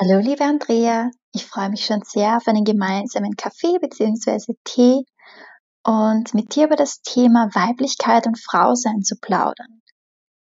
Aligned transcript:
Hallo, 0.00 0.20
liebe 0.20 0.44
Andrea. 0.44 1.10
Ich 1.34 1.44
freue 1.44 1.70
mich 1.70 1.84
schon 1.84 2.02
sehr 2.04 2.36
auf 2.36 2.46
einen 2.46 2.62
gemeinsamen 2.62 3.34
Kaffee 3.34 3.80
bzw. 3.80 4.54
Tee 4.62 5.02
und 5.82 6.34
mit 6.34 6.54
dir 6.54 6.66
über 6.66 6.76
das 6.76 7.02
Thema 7.02 7.48
Weiblichkeit 7.52 8.28
und 8.28 8.38
Frausein 8.38 9.02
zu 9.02 9.16
plaudern. 9.20 9.82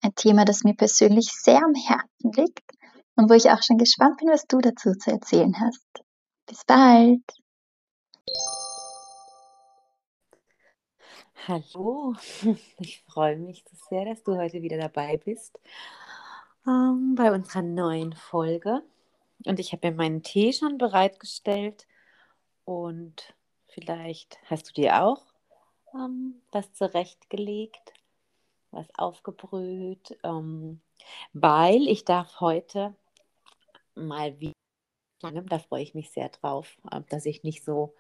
Ein 0.03 0.14
Thema, 0.16 0.45
das 0.45 0.64
mir 0.64 0.75
persönlich 0.75 1.32
sehr 1.32 1.62
am 1.64 1.73
Herzen 1.75 2.30
liegt 2.32 2.61
und 3.16 3.30
wo 3.30 3.32
ich 3.32 3.50
auch 3.50 3.62
schon 3.62 3.79
gespannt 3.79 4.19
bin, 4.19 4.29
was 4.29 4.45
du 4.46 4.59
dazu 4.59 4.93
zu 4.93 5.12
erzählen 5.12 5.59
hast. 5.59 6.05
Bis 6.45 6.62
bald. 6.67 7.23
Hallo, 11.46 12.15
ich 12.80 13.03
freue 13.09 13.39
mich 13.39 13.65
so 13.67 13.79
sehr, 13.89 14.05
dass 14.05 14.23
du 14.25 14.37
heute 14.37 14.61
wieder 14.61 14.77
dabei 14.77 15.17
bist 15.17 15.59
ähm, 16.67 17.15
bei 17.15 17.33
unserer 17.33 17.62
neuen 17.62 18.12
Folge. 18.12 18.83
Und 19.45 19.61
ich 19.61 19.73
habe 19.73 19.91
mir 19.91 19.97
meinen 19.97 20.23
Tee 20.23 20.53
schon 20.53 20.79
bereitgestellt 20.79 21.87
und 22.65 23.35
vielleicht 23.69 24.39
hast 24.47 24.69
du 24.69 24.73
dir 24.73 25.03
auch 25.03 25.23
ähm, 25.95 26.41
was 26.53 26.73
zurechtgelegt, 26.73 27.93
was 28.71 28.87
aufgebrüht, 28.97 30.19
ähm, 30.23 30.81
weil 31.33 31.87
ich 31.89 32.05
darf 32.05 32.41
heute 32.41 32.95
mal 33.95 34.39
wieder, 34.41 34.53
da 35.23 35.59
freue 35.59 35.83
ich 35.83 35.95
mich 35.95 36.11
sehr 36.11 36.28
drauf, 36.28 36.77
äh, 36.91 37.00
dass 37.09 37.27
ich 37.27 37.42
nicht 37.42 37.64
so 37.64 37.95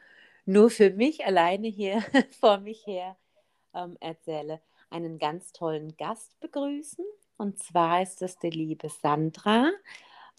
nur 0.44 0.70
für 0.70 0.90
mich 0.90 1.24
alleine 1.26 1.68
hier 1.68 2.02
vor 2.40 2.58
mich 2.58 2.86
her 2.86 3.16
ähm, 3.74 3.96
erzähle, 4.00 4.60
einen 4.90 5.18
ganz 5.18 5.52
tollen 5.52 5.96
Gast 5.96 6.38
begrüßen. 6.40 7.04
Und 7.36 7.58
zwar 7.58 8.02
ist 8.02 8.22
es 8.22 8.38
die 8.38 8.50
liebe 8.50 8.88
Sandra. 8.88 9.70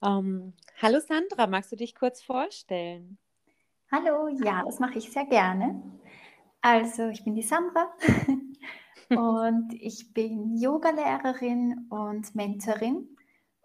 Ähm, 0.02 0.54
hallo 0.82 1.00
Sandra, 1.00 1.48
magst 1.48 1.72
du 1.72 1.76
dich 1.76 1.94
kurz 1.96 2.22
vorstellen? 2.22 3.18
Hallo, 3.92 4.28
ja, 4.28 4.64
das 4.64 4.80
mache 4.80 4.98
ich 4.98 5.12
sehr 5.12 5.26
gerne. 5.26 5.82
Also, 6.62 7.08
ich 7.10 7.24
bin 7.24 7.36
die 7.36 7.42
Sandra 7.42 7.92
und 9.10 9.74
ich 9.74 10.14
bin 10.14 10.56
Yogalehrerin 10.56 11.88
und 11.90 12.34
Mentorin. 12.36 13.16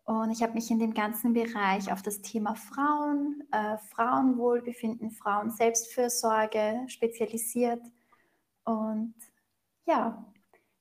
Und 0.07 0.31
ich 0.31 0.43
habe 0.43 0.53
mich 0.53 0.71
in 0.71 0.79
dem 0.79 0.93
ganzen 0.93 1.33
Bereich 1.33 1.91
auf 1.91 2.03
das 2.03 2.21
Thema 2.21 2.55
Frauen, 2.55 3.43
äh, 3.53 3.79
Frauenwohlbefinden, 3.95 5.11
Frauenselbstfürsorge 5.13 6.85
spezialisiert. 6.89 7.83
Und 8.65 9.15
ja, 9.87 10.25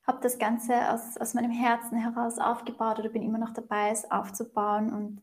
habe 0.06 0.20
das 0.22 0.38
Ganze 0.38 0.92
aus, 0.92 1.17
aus 1.17 1.34
meinem 1.34 1.52
Herzen 1.52 1.98
heraus 1.98 2.38
aufgebaut 2.38 3.00
oder 3.00 3.10
bin 3.10 3.23
immer 3.23 3.38
noch 3.38 3.54
dabei, 3.54 3.92
es 3.92 4.10
aufzubauen 4.12 4.92
und 4.92 5.22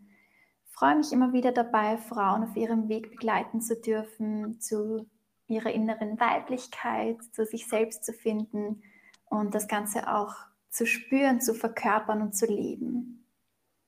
freue 0.80 0.96
mich 0.96 1.12
immer 1.12 1.34
wieder 1.34 1.52
dabei, 1.52 1.98
Frauen 1.98 2.42
auf 2.42 2.56
ihrem 2.56 2.88
Weg 2.88 3.10
begleiten 3.10 3.60
zu 3.60 3.78
dürfen, 3.78 4.58
zu 4.60 5.06
ihrer 5.46 5.70
inneren 5.72 6.18
Weiblichkeit, 6.18 7.18
zu 7.34 7.44
sich 7.44 7.68
selbst 7.68 8.02
zu 8.02 8.14
finden 8.14 8.82
und 9.26 9.54
das 9.54 9.68
Ganze 9.68 10.10
auch 10.10 10.34
zu 10.70 10.86
spüren, 10.86 11.38
zu 11.42 11.54
verkörpern 11.54 12.22
und 12.22 12.34
zu 12.34 12.46
leben. 12.46 13.26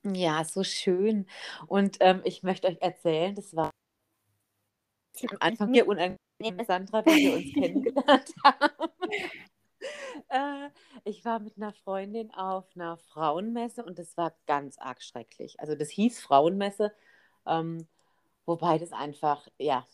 Ja, 0.04 0.44
so 0.44 0.64
schön. 0.64 1.26
Und 1.66 1.96
ähm, 2.00 2.20
ich 2.24 2.42
möchte 2.42 2.68
euch 2.68 2.82
erzählen, 2.82 3.34
das 3.34 3.56
war 3.56 3.70
am 5.30 5.36
Anfang 5.40 5.72
hier 5.72 5.88
unangenehm, 5.88 6.62
Sandra, 6.66 7.06
wie 7.06 7.10
wir 7.10 7.36
uns 7.36 7.54
kennengelernt 7.54 8.34
haben. 8.44 8.90
Äh, 10.28 10.70
ich 11.04 11.24
war 11.24 11.40
mit 11.40 11.56
einer 11.56 11.72
Freundin 11.72 12.32
auf 12.32 12.64
einer 12.74 12.96
Frauenmesse 12.96 13.84
und 13.84 13.98
das 13.98 14.16
war 14.16 14.34
ganz 14.46 14.78
arg 14.78 15.02
schrecklich. 15.02 15.60
Also 15.60 15.74
das 15.74 15.90
hieß 15.90 16.20
Frauenmesse, 16.20 16.92
ähm, 17.46 17.86
wobei 18.46 18.78
das 18.78 18.92
einfach, 18.92 19.46
ja, 19.58 19.86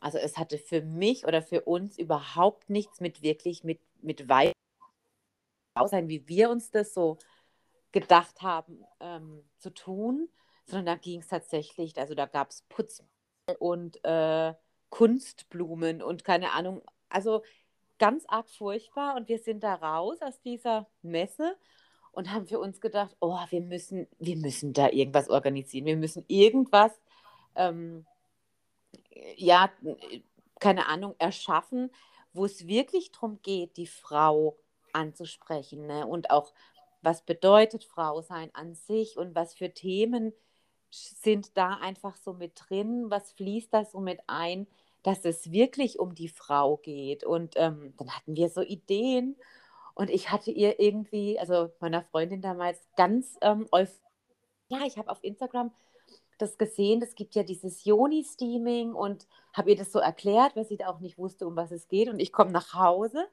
also 0.00 0.18
es 0.18 0.36
hatte 0.36 0.58
für 0.58 0.82
mich 0.82 1.26
oder 1.26 1.42
für 1.42 1.62
uns 1.62 1.98
überhaupt 1.98 2.70
nichts 2.70 3.00
mit 3.00 3.22
wirklich 3.22 3.62
mit, 3.64 3.80
mit 4.02 4.26
sein, 4.28 6.08
wie 6.08 6.26
wir 6.28 6.50
uns 6.50 6.70
das 6.70 6.94
so 6.94 7.18
gedacht 7.92 8.42
haben 8.42 8.84
ähm, 9.00 9.44
zu 9.58 9.70
tun, 9.70 10.28
sondern 10.66 10.86
da 10.86 10.94
ging 10.96 11.20
es 11.20 11.28
tatsächlich, 11.28 11.96
also 11.98 12.14
da 12.14 12.26
gab 12.26 12.50
es 12.50 12.62
Putz 12.62 13.04
und 13.58 14.04
äh, 14.04 14.54
Kunstblumen 14.90 16.02
und 16.02 16.24
keine 16.24 16.52
Ahnung, 16.52 16.82
also 17.08 17.42
ganz 17.98 18.24
arg 18.28 18.48
furchtbar 18.48 19.16
und 19.16 19.28
wir 19.28 19.38
sind 19.38 19.62
da 19.62 19.74
raus 19.74 20.18
aus 20.20 20.40
dieser 20.40 20.86
Messe 21.02 21.56
und 22.12 22.32
haben 22.32 22.46
für 22.46 22.58
uns 22.58 22.80
gedacht, 22.80 23.16
oh, 23.20 23.38
wir 23.50 23.60
müssen, 23.60 24.06
wir 24.18 24.36
müssen 24.36 24.72
da 24.72 24.88
irgendwas 24.88 25.28
organisieren, 25.28 25.86
wir 25.86 25.96
müssen 25.96 26.24
irgendwas, 26.28 26.92
ähm, 27.56 28.06
ja, 29.36 29.70
keine 30.60 30.86
Ahnung, 30.86 31.14
erschaffen, 31.18 31.90
wo 32.32 32.44
es 32.44 32.66
wirklich 32.66 33.12
darum 33.12 33.40
geht, 33.42 33.76
die 33.76 33.86
Frau 33.86 34.56
anzusprechen 34.92 35.86
ne? 35.86 36.06
und 36.06 36.30
auch, 36.30 36.52
was 37.02 37.22
bedeutet 37.22 37.84
Frau 37.84 38.22
sein 38.22 38.50
an 38.54 38.74
sich 38.74 39.18
und 39.18 39.34
was 39.34 39.54
für 39.54 39.72
Themen 39.74 40.32
sind 40.90 41.56
da 41.56 41.74
einfach 41.74 42.16
so 42.16 42.32
mit 42.32 42.52
drin, 42.56 43.10
was 43.10 43.32
fließt 43.32 43.74
da 43.74 43.84
so 43.84 44.00
mit 44.00 44.20
ein, 44.26 44.66
dass 45.04 45.24
es 45.24 45.52
wirklich 45.52 46.00
um 46.00 46.16
die 46.16 46.28
Frau 46.28 46.78
geht. 46.78 47.22
Und 47.22 47.54
ähm, 47.56 47.94
dann 47.96 48.10
hatten 48.10 48.34
wir 48.34 48.48
so 48.48 48.62
Ideen 48.62 49.36
und 49.94 50.10
ich 50.10 50.30
hatte 50.32 50.50
ihr 50.50 50.80
irgendwie, 50.80 51.38
also 51.38 51.70
meiner 51.78 52.02
Freundin 52.02 52.42
damals, 52.42 52.80
ganz 52.96 53.38
ähm, 53.40 53.68
ja, 54.68 54.80
ich 54.86 54.98
habe 54.98 55.10
auf 55.10 55.22
Instagram 55.22 55.70
das 56.38 56.58
gesehen, 56.58 57.00
es 57.00 57.14
gibt 57.14 57.36
ja 57.36 57.44
dieses 57.44 57.84
Joni-Steaming 57.84 58.92
und 58.92 59.28
habe 59.52 59.70
ihr 59.70 59.76
das 59.76 59.92
so 59.92 60.00
erklärt, 60.00 60.56
weil 60.56 60.64
sie 60.64 60.76
da 60.76 60.88
auch 60.88 60.98
nicht 60.98 61.16
wusste, 61.16 61.46
um 61.46 61.54
was 61.54 61.70
es 61.70 61.86
geht. 61.86 62.08
Und 62.08 62.18
ich 62.18 62.32
komme 62.32 62.50
nach 62.50 62.74
Hause 62.74 63.28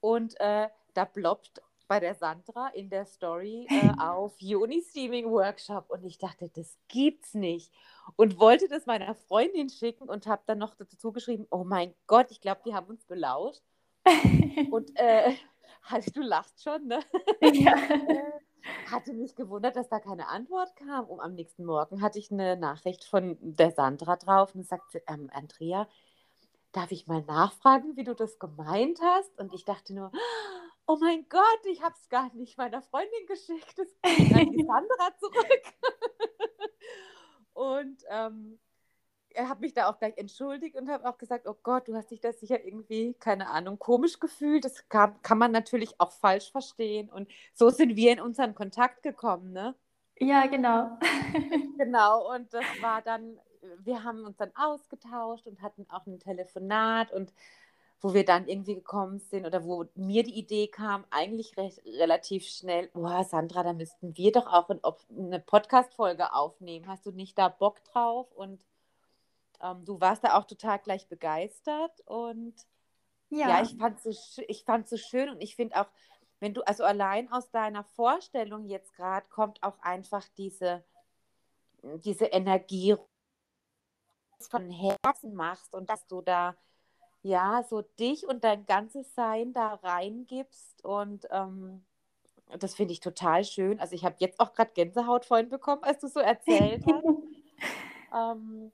und 0.00 0.38
äh, 0.40 0.68
da 0.92 1.04
ploppt 1.06 1.62
bei 1.88 2.00
der 2.00 2.14
Sandra 2.14 2.68
in 2.68 2.90
der 2.90 3.06
Story 3.06 3.66
äh, 3.68 3.90
auf 4.00 4.34
Juni 4.38 4.82
Streaming 4.82 5.30
Workshop 5.30 5.90
und 5.90 6.04
ich 6.04 6.18
dachte, 6.18 6.50
das 6.54 6.76
gibt's 6.88 7.34
nicht 7.34 7.72
und 8.16 8.38
wollte 8.38 8.68
das 8.68 8.86
meiner 8.86 9.14
Freundin 9.14 9.70
schicken 9.70 10.08
und 10.08 10.26
habe 10.26 10.42
dann 10.46 10.58
noch 10.58 10.74
dazu 10.74 11.12
geschrieben, 11.12 11.46
oh 11.50 11.64
mein 11.64 11.94
Gott, 12.06 12.30
ich 12.30 12.40
glaube, 12.40 12.60
die 12.64 12.74
haben 12.74 12.86
uns 12.86 13.04
belauscht 13.06 13.62
und 14.70 14.94
äh, 14.96 15.34
halt, 15.82 16.14
du 16.14 16.20
lachst 16.20 16.62
schon, 16.62 16.86
ne? 16.86 17.00
Ja. 17.42 17.74
Äh, 17.74 18.32
hatte 18.90 19.12
mich 19.12 19.34
gewundert, 19.34 19.76
dass 19.76 19.88
da 19.88 20.00
keine 20.00 20.28
Antwort 20.28 20.74
kam. 20.76 21.06
Und 21.06 21.20
am 21.20 21.34
nächsten 21.34 21.64
Morgen 21.64 22.02
hatte 22.02 22.18
ich 22.18 22.30
eine 22.30 22.56
Nachricht 22.56 23.04
von 23.04 23.36
der 23.40 23.70
Sandra 23.70 24.16
drauf 24.16 24.54
und 24.54 24.66
sagte, 24.66 25.02
ähm, 25.06 25.30
Andrea, 25.32 25.88
darf 26.72 26.90
ich 26.90 27.06
mal 27.06 27.22
nachfragen, 27.22 27.96
wie 27.96 28.04
du 28.04 28.14
das 28.14 28.38
gemeint 28.38 29.00
hast? 29.00 29.38
Und 29.38 29.54
ich 29.54 29.64
dachte 29.64 29.94
nur, 29.94 30.10
oh 30.12 30.67
mein 30.96 31.28
Gott, 31.28 31.66
ich 31.70 31.82
habe 31.82 31.94
es 31.94 32.08
gar 32.08 32.32
nicht 32.34 32.56
meiner 32.56 32.82
Freundin 32.82 33.26
geschickt, 33.26 33.78
es 33.78 34.00
geht 34.02 34.34
an 34.34 34.50
die 34.50 34.64
Sandra 34.64 35.16
zurück. 35.18 35.62
und 37.52 38.02
ähm, 38.08 38.58
er 39.34 39.48
hat 39.48 39.60
mich 39.60 39.72
da 39.72 39.88
auch 39.88 39.98
gleich 39.98 40.16
entschuldigt 40.16 40.76
und 40.76 40.88
habe 40.88 41.08
auch 41.08 41.18
gesagt, 41.18 41.46
oh 41.46 41.56
Gott, 41.62 41.86
du 41.88 41.94
hast 41.94 42.10
dich 42.10 42.20
da 42.20 42.32
sicher 42.32 42.64
irgendwie, 42.64 43.14
keine 43.14 43.48
Ahnung, 43.48 43.78
komisch 43.78 44.18
gefühlt. 44.18 44.64
Das 44.64 44.88
kann, 44.88 45.20
kann 45.22 45.38
man 45.38 45.52
natürlich 45.52 46.00
auch 46.00 46.12
falsch 46.12 46.50
verstehen. 46.50 47.08
Und 47.08 47.30
so 47.54 47.70
sind 47.70 47.94
wir 47.94 48.12
in 48.12 48.20
unseren 48.20 48.54
Kontakt 48.54 49.02
gekommen, 49.02 49.52
ne? 49.52 49.74
Ja, 50.18 50.46
genau. 50.46 50.98
genau, 51.78 52.34
und 52.34 52.52
das 52.52 52.64
war 52.80 53.02
dann, 53.02 53.38
wir 53.78 54.02
haben 54.02 54.24
uns 54.24 54.36
dann 54.36 54.50
ausgetauscht 54.56 55.46
und 55.46 55.62
hatten 55.62 55.86
auch 55.90 56.06
ein 56.06 56.18
Telefonat 56.18 57.12
und 57.12 57.32
wo 58.00 58.14
wir 58.14 58.24
dann 58.24 58.46
irgendwie 58.46 58.76
gekommen 58.76 59.18
sind 59.18 59.44
oder 59.44 59.64
wo 59.64 59.86
mir 59.94 60.22
die 60.22 60.38
Idee 60.38 60.68
kam, 60.68 61.04
eigentlich 61.10 61.56
recht, 61.56 61.84
relativ 61.84 62.46
schnell, 62.46 62.88
boah, 62.94 63.24
Sandra, 63.24 63.64
da 63.64 63.72
müssten 63.72 64.16
wir 64.16 64.30
doch 64.32 64.46
auch 64.46 64.70
in, 64.70 64.80
eine 65.16 65.40
Podcast-Folge 65.40 66.32
aufnehmen. 66.32 66.86
Hast 66.86 67.06
du 67.06 67.10
nicht 67.10 67.36
da 67.36 67.48
Bock 67.48 67.82
drauf? 67.84 68.30
Und 68.32 68.64
ähm, 69.60 69.84
du 69.84 70.00
warst 70.00 70.22
da 70.22 70.38
auch 70.38 70.44
total 70.44 70.78
gleich 70.78 71.08
begeistert 71.08 72.00
und 72.06 72.54
ja, 73.30 73.48
ja 73.48 73.62
ich 73.62 73.76
fand 73.76 73.98
es 74.04 74.34
so, 74.34 74.42
ich 74.46 74.64
so 74.86 74.96
schön 74.96 75.28
und 75.30 75.42
ich 75.42 75.56
finde 75.56 75.80
auch, 75.80 75.88
wenn 76.40 76.54
du, 76.54 76.62
also 76.62 76.84
allein 76.84 77.30
aus 77.32 77.50
deiner 77.50 77.82
Vorstellung 77.82 78.66
jetzt 78.66 78.94
gerade 78.94 79.26
kommt 79.28 79.62
auch 79.62 79.78
einfach 79.80 80.26
diese, 80.36 80.84
diese 81.82 82.26
Energie 82.26 82.96
von 84.38 84.70
Herzen 84.70 85.34
machst 85.34 85.74
und 85.74 85.90
dass 85.90 86.06
du 86.06 86.22
da 86.22 86.56
ja, 87.22 87.64
so 87.68 87.82
dich 87.82 88.26
und 88.26 88.44
dein 88.44 88.66
ganzes 88.66 89.14
Sein 89.14 89.52
da 89.52 89.74
reingibst 89.74 90.84
und 90.84 91.26
ähm, 91.30 91.84
das 92.58 92.74
finde 92.74 92.92
ich 92.92 93.00
total 93.00 93.44
schön. 93.44 93.78
Also 93.80 93.94
ich 93.94 94.04
habe 94.04 94.16
jetzt 94.18 94.40
auch 94.40 94.54
gerade 94.54 94.72
Gänsehaut 94.72 95.26
vorhin 95.26 95.48
bekommen, 95.48 95.82
als 95.84 96.00
du 96.00 96.08
so 96.08 96.20
erzählt 96.20 96.82
hast. 96.86 97.04
ähm, 98.14 98.72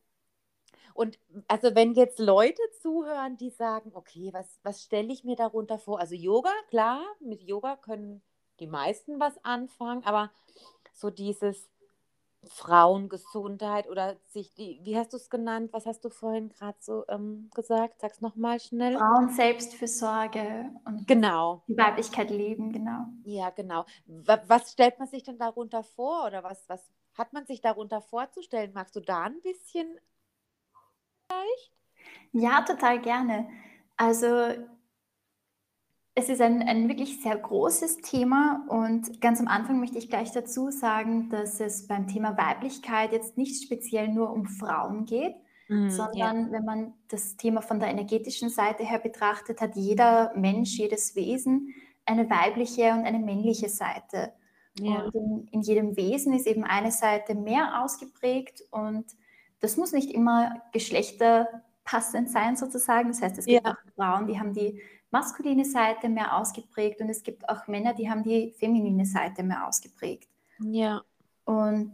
und 0.94 1.18
also 1.48 1.74
wenn 1.74 1.94
jetzt 1.94 2.20
Leute 2.20 2.62
zuhören, 2.80 3.36
die 3.36 3.50
sagen, 3.50 3.90
okay, 3.94 4.30
was, 4.32 4.60
was 4.62 4.84
stelle 4.84 5.12
ich 5.12 5.24
mir 5.24 5.34
darunter 5.34 5.78
vor? 5.78 5.98
Also 5.98 6.14
Yoga, 6.14 6.52
klar, 6.68 7.02
mit 7.20 7.42
Yoga 7.42 7.76
können 7.76 8.22
die 8.60 8.68
meisten 8.68 9.18
was 9.18 9.44
anfangen, 9.44 10.04
aber 10.04 10.30
so 10.92 11.10
dieses 11.10 11.68
Frauengesundheit 12.48 13.88
oder 13.88 14.16
sich 14.26 14.54
die, 14.54 14.80
wie 14.82 14.96
hast 14.96 15.12
du 15.12 15.16
es 15.16 15.30
genannt? 15.30 15.72
Was 15.72 15.86
hast 15.86 16.04
du 16.04 16.10
vorhin 16.10 16.48
gerade 16.48 16.78
so 16.80 17.04
ähm, 17.08 17.50
gesagt? 17.54 18.00
Sag's 18.00 18.20
nochmal 18.20 18.60
schnell. 18.60 18.98
Frauen 18.98 19.30
Selbstfürsorge 19.30 20.70
und 20.84 21.06
genau. 21.06 21.62
die 21.68 21.76
Weiblichkeit 21.76 22.30
leben, 22.30 22.72
genau. 22.72 23.06
Ja, 23.24 23.50
genau. 23.50 23.86
Was 24.06 24.72
stellt 24.72 24.98
man 24.98 25.08
sich 25.08 25.22
denn 25.22 25.38
darunter 25.38 25.82
vor 25.82 26.26
oder 26.26 26.42
was, 26.42 26.68
was 26.68 26.90
hat 27.14 27.32
man 27.32 27.46
sich 27.46 27.60
darunter 27.60 28.00
vorzustellen? 28.00 28.72
Magst 28.74 28.96
du 28.96 29.00
da 29.00 29.24
ein 29.24 29.40
bisschen 29.42 29.98
vielleicht? 31.26 31.72
Ja, 32.32 32.62
total 32.62 33.00
gerne. 33.00 33.48
Also 33.96 34.26
es 36.16 36.28
ist 36.28 36.40
ein, 36.40 36.62
ein 36.62 36.88
wirklich 36.88 37.20
sehr 37.22 37.36
großes 37.36 37.98
Thema 37.98 38.64
und 38.68 39.20
ganz 39.20 39.40
am 39.40 39.48
Anfang 39.48 39.80
möchte 39.80 39.98
ich 39.98 40.08
gleich 40.08 40.30
dazu 40.30 40.70
sagen, 40.70 41.28
dass 41.28 41.58
es 41.58 41.88
beim 41.88 42.06
Thema 42.06 42.38
Weiblichkeit 42.38 43.12
jetzt 43.12 43.36
nicht 43.36 43.64
speziell 43.64 44.08
nur 44.08 44.30
um 44.30 44.46
Frauen 44.46 45.06
geht, 45.06 45.34
mm, 45.68 45.88
sondern 45.88 46.46
ja. 46.46 46.52
wenn 46.52 46.64
man 46.64 46.94
das 47.08 47.36
Thema 47.36 47.62
von 47.62 47.80
der 47.80 47.88
energetischen 47.88 48.48
Seite 48.48 48.84
her 48.84 49.00
betrachtet, 49.00 49.60
hat 49.60 49.74
jeder 49.74 50.32
Mensch, 50.36 50.78
jedes 50.78 51.16
Wesen 51.16 51.74
eine 52.06 52.30
weibliche 52.30 52.92
und 52.92 53.04
eine 53.04 53.18
männliche 53.18 53.68
Seite. 53.68 54.32
Ja. 54.78 55.02
Und 55.02 55.14
in, 55.14 55.48
in, 55.50 55.60
jedem 55.62 55.96
Wesen 55.96 56.32
ist 56.32 56.46
eben 56.46 56.62
eine 56.62 56.92
Seite 56.92 57.34
mehr 57.34 57.82
ausgeprägt 57.82 58.62
und 58.70 59.04
das 59.58 59.76
muss 59.76 59.92
nicht 59.92 60.12
immer 60.12 60.62
geschlechterpassend 60.72 62.30
sein 62.30 62.56
sozusagen. 62.56 63.08
Das 63.08 63.22
heißt, 63.22 63.38
es 63.38 63.46
gibt 63.46 63.66
ja. 63.66 63.72
auch 63.72 63.94
Frauen, 63.96 64.26
die 64.26 64.38
haben 64.38 64.52
die 64.52 64.80
maskuline 65.14 65.64
Seite 65.64 66.08
mehr 66.08 66.36
ausgeprägt 66.36 67.00
und 67.00 67.08
es 67.08 67.22
gibt 67.22 67.48
auch 67.48 67.68
Männer, 67.68 67.94
die 67.94 68.10
haben 68.10 68.24
die 68.24 68.52
feminine 68.58 69.06
Seite 69.06 69.44
mehr 69.44 69.68
ausgeprägt. 69.68 70.28
Ja. 70.58 71.02
Und 71.44 71.92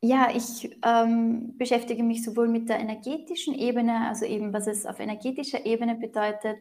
ja, 0.00 0.30
ich 0.34 0.74
ähm, 0.82 1.58
beschäftige 1.58 2.02
mich 2.02 2.24
sowohl 2.24 2.48
mit 2.48 2.70
der 2.70 2.80
energetischen 2.80 3.54
Ebene, 3.54 4.08
also 4.08 4.24
eben 4.24 4.50
was 4.54 4.66
es 4.66 4.86
auf 4.86 4.98
energetischer 4.98 5.66
Ebene 5.66 5.94
bedeutet, 5.94 6.56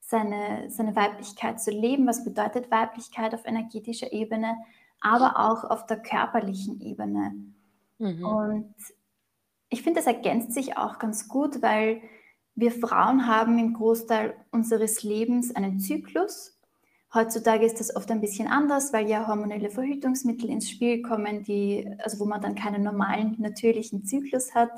seine, 0.00 0.70
seine 0.70 0.96
Weiblichkeit 0.96 1.60
zu 1.60 1.70
leben, 1.70 2.06
was 2.06 2.24
bedeutet 2.24 2.70
Weiblichkeit 2.70 3.34
auf 3.34 3.44
energetischer 3.44 4.10
Ebene, 4.10 4.56
aber 5.02 5.36
auch 5.36 5.64
auf 5.64 5.84
der 5.84 5.98
körperlichen 5.98 6.80
Ebene. 6.80 7.34
Mhm. 7.98 8.24
Und 8.24 8.74
ich 9.68 9.82
finde, 9.82 10.00
das 10.00 10.06
ergänzt 10.06 10.54
sich 10.54 10.78
auch 10.78 10.98
ganz 10.98 11.28
gut, 11.28 11.60
weil 11.60 12.00
wir 12.58 12.72
Frauen 12.72 13.28
haben 13.28 13.56
im 13.58 13.74
Großteil 13.74 14.34
unseres 14.50 15.04
Lebens 15.04 15.54
einen 15.54 15.78
Zyklus. 15.78 16.58
Heutzutage 17.14 17.64
ist 17.64 17.78
das 17.78 17.94
oft 17.94 18.10
ein 18.10 18.20
bisschen 18.20 18.48
anders, 18.48 18.92
weil 18.92 19.08
ja 19.08 19.28
hormonelle 19.28 19.70
Verhütungsmittel 19.70 20.50
ins 20.50 20.68
Spiel 20.68 21.00
kommen, 21.02 21.44
die, 21.44 21.88
also 21.98 22.18
wo 22.18 22.24
man 22.24 22.42
dann 22.42 22.56
keinen 22.56 22.82
normalen, 22.82 23.36
natürlichen 23.38 24.04
Zyklus 24.04 24.56
hat. 24.56 24.72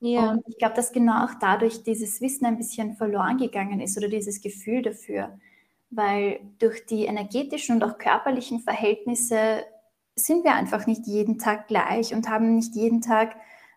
Ja. 0.00 0.32
Und 0.32 0.42
ich 0.46 0.58
glaube, 0.58 0.74
dass 0.74 0.92
genau 0.92 1.24
auch 1.24 1.32
dadurch 1.40 1.82
dieses 1.82 2.20
Wissen 2.20 2.44
ein 2.44 2.58
bisschen 2.58 2.94
verloren 2.94 3.38
gegangen 3.38 3.80
ist 3.80 3.96
oder 3.96 4.08
dieses 4.08 4.42
Gefühl 4.42 4.82
dafür. 4.82 5.38
Weil 5.88 6.40
durch 6.58 6.84
die 6.84 7.06
energetischen 7.06 7.76
und 7.76 7.84
auch 7.84 7.96
körperlichen 7.96 8.60
Verhältnisse 8.60 9.64
sind 10.14 10.44
wir 10.44 10.52
einfach 10.52 10.86
nicht 10.86 11.06
jeden 11.06 11.38
Tag 11.38 11.68
gleich 11.68 12.14
und 12.14 12.28
haben 12.28 12.54
nicht 12.54 12.76
jeden 12.76 13.00
Tag 13.00 13.34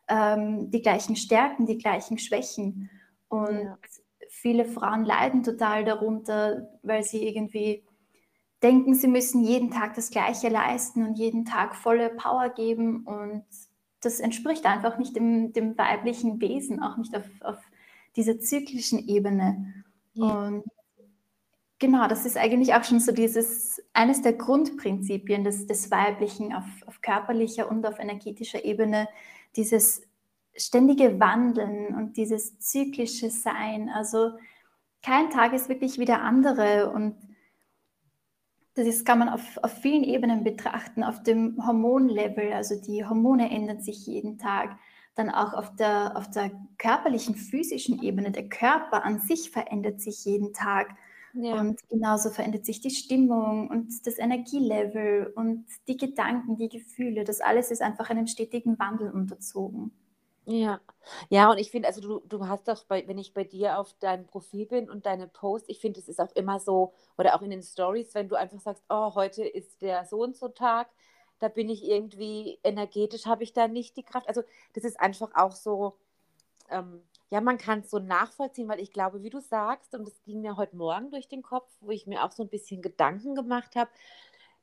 ähm, 0.09 0.69
die 0.69 0.81
gleichen 0.81 1.15
Stärken, 1.15 1.65
die 1.65 1.77
gleichen 1.77 2.17
Schwächen. 2.17 2.89
Und 3.29 3.63
ja. 3.63 3.77
viele 4.29 4.65
Frauen 4.65 5.05
leiden 5.05 5.43
total 5.43 5.83
darunter, 5.83 6.69
weil 6.83 7.03
sie 7.03 7.27
irgendwie 7.27 7.83
denken, 8.63 8.95
sie 8.95 9.07
müssen 9.07 9.43
jeden 9.43 9.71
Tag 9.71 9.95
das 9.95 10.09
Gleiche 10.09 10.49
leisten 10.49 11.05
und 11.05 11.15
jeden 11.15 11.45
Tag 11.45 11.75
volle 11.75 12.09
Power 12.09 12.49
geben. 12.49 13.05
Und 13.05 13.43
das 14.01 14.19
entspricht 14.19 14.65
einfach 14.65 14.97
nicht 14.97 15.15
dem, 15.15 15.53
dem 15.53 15.77
weiblichen 15.77 16.41
Wesen, 16.41 16.81
auch 16.81 16.97
nicht 16.97 17.15
auf, 17.15 17.25
auf 17.41 17.57
dieser 18.15 18.39
zyklischen 18.39 19.07
Ebene. 19.07 19.83
Ja. 20.13 20.47
Und 20.47 20.63
genau, 21.79 22.07
das 22.07 22.25
ist 22.25 22.37
eigentlich 22.37 22.73
auch 22.73 22.83
schon 22.83 22.99
so 22.99 23.11
dieses, 23.11 23.81
eines 23.93 24.21
der 24.21 24.33
Grundprinzipien 24.33 25.43
des, 25.43 25.67
des 25.67 25.91
Weiblichen 25.91 26.53
auf, 26.53 26.65
auf 26.87 27.01
körperlicher 27.01 27.69
und 27.69 27.85
auf 27.85 27.99
energetischer 27.99 28.65
Ebene, 28.65 29.07
dieses 29.55 30.01
ständige 30.57 31.19
Wandeln 31.19 31.95
und 31.95 32.17
dieses 32.17 32.59
zyklische 32.59 33.29
Sein. 33.29 33.89
Also 33.89 34.31
kein 35.03 35.29
Tag 35.29 35.53
ist 35.53 35.69
wirklich 35.69 35.99
wie 35.99 36.05
der 36.05 36.23
andere 36.23 36.91
und 36.91 37.15
das 38.73 38.85
ist, 38.85 39.05
kann 39.05 39.17
man 39.17 39.29
auf, 39.29 39.57
auf 39.63 39.73
vielen 39.73 40.03
Ebenen 40.03 40.43
betrachten, 40.43 41.03
auf 41.03 41.23
dem 41.23 41.65
Hormonlevel, 41.65 42.53
also 42.53 42.79
die 42.79 43.05
Hormone 43.05 43.49
ändern 43.49 43.81
sich 43.81 44.05
jeden 44.05 44.37
Tag, 44.37 44.77
dann 45.15 45.31
auch 45.31 45.53
auf 45.53 45.75
der, 45.75 46.15
auf 46.15 46.29
der 46.29 46.51
körperlichen, 46.77 47.33
physischen 47.35 48.03
Ebene, 48.03 48.31
der 48.31 48.47
Körper 48.49 49.03
an 49.03 49.19
sich 49.19 49.49
verändert 49.49 49.99
sich 49.99 50.25
jeden 50.25 50.53
Tag. 50.53 50.95
Ja. 51.33 51.59
Und 51.59 51.79
genauso 51.89 52.29
verändert 52.29 52.65
sich 52.65 52.79
die 52.81 52.91
Stimmung 52.91 53.67
und 53.67 54.05
das 54.05 54.19
Energielevel 54.19 55.33
und 55.35 55.65
die 55.87 55.97
Gedanken, 55.97 56.55
die 56.55 56.69
Gefühle. 56.69 57.23
Das 57.23 57.41
alles 57.41 57.71
ist 57.71 57.81
einfach 57.81 58.09
einem 58.09 58.27
stetigen 58.27 58.77
Wandel 58.77 59.11
unterzogen. 59.11 59.91
Ja, 60.49 60.79
ja, 61.29 61.51
und 61.51 61.57
ich 61.57 61.71
finde, 61.71 61.89
also 61.89 61.99
du, 61.99 62.21
du 62.25 62.47
hast 62.47 62.69
doch, 62.69 62.85
bei, 62.85 63.05
wenn 63.05 63.17
ich 63.17 63.33
bei 63.33 63.43
dir 63.43 63.77
auf 63.79 63.93
deinem 63.95 64.25
Profil 64.27 64.65
bin 64.65 64.89
und 64.89 65.05
deine 65.05 65.27
Posts, 65.27 65.67
ich 65.67 65.79
finde, 65.81 65.99
es 65.99 66.07
ist 66.07 66.21
auch 66.21 66.31
immer 66.35 66.59
so, 66.61 66.93
oder 67.17 67.35
auch 67.35 67.41
in 67.41 67.49
den 67.49 67.61
Stories, 67.63 68.15
wenn 68.15 68.29
du 68.29 68.35
einfach 68.37 68.61
sagst, 68.61 68.81
oh, 68.89 69.13
heute 69.15 69.43
ist 69.45 69.81
der 69.81 70.05
so 70.05 70.23
und 70.23 70.37
so 70.37 70.47
Tag, 70.47 70.87
da 71.39 71.49
bin 71.49 71.67
ich 71.69 71.83
irgendwie 71.83 72.59
energetisch, 72.63 73.25
habe 73.25 73.43
ich 73.43 73.51
da 73.51 73.67
nicht 73.67 73.97
die 73.97 74.03
Kraft. 74.03 74.27
Also 74.29 74.41
das 74.73 74.85
ist 74.85 74.97
einfach 75.01 75.31
auch 75.35 75.51
so, 75.51 75.97
ähm, 76.69 77.03
ja, 77.29 77.41
man 77.41 77.57
kann 77.57 77.79
es 77.81 77.91
so 77.91 77.99
nachvollziehen, 77.99 78.69
weil 78.69 78.79
ich 78.79 78.93
glaube, 78.93 79.23
wie 79.23 79.29
du 79.29 79.41
sagst, 79.41 79.95
und 79.95 80.07
das 80.07 80.23
ging 80.23 80.41
mir 80.41 80.57
heute 80.57 80.77
Morgen 80.77 81.11
durch 81.11 81.27
den 81.27 81.43
Kopf, 81.43 81.69
wo 81.81 81.91
ich 81.91 82.07
mir 82.07 82.23
auch 82.23 82.31
so 82.31 82.43
ein 82.43 82.49
bisschen 82.49 82.81
Gedanken 82.81 83.35
gemacht 83.35 83.75
habe, 83.75 83.91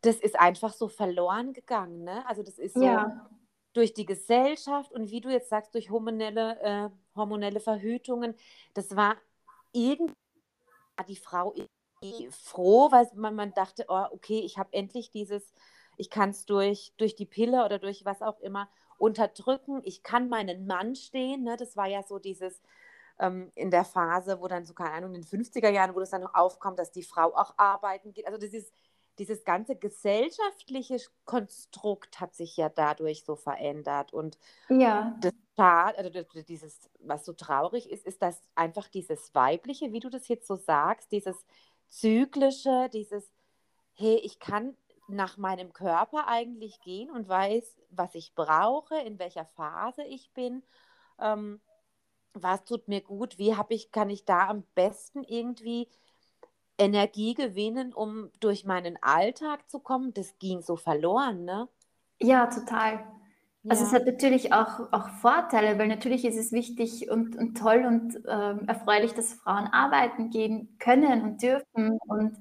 das 0.02 0.16
ist 0.16 0.38
einfach 0.40 0.72
so 0.72 0.88
verloren 0.88 1.52
gegangen, 1.52 2.04
ne? 2.04 2.26
Also 2.26 2.42
das 2.42 2.58
ist 2.58 2.74
so. 2.74 2.84
Ja 2.84 3.30
durch 3.74 3.92
die 3.92 4.06
Gesellschaft 4.06 4.92
und 4.92 5.10
wie 5.10 5.20
du 5.20 5.28
jetzt 5.28 5.50
sagst, 5.50 5.74
durch 5.74 5.90
hormonelle, 5.90 6.60
äh, 6.62 6.90
hormonelle 7.14 7.60
Verhütungen, 7.60 8.34
das 8.72 8.96
war 8.96 9.16
irgendwie 9.72 10.14
die 11.08 11.16
Frau 11.16 11.54
froh, 12.30 12.90
weil 12.92 13.08
man, 13.14 13.34
man 13.34 13.52
dachte, 13.52 13.86
oh, 13.88 14.06
okay, 14.12 14.40
ich 14.40 14.58
habe 14.58 14.72
endlich 14.72 15.10
dieses, 15.10 15.52
ich 15.96 16.10
kann 16.10 16.30
es 16.30 16.46
durch, 16.46 16.92
durch 16.96 17.16
die 17.16 17.26
Pille 17.26 17.64
oder 17.64 17.78
durch 17.78 18.04
was 18.04 18.22
auch 18.22 18.40
immer 18.40 18.68
unterdrücken, 18.98 19.80
ich 19.84 20.02
kann 20.02 20.28
meinen 20.28 20.66
Mann 20.66 20.94
stehen, 20.94 21.42
ne? 21.42 21.56
das 21.56 21.76
war 21.76 21.86
ja 21.86 22.02
so 22.02 22.18
dieses 22.18 22.62
ähm, 23.18 23.50
in 23.54 23.70
der 23.70 23.84
Phase, 23.84 24.40
wo 24.40 24.48
dann 24.48 24.64
so, 24.64 24.74
keine 24.74 24.92
Ahnung, 24.92 25.14
in 25.14 25.22
den 25.22 25.28
50er 25.28 25.68
Jahren, 25.70 25.94
wo 25.94 26.00
das 26.00 26.10
dann 26.10 26.22
noch 26.22 26.34
aufkommt, 26.34 26.78
dass 26.78 26.92
die 26.92 27.02
Frau 27.02 27.34
auch 27.34 27.54
arbeiten 27.56 28.12
geht, 28.12 28.26
also 28.26 28.38
das 28.38 28.52
ist 28.52 28.72
dieses 29.18 29.44
ganze 29.44 29.76
gesellschaftliche 29.76 30.98
Konstrukt 31.24 32.20
hat 32.20 32.34
sich 32.34 32.56
ja 32.56 32.68
dadurch 32.68 33.24
so 33.24 33.36
verändert. 33.36 34.12
Und 34.12 34.38
ja. 34.68 35.16
das 35.20 35.32
also 35.56 36.10
dieses, 36.42 36.90
was 37.00 37.24
so 37.24 37.32
traurig 37.32 37.88
ist, 37.90 38.06
ist, 38.06 38.22
dass 38.22 38.40
einfach 38.54 38.88
dieses 38.88 39.34
Weibliche, 39.34 39.92
wie 39.92 40.00
du 40.00 40.10
das 40.10 40.26
jetzt 40.28 40.48
so 40.48 40.56
sagst, 40.56 41.12
dieses 41.12 41.36
Zyklische, 41.88 42.88
dieses, 42.92 43.30
hey, 43.92 44.16
ich 44.16 44.40
kann 44.40 44.76
nach 45.06 45.36
meinem 45.36 45.72
Körper 45.72 46.26
eigentlich 46.26 46.80
gehen 46.80 47.10
und 47.10 47.28
weiß, 47.28 47.76
was 47.90 48.14
ich 48.14 48.34
brauche, 48.34 48.96
in 49.00 49.18
welcher 49.18 49.44
Phase 49.44 50.02
ich 50.04 50.32
bin, 50.32 50.62
ähm, 51.20 51.60
was 52.32 52.64
tut 52.64 52.88
mir 52.88 53.00
gut, 53.00 53.38
wie 53.38 53.54
habe 53.54 53.74
ich, 53.74 53.92
kann 53.92 54.10
ich 54.10 54.24
da 54.24 54.48
am 54.48 54.64
besten 54.74 55.22
irgendwie 55.22 55.88
Energie 56.78 57.34
gewinnen, 57.34 57.92
um 57.92 58.30
durch 58.40 58.64
meinen 58.64 58.98
Alltag 59.00 59.68
zu 59.70 59.78
kommen, 59.78 60.12
das 60.14 60.38
ging 60.38 60.62
so 60.62 60.76
verloren, 60.76 61.44
ne? 61.44 61.68
Ja, 62.20 62.46
total. 62.46 63.04
Also 63.68 63.82
ja. 63.82 63.88
es 63.88 63.94
hat 63.94 64.06
natürlich 64.06 64.52
auch, 64.52 64.92
auch 64.92 65.08
Vorteile, 65.20 65.78
weil 65.78 65.88
natürlich 65.88 66.24
ist 66.24 66.36
es 66.36 66.52
wichtig 66.52 67.10
und, 67.10 67.34
und 67.36 67.56
toll 67.56 67.84
und 67.86 68.16
ähm, 68.28 68.68
erfreulich, 68.68 69.14
dass 69.14 69.34
Frauen 69.34 69.66
arbeiten 69.68 70.30
gehen 70.30 70.76
können 70.78 71.22
und 71.22 71.42
dürfen 71.42 71.98
und 72.06 72.36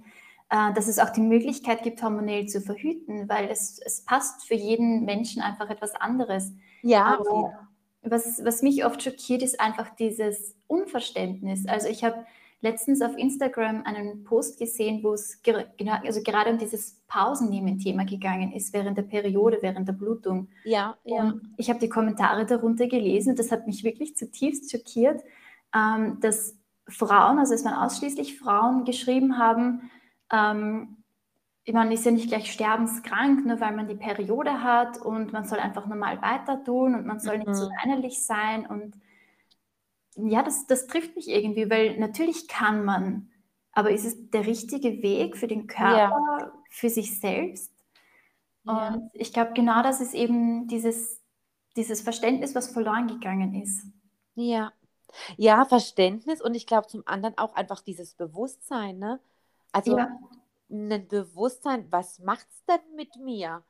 äh, 0.50 0.74
dass 0.74 0.88
es 0.88 1.00
auch 1.00 1.12
die 1.12 1.22
Möglichkeit 1.22 1.84
gibt, 1.84 2.04
hormonell 2.04 2.48
zu 2.48 2.60
verhüten, 2.60 3.30
weil 3.30 3.50
es, 3.50 3.80
es 3.86 4.02
passt 4.02 4.46
für 4.46 4.56
jeden 4.56 5.06
Menschen 5.06 5.42
einfach 5.42 5.70
etwas 5.70 5.96
anderes. 5.96 6.52
Ja. 6.82 7.20
Aber 7.20 7.70
was, 8.02 8.44
was 8.44 8.62
mich 8.62 8.84
oft 8.84 9.02
schockiert, 9.02 9.44
ist 9.44 9.62
einfach 9.62 9.96
dieses 9.96 10.56
Unverständnis. 10.68 11.66
Also 11.68 11.88
ich 11.88 12.04
habe 12.04 12.26
letztens 12.64 13.02
auf 13.02 13.18
Instagram 13.18 13.84
einen 13.84 14.24
Post 14.24 14.58
gesehen, 14.58 15.04
wo 15.04 15.14
es 15.14 15.42
ger 15.44 15.66
genau, 15.78 15.98
also 16.04 16.24
gerade 16.24 16.50
um 16.50 16.58
dieses 16.58 17.02
Pausennehmen-Thema 17.08 18.06
gegangen 18.06 18.54
ist, 18.54 18.74
während 18.74 18.98
der 18.98 19.04
Periode, 19.04 19.60
während 19.62 19.88
der 19.88 19.94
Blutung. 19.94 20.48
Ja, 20.64 20.98
ja. 21.04 21.22
Und 21.22 21.54
ich 21.58 21.70
habe 21.70 21.80
die 21.80 21.90
Kommentare 21.90 22.46
darunter 22.46 22.88
gelesen 22.88 23.32
und 23.32 23.40
das 23.40 23.52
hat 23.52 23.68
mich 23.68 23.84
wirklich 23.84 24.16
zutiefst 24.16 24.72
schockiert, 24.72 25.22
ähm, 25.76 26.20
dass 26.22 26.56
Frauen, 26.88 27.38
also 27.38 27.54
es 27.54 27.66
waren 27.66 27.76
ausschließlich 27.76 28.40
Frauen, 28.40 28.86
geschrieben 28.86 29.38
haben, 29.38 29.92
ähm, 30.32 30.98
man 31.72 31.92
ist 31.92 32.06
ja 32.06 32.12
nicht 32.12 32.28
gleich 32.28 32.52
sterbenskrank, 32.52 33.46
nur 33.46 33.60
weil 33.60 33.76
man 33.76 33.88
die 33.88 33.96
Periode 33.96 34.64
hat 34.64 35.02
und 35.02 35.32
man 35.32 35.46
soll 35.46 35.60
einfach 35.60 35.86
normal 35.86 36.22
weiter 36.22 36.64
tun 36.64 36.96
und 36.96 37.06
man 37.06 37.20
soll 37.20 37.38
mhm. 37.38 37.44
nicht 37.44 37.56
so 37.56 37.70
weinerlich 37.82 38.26
sein. 38.26 38.66
Und 38.66 38.96
ja, 40.16 40.44
das, 40.44 40.68
das 40.68 40.88
trifft 40.88 41.16
mich 41.16 41.28
irgendwie, 41.28 41.70
weil 41.70 41.98
natürlich 42.00 42.48
kann 42.48 42.86
man, 42.86 43.32
aber 43.72 43.92
ist 43.92 44.06
es 44.06 44.30
der 44.30 44.46
richtige 44.46 45.02
Weg 45.02 45.38
für 45.38 45.48
den 45.48 45.68
Körper, 45.68 46.40
ja. 46.40 46.54
für 46.70 46.90
sich 46.90 47.20
selbst? 47.20 47.72
Ja. 48.66 48.90
Und 48.90 49.12
ich 49.14 49.34
glaube, 49.34 49.54
genau 49.54 49.84
das 49.84 50.02
ist 50.02 50.14
eben 50.14 50.68
dieses, 50.68 51.20
dieses 51.76 52.02
Verständnis, 52.02 52.56
was 52.56 52.70
verloren 52.70 53.08
gegangen 53.08 53.56
ist. 53.62 53.86
Ja. 54.36 54.72
Ja, 55.38 55.66
Verständnis 55.66 56.42
und 56.42 56.56
ich 56.56 56.66
glaube 56.66 56.88
zum 56.88 57.04
anderen 57.06 57.38
auch 57.38 57.54
einfach 57.54 57.82
dieses 57.82 58.16
Bewusstsein, 58.16 58.98
ne? 58.98 59.20
Also 59.72 59.98
ja. 59.98 60.10
ein 60.72 61.08
Bewusstsein, 61.08 61.86
was 61.92 62.20
macht 62.20 62.48
es 62.50 62.66
denn 62.66 62.96
mit 62.96 63.16
mir? 63.18 63.64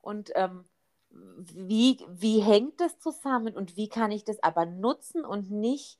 Und 0.00 0.30
ähm, 0.34 0.64
wie, 1.10 1.98
wie 2.08 2.40
hängt 2.40 2.80
das 2.80 2.98
zusammen 2.98 3.54
und 3.56 3.76
wie 3.76 3.88
kann 3.88 4.10
ich 4.10 4.24
das 4.24 4.42
aber 4.42 4.66
nutzen 4.66 5.24
und 5.24 5.50
nicht, 5.50 5.98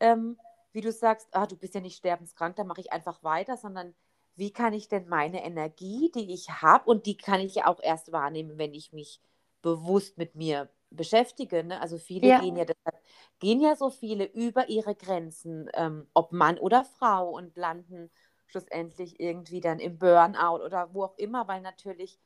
ähm, 0.00 0.38
wie 0.72 0.80
du 0.80 0.92
sagst, 0.92 1.28
ah, 1.32 1.46
du 1.46 1.56
bist 1.56 1.74
ja 1.74 1.80
nicht 1.80 1.96
sterbenskrank, 1.96 2.56
da 2.56 2.64
mache 2.64 2.80
ich 2.80 2.92
einfach 2.92 3.22
weiter, 3.22 3.56
sondern 3.56 3.94
wie 4.36 4.52
kann 4.52 4.72
ich 4.72 4.88
denn 4.88 5.08
meine 5.08 5.44
Energie, 5.44 6.10
die 6.14 6.32
ich 6.32 6.48
habe, 6.50 6.88
und 6.88 7.06
die 7.06 7.16
kann 7.16 7.40
ich 7.40 7.56
ja 7.56 7.66
auch 7.66 7.80
erst 7.82 8.12
wahrnehmen, 8.12 8.56
wenn 8.56 8.72
ich 8.72 8.92
mich 8.92 9.20
bewusst 9.60 10.16
mit 10.16 10.34
mir 10.34 10.70
beschäftige. 10.90 11.64
Ne? 11.64 11.80
Also 11.80 11.98
viele 11.98 12.28
ja. 12.28 12.40
gehen 12.40 12.56
ja 12.56 12.64
deshalb, 12.64 13.02
gehen 13.38 13.60
ja 13.60 13.76
so 13.76 13.90
viele 13.90 14.24
über 14.24 14.68
ihre 14.68 14.94
Grenzen, 14.94 15.68
ähm, 15.74 16.06
ob 16.14 16.32
Mann 16.32 16.58
oder 16.58 16.84
Frau, 16.84 17.30
und 17.30 17.56
landen 17.56 18.10
schlussendlich 18.46 19.18
irgendwie 19.18 19.60
dann 19.60 19.78
im 19.78 19.98
Burnout 19.98 20.62
oder 20.64 20.92
wo 20.92 21.04
auch 21.04 21.16
immer, 21.16 21.48
weil 21.48 21.60
natürlich 21.60 22.18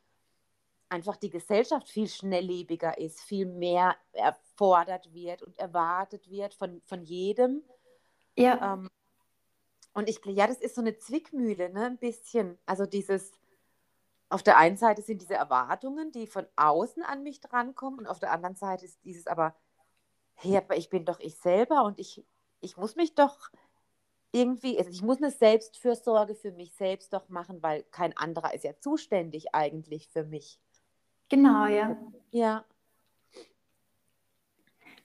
einfach 0.88 1.16
die 1.16 1.30
Gesellschaft 1.30 1.88
viel 1.88 2.08
schnelllebiger 2.08 2.98
ist, 2.98 3.20
viel 3.22 3.46
mehr 3.46 3.96
erfordert 4.12 5.12
wird 5.12 5.42
und 5.42 5.58
erwartet 5.58 6.30
wird 6.30 6.54
von, 6.54 6.80
von 6.84 7.02
jedem. 7.02 7.62
Ja. 8.36 8.74
Ähm, 8.74 8.90
und 9.94 10.08
ich, 10.08 10.20
ja, 10.26 10.46
das 10.46 10.60
ist 10.60 10.74
so 10.74 10.82
eine 10.82 10.98
Zwickmühle, 10.98 11.70
ne, 11.70 11.86
ein 11.86 11.98
bisschen. 11.98 12.58
Also 12.66 12.86
dieses, 12.86 13.32
auf 14.28 14.42
der 14.42 14.58
einen 14.58 14.76
Seite 14.76 15.02
sind 15.02 15.22
diese 15.22 15.34
Erwartungen, 15.34 16.12
die 16.12 16.26
von 16.26 16.46
außen 16.56 17.02
an 17.02 17.22
mich 17.22 17.40
drankommen, 17.40 18.00
und 18.00 18.06
auf 18.06 18.18
der 18.18 18.32
anderen 18.32 18.56
Seite 18.56 18.84
ist 18.84 19.02
dieses 19.04 19.26
aber, 19.26 19.56
hey, 20.34 20.58
aber 20.58 20.76
ich 20.76 20.90
bin 20.90 21.04
doch 21.04 21.18
ich 21.20 21.36
selber 21.36 21.84
und 21.84 21.98
ich, 21.98 22.24
ich 22.60 22.76
muss 22.76 22.96
mich 22.96 23.14
doch 23.14 23.50
irgendwie, 24.32 24.76
also 24.78 24.90
ich 24.90 25.02
muss 25.02 25.18
eine 25.18 25.30
Selbstfürsorge 25.30 26.34
für 26.34 26.52
mich 26.52 26.74
selbst 26.74 27.12
doch 27.12 27.28
machen, 27.28 27.62
weil 27.62 27.84
kein 27.84 28.14
anderer 28.16 28.52
ist 28.52 28.64
ja 28.64 28.78
zuständig 28.78 29.54
eigentlich 29.54 30.08
für 30.08 30.24
mich. 30.24 30.60
Genau, 31.28 31.66
ja. 31.66 31.96
Ja. 32.30 32.64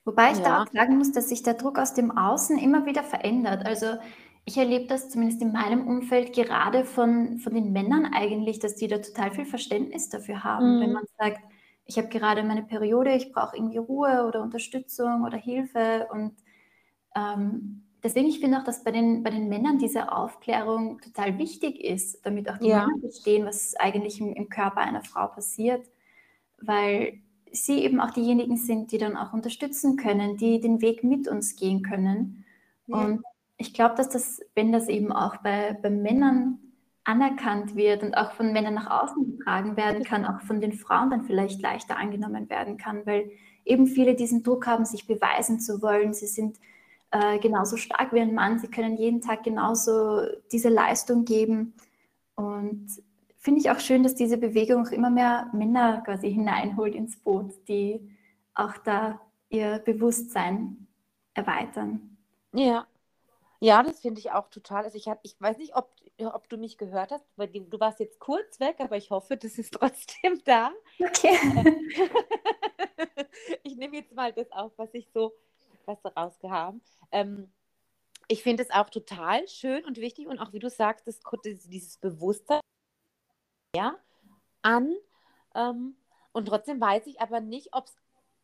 Wobei 0.04 0.32
ich 0.32 0.38
ja. 0.38 0.44
da 0.44 0.62
auch 0.62 0.72
sagen 0.72 0.98
muss, 0.98 1.12
dass 1.12 1.28
sich 1.28 1.42
der 1.42 1.54
Druck 1.54 1.78
aus 1.78 1.94
dem 1.94 2.16
Außen 2.16 2.58
immer 2.58 2.86
wieder 2.86 3.04
verändert. 3.04 3.64
Also 3.66 3.98
ich 4.44 4.58
erlebe 4.58 4.86
das 4.86 5.08
zumindest 5.10 5.40
in 5.42 5.52
meinem 5.52 5.86
Umfeld 5.86 6.32
gerade 6.32 6.84
von, 6.84 7.38
von 7.38 7.54
den 7.54 7.72
Männern 7.72 8.06
eigentlich, 8.12 8.58
dass 8.58 8.74
die 8.74 8.88
da 8.88 8.98
total 8.98 9.30
viel 9.30 9.44
Verständnis 9.44 10.08
dafür 10.08 10.42
haben, 10.42 10.76
mhm. 10.76 10.80
wenn 10.80 10.92
man 10.92 11.04
sagt, 11.18 11.40
ich 11.84 11.98
habe 11.98 12.08
gerade 12.08 12.42
meine 12.42 12.62
Periode, 12.62 13.14
ich 13.14 13.32
brauche 13.32 13.56
irgendwie 13.56 13.78
Ruhe 13.78 14.24
oder 14.26 14.42
Unterstützung 14.42 15.24
oder 15.24 15.36
Hilfe. 15.36 16.08
Und 16.10 16.32
ähm, 17.16 17.84
deswegen, 18.02 18.28
ich 18.28 18.40
finde 18.40 18.58
auch, 18.58 18.64
dass 18.64 18.84
bei 18.84 18.90
den, 18.90 19.22
bei 19.22 19.30
den 19.30 19.48
Männern 19.48 19.78
diese 19.78 20.12
Aufklärung 20.12 21.00
total 21.00 21.38
wichtig 21.38 21.82
ist, 21.82 22.24
damit 22.24 22.48
auch 22.48 22.58
die 22.58 22.68
ja. 22.68 22.86
Männer 22.86 23.00
verstehen, 23.00 23.46
was 23.46 23.74
eigentlich 23.76 24.20
im, 24.20 24.32
im 24.32 24.48
Körper 24.48 24.80
einer 24.80 25.02
Frau 25.02 25.26
passiert, 25.28 25.84
weil 26.66 27.20
sie 27.52 27.84
eben 27.84 28.00
auch 28.00 28.10
diejenigen 28.10 28.56
sind, 28.56 28.92
die 28.92 28.98
dann 28.98 29.16
auch 29.16 29.32
unterstützen 29.32 29.96
können, 29.96 30.36
die 30.36 30.60
den 30.60 30.80
Weg 30.80 31.04
mit 31.04 31.28
uns 31.28 31.56
gehen 31.56 31.82
können. 31.82 32.44
Ja. 32.86 32.96
Und 32.96 33.22
ich 33.56 33.74
glaube, 33.74 33.94
dass 33.96 34.08
das, 34.08 34.40
wenn 34.54 34.72
das 34.72 34.88
eben 34.88 35.12
auch 35.12 35.36
bei, 35.38 35.78
bei 35.80 35.90
Männern 35.90 36.58
anerkannt 37.04 37.74
wird 37.74 38.02
und 38.02 38.16
auch 38.16 38.32
von 38.32 38.52
Männern 38.52 38.74
nach 38.74 39.02
außen 39.02 39.36
getragen 39.38 39.76
werden 39.76 40.04
kann, 40.04 40.24
auch 40.24 40.40
von 40.42 40.60
den 40.60 40.72
Frauen 40.72 41.10
dann 41.10 41.22
vielleicht 41.22 41.60
leichter 41.60 41.96
angenommen 41.96 42.48
werden 42.48 42.76
kann, 42.76 43.04
weil 43.06 43.30
eben 43.64 43.86
viele 43.86 44.14
diesen 44.14 44.42
Druck 44.42 44.66
haben, 44.66 44.84
sich 44.84 45.06
beweisen 45.06 45.60
zu 45.60 45.82
wollen. 45.82 46.14
Sie 46.14 46.26
sind 46.26 46.58
äh, 47.10 47.38
genauso 47.38 47.76
stark 47.76 48.12
wie 48.12 48.20
ein 48.20 48.34
Mann, 48.34 48.58
sie 48.58 48.68
können 48.68 48.96
jeden 48.96 49.20
Tag 49.20 49.42
genauso 49.42 50.22
diese 50.52 50.68
Leistung 50.68 51.24
geben. 51.24 51.74
Und 52.34 52.86
finde 53.42 53.60
ich 53.60 53.70
auch 53.70 53.80
schön, 53.80 54.04
dass 54.04 54.14
diese 54.14 54.38
Bewegung 54.38 54.86
auch 54.86 54.92
immer 54.92 55.10
mehr 55.10 55.50
Männer 55.52 56.00
quasi 56.02 56.32
hineinholt 56.32 56.94
ins 56.94 57.18
Boot, 57.18 57.52
die 57.68 58.16
auch 58.54 58.76
da 58.78 59.20
ihr 59.48 59.80
Bewusstsein 59.80 60.86
erweitern. 61.34 62.16
Ja, 62.54 62.86
ja, 63.58 63.82
das 63.82 64.00
finde 64.00 64.20
ich 64.20 64.30
auch 64.30 64.48
total. 64.48 64.84
Also 64.84 64.96
ich, 64.96 65.08
hab, 65.08 65.20
ich 65.22 65.36
weiß 65.40 65.58
nicht, 65.58 65.74
ob, 65.76 65.92
ob 66.18 66.48
du 66.48 66.56
mich 66.56 66.78
gehört 66.78 67.10
hast, 67.10 67.24
weil 67.36 67.48
du 67.48 67.80
warst 67.80 68.00
jetzt 68.00 68.20
kurz 68.20 68.60
weg, 68.60 68.76
aber 68.78 68.96
ich 68.96 69.10
hoffe, 69.10 69.36
das 69.36 69.58
ist 69.58 69.74
trotzdem 69.74 70.40
da. 70.44 70.72
Okay. 70.98 71.36
ich 73.64 73.76
nehme 73.76 73.96
jetzt 73.96 74.14
mal 74.14 74.32
das 74.32 74.50
auf, 74.52 74.72
was 74.76 74.94
ich 74.94 75.08
so, 75.12 75.32
was 75.84 75.98
rausgehaben. 76.16 76.80
Ähm, 77.10 77.52
ich 78.28 78.42
finde 78.42 78.62
es 78.62 78.70
auch 78.70 78.88
total 78.88 79.46
schön 79.48 79.84
und 79.84 79.96
wichtig 79.98 80.28
und 80.28 80.38
auch 80.38 80.52
wie 80.52 80.58
du 80.58 80.70
sagst, 80.70 81.06
das, 81.06 81.20
dieses 81.44 81.98
Bewusstsein 81.98 82.60
ja, 83.74 83.96
an. 84.62 84.94
Ähm, 85.54 85.96
und 86.32 86.46
trotzdem 86.46 86.80
weiß 86.80 87.06
ich 87.06 87.20
aber 87.20 87.40
nicht, 87.40 87.74
ob 87.74 87.86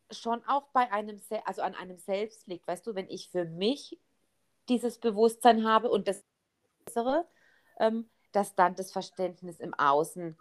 es 0.09 0.19
schon 0.19 0.43
auch 0.45 0.67
bei 0.73 0.91
einem, 0.91 1.19
also 1.45 1.61
an 1.61 1.75
einem 1.75 1.97
selbst 1.97 2.47
liegt. 2.47 2.67
Weißt 2.67 2.85
du, 2.85 2.95
wenn 2.95 3.09
ich 3.09 3.29
für 3.29 3.45
mich 3.45 3.99
dieses 4.67 4.99
Bewusstsein 4.99 5.67
habe 5.67 5.89
und 5.89 6.07
das 6.07 6.23
Bessere, 6.85 7.27
ähm, 7.79 8.09
dass 8.31 8.55
dann 8.55 8.75
das 8.75 8.91
Verständnis 8.91 9.59
im 9.59 9.73
Außen 9.73 10.37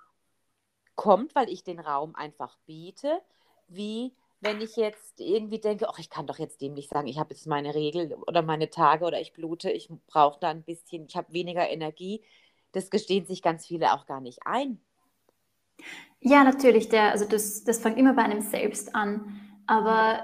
kommt, 0.95 1.35
weil 1.35 1.49
ich 1.49 1.65
den 1.65 1.81
Raum 1.81 2.15
einfach 2.15 2.59
biete, 2.67 3.21
wie 3.69 4.15
wenn 4.41 4.61
ich 4.61 4.77
jetzt 4.77 5.21
irgendwie 5.21 5.59
denke, 5.59 5.89
ach, 5.89 5.99
ich 5.99 6.11
kann 6.11 6.27
doch 6.27 6.39
jetzt 6.39 6.61
dem 6.61 6.75
nicht 6.75 6.91
sagen, 6.91 7.09
ich 7.09 7.19
habe 7.19 7.35
jetzt 7.35 7.47
meine 7.47 7.75
Regel 7.75 8.15
oder 8.27 8.43
meine 8.43 8.71
Tage 8.71 9.05
oder 9.05 9.21
ich 9.21 9.33
blute, 9.33 9.71
ich 9.71 9.89
brauche 10.07 10.39
da 10.39 10.51
ein 10.51 10.63
bisschen, 10.63 11.07
ich 11.07 11.17
habe 11.17 11.33
weniger 11.33 11.69
Energie. 11.69 12.23
Das 12.73 12.91
gestehen 12.91 13.27
sich 13.27 13.43
ganz 13.43 13.67
viele 13.67 13.93
auch 13.93 14.07
gar 14.07 14.21
nicht 14.21 14.41
ein. 14.45 14.81
Ja, 16.21 16.45
natürlich, 16.45 16.89
der, 16.89 17.13
also 17.13 17.25
das, 17.25 17.65
das 17.65 17.79
fängt 17.79 17.99
immer 17.99 18.15
bei 18.15 18.23
einem 18.23 18.41
selbst 18.41 18.95
an. 18.95 19.41
Aber 19.67 20.21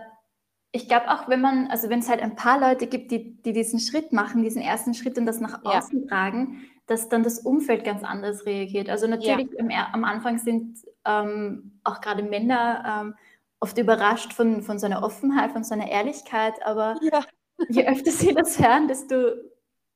ich 0.72 0.88
glaube 0.88 1.10
auch, 1.10 1.28
wenn 1.28 1.40
man, 1.40 1.68
also 1.68 1.88
wenn 1.88 2.00
es 2.00 2.08
halt 2.08 2.20
ein 2.20 2.34
paar 2.34 2.58
Leute 2.58 2.86
gibt, 2.86 3.12
die, 3.12 3.40
die 3.42 3.52
diesen 3.52 3.78
Schritt 3.78 4.12
machen, 4.12 4.42
diesen 4.42 4.60
ersten 4.60 4.94
Schritt 4.94 5.16
und 5.18 5.26
das 5.26 5.40
nach 5.40 5.64
außen 5.64 6.02
ja. 6.02 6.08
tragen, 6.08 6.64
dass 6.86 7.08
dann 7.08 7.22
das 7.22 7.38
Umfeld 7.38 7.84
ganz 7.84 8.02
anders 8.02 8.44
reagiert. 8.44 8.88
Also 8.88 9.06
natürlich 9.06 9.48
ja. 9.52 9.58
im, 9.58 9.70
am 9.70 10.04
Anfang 10.04 10.38
sind 10.38 10.78
ähm, 11.04 11.78
auch 11.84 12.00
gerade 12.00 12.22
Männer 12.22 13.04
ähm, 13.04 13.14
oft 13.60 13.78
überrascht 13.78 14.32
von, 14.32 14.62
von 14.62 14.78
seiner 14.78 15.02
Offenheit, 15.02 15.52
von 15.52 15.64
seiner 15.64 15.88
Ehrlichkeit, 15.88 16.54
aber 16.66 16.98
ja. 17.00 17.24
je 17.68 17.86
öfter 17.86 18.10
sie 18.10 18.34
das 18.34 18.58
hören, 18.58 18.88
desto 18.88 19.32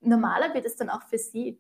normaler 0.01 0.55
wird 0.55 0.65
es 0.65 0.77
dann 0.77 0.89
auch 0.89 1.03
für 1.03 1.19
sie. 1.19 1.59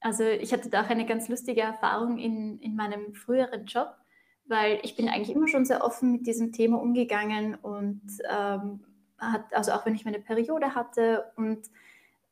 Also 0.00 0.24
ich 0.24 0.52
hatte 0.52 0.70
da 0.70 0.82
auch 0.84 0.90
eine 0.90 1.06
ganz 1.06 1.28
lustige 1.28 1.60
Erfahrung 1.60 2.18
in, 2.18 2.58
in 2.60 2.76
meinem 2.76 3.14
früheren 3.14 3.66
Job 3.66 3.96
weil 4.48 4.80
ich 4.82 4.96
bin 4.96 5.08
eigentlich 5.08 5.34
immer 5.34 5.46
schon 5.46 5.64
sehr 5.64 5.84
offen 5.84 6.10
mit 6.10 6.26
diesem 6.26 6.52
Thema 6.52 6.80
umgegangen 6.80 7.54
und 7.54 8.00
ähm, 8.28 8.80
hat, 9.18 9.44
also 9.52 9.72
auch 9.72 9.84
wenn 9.84 9.94
ich 9.94 10.04
meine 10.04 10.20
Periode 10.20 10.74
hatte 10.74 11.24
und 11.36 11.58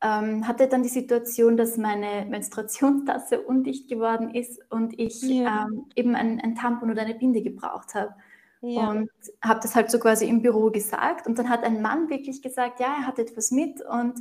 ähm, 0.03 0.47
hatte 0.47 0.69
dann 0.69 0.83
die 0.83 0.89
Situation, 0.89 1.57
dass 1.57 1.77
meine 1.77 2.27
Menstruationstasse 2.27 3.41
undicht 3.47 3.89
geworden 3.89 4.35
ist 4.35 4.61
und 4.71 4.99
ich 4.99 5.23
ja. 5.23 5.67
ähm, 5.67 5.87
eben 5.95 6.15
ein, 6.15 6.41
ein, 6.41 6.55
Tampon 6.55 6.91
oder 6.91 7.03
eine 7.03 7.15
Binde 7.15 7.43
gebraucht 7.43 7.95
habe. 7.95 8.15
Ja. 8.63 8.91
Und 8.91 9.11
habe 9.43 9.61
das 9.61 9.77
halt 9.77 9.91
so 9.91 9.99
quasi 9.99 10.27
im 10.27 10.43
Büro 10.43 10.71
gesagt. 10.71 11.27
Und 11.27 11.39
dann 11.39 11.49
hat 11.49 11.63
ein 11.63 11.83
Mann 11.83 12.09
wirklich 12.09 12.43
gesagt, 12.43 12.81
ja, 12.81 12.87
er 13.01 13.07
hat 13.07 13.19
etwas 13.19 13.51
mit 13.51 13.81
und 13.83 14.15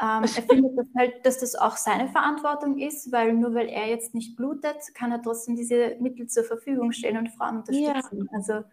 ähm, 0.00 0.22
er 0.22 0.28
findet 0.28 0.78
das 0.78 0.86
halt, 0.96 1.26
dass 1.26 1.38
das 1.38 1.54
auch 1.56 1.76
seine 1.76 2.08
Verantwortung 2.08 2.78
ist, 2.78 3.10
weil 3.10 3.32
nur 3.32 3.54
weil 3.54 3.68
er 3.68 3.88
jetzt 3.88 4.14
nicht 4.14 4.36
blutet, 4.36 4.94
kann 4.94 5.10
er 5.10 5.20
trotzdem 5.20 5.56
diese 5.56 5.96
Mittel 5.98 6.28
zur 6.28 6.44
Verfügung 6.44 6.92
stellen 6.92 7.18
und 7.18 7.28
Frauen 7.30 7.58
unterstützen. 7.58 8.28
Ja. 8.30 8.36
Also 8.38 8.64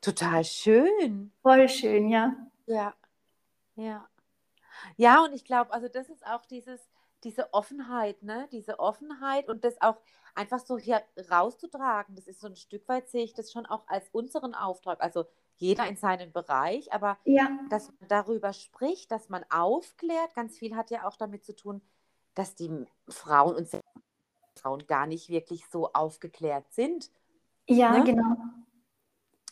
total 0.00 0.44
schön. 0.44 1.32
Voll 1.42 1.68
schön, 1.68 2.08
ja. 2.08 2.36
Ja, 2.66 2.94
ja. 3.74 4.06
Ja, 4.96 5.24
und 5.24 5.32
ich 5.32 5.44
glaube, 5.44 5.72
also 5.72 5.88
das 5.88 6.08
ist 6.08 6.24
auch 6.24 6.46
dieses, 6.46 6.80
diese 7.24 7.52
Offenheit, 7.52 8.22
ne? 8.22 8.48
Diese 8.52 8.78
Offenheit 8.78 9.48
und 9.48 9.64
das 9.64 9.80
auch 9.80 9.96
einfach 10.34 10.60
so 10.60 10.78
hier 10.78 11.02
rauszutragen. 11.30 12.14
Das 12.14 12.26
ist 12.26 12.40
so 12.40 12.46
ein 12.46 12.56
Stück 12.56 12.88
weit, 12.88 13.08
sehe 13.08 13.24
ich 13.24 13.34
das 13.34 13.52
schon 13.52 13.66
auch 13.66 13.86
als 13.88 14.08
unseren 14.10 14.54
Auftrag. 14.54 15.02
Also 15.02 15.26
jeder 15.60 15.86
in 15.86 15.96
seinem 15.96 16.32
Bereich, 16.32 16.92
aber 16.92 17.18
ja. 17.24 17.48
dass 17.68 17.88
man 17.88 18.08
darüber 18.08 18.52
spricht, 18.52 19.10
dass 19.10 19.28
man 19.28 19.44
aufklärt, 19.50 20.34
ganz 20.34 20.58
viel 20.58 20.74
hat 20.74 20.90
ja 20.90 21.06
auch 21.06 21.16
damit 21.16 21.44
zu 21.44 21.54
tun, 21.54 21.82
dass 22.34 22.54
die 22.54 22.86
Frauen 23.08 23.56
uns 23.56 23.76
Frauen 24.56 24.86
gar 24.86 25.06
nicht 25.06 25.28
wirklich 25.28 25.66
so 25.66 25.92
aufgeklärt 25.92 26.72
sind. 26.72 27.10
Ja, 27.68 27.98
ne? 27.98 28.04
genau. 28.04 28.36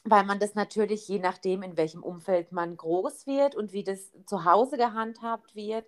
Weil 0.05 0.25
man 0.25 0.39
das 0.39 0.55
natürlich, 0.55 1.07
je 1.09 1.19
nachdem, 1.19 1.63
in 1.63 1.77
welchem 1.77 2.03
Umfeld 2.03 2.53
man 2.53 2.77
groß 2.77 3.27
wird 3.27 3.55
und 3.55 3.73
wie 3.73 3.85
das 3.85 4.13
zu 4.27 4.45
Hause 4.45 4.77
gehandhabt 4.77 5.55
wird, 5.55 5.87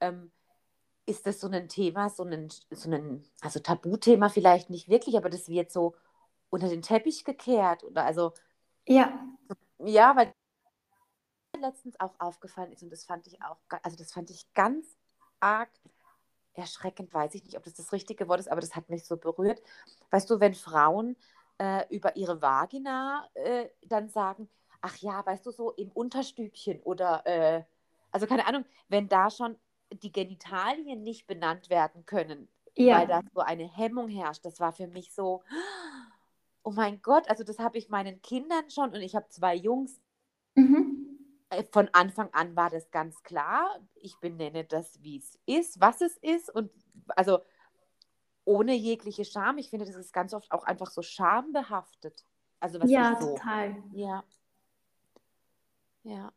ähm, 0.00 0.30
ist 1.06 1.26
das 1.26 1.40
so 1.40 1.48
ein 1.48 1.68
Thema, 1.68 2.10
so 2.10 2.24
ein, 2.24 2.48
so 2.70 2.90
ein, 2.90 3.24
also 3.40 3.60
Tabuthema 3.60 4.28
vielleicht 4.28 4.70
nicht 4.70 4.88
wirklich, 4.88 5.16
aber 5.16 5.30
das 5.30 5.48
wird 5.48 5.70
so 5.70 5.94
unter 6.50 6.68
den 6.68 6.82
Teppich 6.82 7.24
gekehrt. 7.24 7.82
Oder 7.84 8.04
also, 8.04 8.32
ja. 8.86 9.26
Ja, 9.84 10.16
weil 10.16 10.32
letztens 11.58 11.98
auch 12.00 12.14
aufgefallen 12.18 12.72
ist 12.72 12.82
und 12.82 12.90
das 12.90 13.04
fand 13.04 13.26
ich 13.26 13.42
auch, 13.42 13.58
also 13.82 13.96
das 13.96 14.12
fand 14.12 14.30
ich 14.30 14.52
ganz 14.54 14.86
arg 15.40 15.70
erschreckend, 16.54 17.12
weiß 17.12 17.34
ich 17.34 17.44
nicht, 17.44 17.56
ob 17.56 17.64
das 17.64 17.74
das 17.74 17.92
richtige 17.92 18.28
Wort 18.28 18.40
ist, 18.40 18.50
aber 18.50 18.60
das 18.60 18.74
hat 18.76 18.90
mich 18.90 19.04
so 19.04 19.16
berührt. 19.16 19.62
Weißt 20.10 20.28
du, 20.28 20.40
wenn 20.40 20.54
Frauen 20.54 21.16
äh, 21.58 21.86
über 21.94 22.16
ihre 22.16 22.42
Vagina 22.42 23.28
äh, 23.34 23.68
dann 23.86 24.08
sagen, 24.08 24.48
ach 24.80 24.96
ja, 24.98 25.24
weißt 25.24 25.46
du, 25.46 25.50
so 25.50 25.70
im 25.72 25.90
Unterstübchen 25.92 26.80
oder, 26.82 27.26
äh, 27.26 27.64
also 28.10 28.26
keine 28.26 28.46
Ahnung, 28.46 28.64
wenn 28.88 29.08
da 29.08 29.30
schon 29.30 29.56
die 29.92 30.12
Genitalien 30.12 31.02
nicht 31.02 31.26
benannt 31.26 31.70
werden 31.70 32.04
können, 32.06 32.48
ja. 32.76 32.98
weil 32.98 33.06
da 33.06 33.20
so 33.34 33.40
eine 33.40 33.64
Hemmung 33.64 34.08
herrscht, 34.08 34.44
das 34.44 34.60
war 34.60 34.72
für 34.72 34.86
mich 34.86 35.12
so, 35.14 35.42
oh 36.62 36.72
mein 36.72 37.02
Gott, 37.02 37.28
also 37.28 37.44
das 37.44 37.58
habe 37.58 37.78
ich 37.78 37.88
meinen 37.88 38.22
Kindern 38.22 38.70
schon 38.70 38.90
und 38.90 39.00
ich 39.00 39.14
habe 39.14 39.28
zwei 39.28 39.54
Jungs. 39.54 40.00
Mhm. 40.54 41.18
Äh, 41.50 41.64
von 41.64 41.88
Anfang 41.92 42.28
an 42.32 42.56
war 42.56 42.70
das 42.70 42.90
ganz 42.90 43.22
klar. 43.22 43.78
Ich 43.94 44.16
benenne 44.18 44.64
das, 44.64 45.02
wie 45.02 45.18
es 45.18 45.38
ist, 45.46 45.80
was 45.80 46.00
es 46.00 46.16
ist. 46.18 46.50
Und 46.54 46.70
also 47.08 47.40
ohne 48.44 48.74
jegliche 48.74 49.24
Scham. 49.24 49.58
Ich 49.58 49.70
finde, 49.70 49.86
das 49.86 49.96
ist 49.96 50.12
ganz 50.12 50.34
oft 50.34 50.50
auch 50.52 50.64
einfach 50.64 50.90
so 50.90 51.02
schambehaftet. 51.02 52.24
Also 52.60 52.80
was 52.80 52.90
ja, 52.90 53.18
so, 53.20 53.34
total. 53.34 53.82
Ja. 53.92 54.24
Ja. 56.04 56.32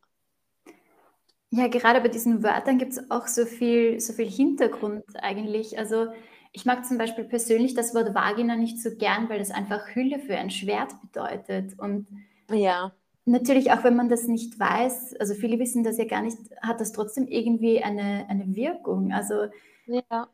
Ja, 1.51 1.67
gerade 1.67 2.01
bei 2.01 2.09
diesen 2.09 2.43
Wörtern 2.43 2.77
gibt 2.77 2.91
es 2.91 3.11
auch 3.11 3.27
so 3.27 3.45
viel, 3.45 3.99
so 3.99 4.13
viel 4.13 4.29
Hintergrund 4.29 5.05
eigentlich. 5.15 5.77
Also 5.77 6.07
ich 6.55 6.65
mag 6.65 6.85
zum 6.85 6.97
Beispiel 6.97 7.25
persönlich 7.25 7.73
das 7.73 7.93
Wort 7.93 8.15
Vagina 8.15 8.55
nicht 8.55 8.81
so 8.81 8.95
gern, 8.95 9.29
weil 9.29 9.39
das 9.39 9.51
einfach 9.51 9.95
Hülle 9.95 10.19
für 10.19 10.37
ein 10.37 10.49
Schwert 10.49 10.93
bedeutet. 11.01 11.77
Und 11.77 12.07
ja 12.49 12.91
natürlich, 13.25 13.71
auch 13.71 13.83
wenn 13.83 13.95
man 13.95 14.09
das 14.09 14.27
nicht 14.27 14.59
weiß, 14.59 15.15
also 15.19 15.33
viele 15.33 15.59
wissen 15.59 15.83
das 15.83 15.97
ja 15.97 16.05
gar 16.05 16.21
nicht, 16.21 16.37
hat 16.61 16.79
das 16.79 16.91
trotzdem 16.91 17.27
irgendwie 17.27 17.83
eine, 17.83 18.25
eine 18.29 18.55
Wirkung. 18.55 19.11
Also 19.11 19.47
ja. 19.87 20.27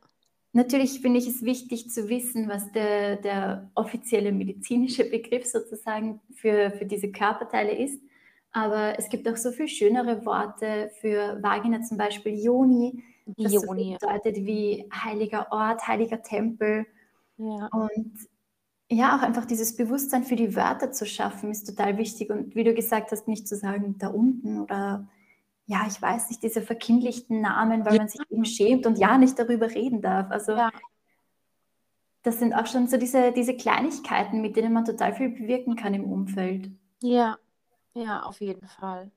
natürlich 0.53 0.99
finde 1.01 1.19
ich 1.19 1.27
es 1.27 1.43
wichtig 1.43 1.89
zu 1.89 2.09
wissen, 2.09 2.49
was 2.49 2.71
der, 2.73 3.15
der 3.15 3.71
offizielle 3.75 4.31
medizinische 4.31 5.09
Begriff 5.09 5.45
sozusagen 5.45 6.19
für, 6.35 6.71
für 6.71 6.85
diese 6.85 7.11
Körperteile 7.11 7.71
ist. 7.71 8.01
Aber 8.53 8.99
es 8.99 9.07
gibt 9.07 9.29
auch 9.29 9.37
so 9.37 9.51
viel 9.51 9.69
schönere 9.69 10.25
Worte 10.25 10.91
für 10.99 11.41
Vagina, 11.41 11.81
zum 11.81 11.97
Beispiel 11.97 12.37
Joni, 12.37 13.01
das. 13.25 13.51
So 13.51 13.61
bedeutet 13.61 14.35
wie 14.37 14.89
heiliger 14.93 15.51
Ort, 15.51 15.87
heiliger 15.87 16.21
Tempel. 16.21 16.85
Ja. 17.37 17.67
Und 17.67 18.13
ja, 18.89 19.17
auch 19.17 19.21
einfach 19.21 19.45
dieses 19.45 19.75
Bewusstsein 19.75 20.23
für 20.23 20.35
die 20.35 20.55
Wörter 20.55 20.91
zu 20.91 21.05
schaffen, 21.05 21.49
ist 21.49 21.65
total 21.65 21.97
wichtig. 21.97 22.29
Und 22.29 22.55
wie 22.55 22.63
du 22.63 22.73
gesagt 22.73 23.11
hast, 23.11 23.27
nicht 23.27 23.47
zu 23.47 23.55
sagen, 23.55 23.97
da 23.97 24.07
unten 24.07 24.59
oder 24.59 25.07
ja, 25.65 25.85
ich 25.87 26.01
weiß 26.01 26.29
nicht, 26.29 26.43
diese 26.43 26.61
verkindlichten 26.61 27.39
Namen, 27.39 27.85
weil 27.85 27.93
ja. 27.93 27.99
man 27.99 28.09
sich 28.09 28.19
eben 28.29 28.43
schämt 28.43 28.85
und 28.85 28.97
ja 28.97 29.17
nicht 29.17 29.39
darüber 29.39 29.69
reden 29.69 30.01
darf. 30.01 30.29
Also 30.29 30.51
ja. 30.51 30.69
das 32.23 32.39
sind 32.39 32.53
auch 32.53 32.65
schon 32.65 32.87
so 32.87 32.97
diese, 32.97 33.31
diese 33.31 33.55
Kleinigkeiten, 33.55 34.41
mit 34.41 34.57
denen 34.57 34.73
man 34.73 34.83
total 34.83 35.13
viel 35.13 35.29
bewirken 35.29 35.77
kann 35.77 35.93
im 35.93 36.03
Umfeld. 36.03 36.69
Ja, 37.01 37.37
ja, 37.93 38.23
auf 38.23 38.41
jeden 38.41 38.67
Fall. 38.67 39.11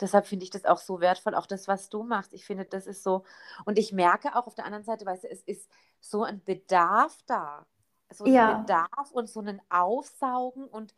Deshalb 0.00 0.26
finde 0.26 0.44
ich 0.44 0.50
das 0.50 0.64
auch 0.64 0.78
so 0.78 1.00
wertvoll, 1.00 1.34
auch 1.34 1.46
das, 1.46 1.68
was 1.68 1.88
du 1.88 2.02
machst. 2.02 2.32
Ich 2.34 2.44
finde, 2.44 2.64
das 2.64 2.86
ist 2.86 3.02
so. 3.02 3.24
Und 3.64 3.78
ich 3.78 3.92
merke 3.92 4.36
auch 4.36 4.46
auf 4.46 4.54
der 4.54 4.66
anderen 4.66 4.84
Seite, 4.84 5.06
weißt 5.06 5.24
du, 5.24 5.30
es 5.30 5.42
ist 5.42 5.70
so 6.00 6.22
ein 6.24 6.42
Bedarf 6.44 7.18
da 7.26 7.66
so 8.12 8.24
einen 8.24 8.34
ja. 8.34 8.58
Bedarf 8.58 9.10
und 9.12 9.28
so 9.28 9.40
einen 9.40 9.60
Aufsaugen 9.68 10.66
und 10.66 10.94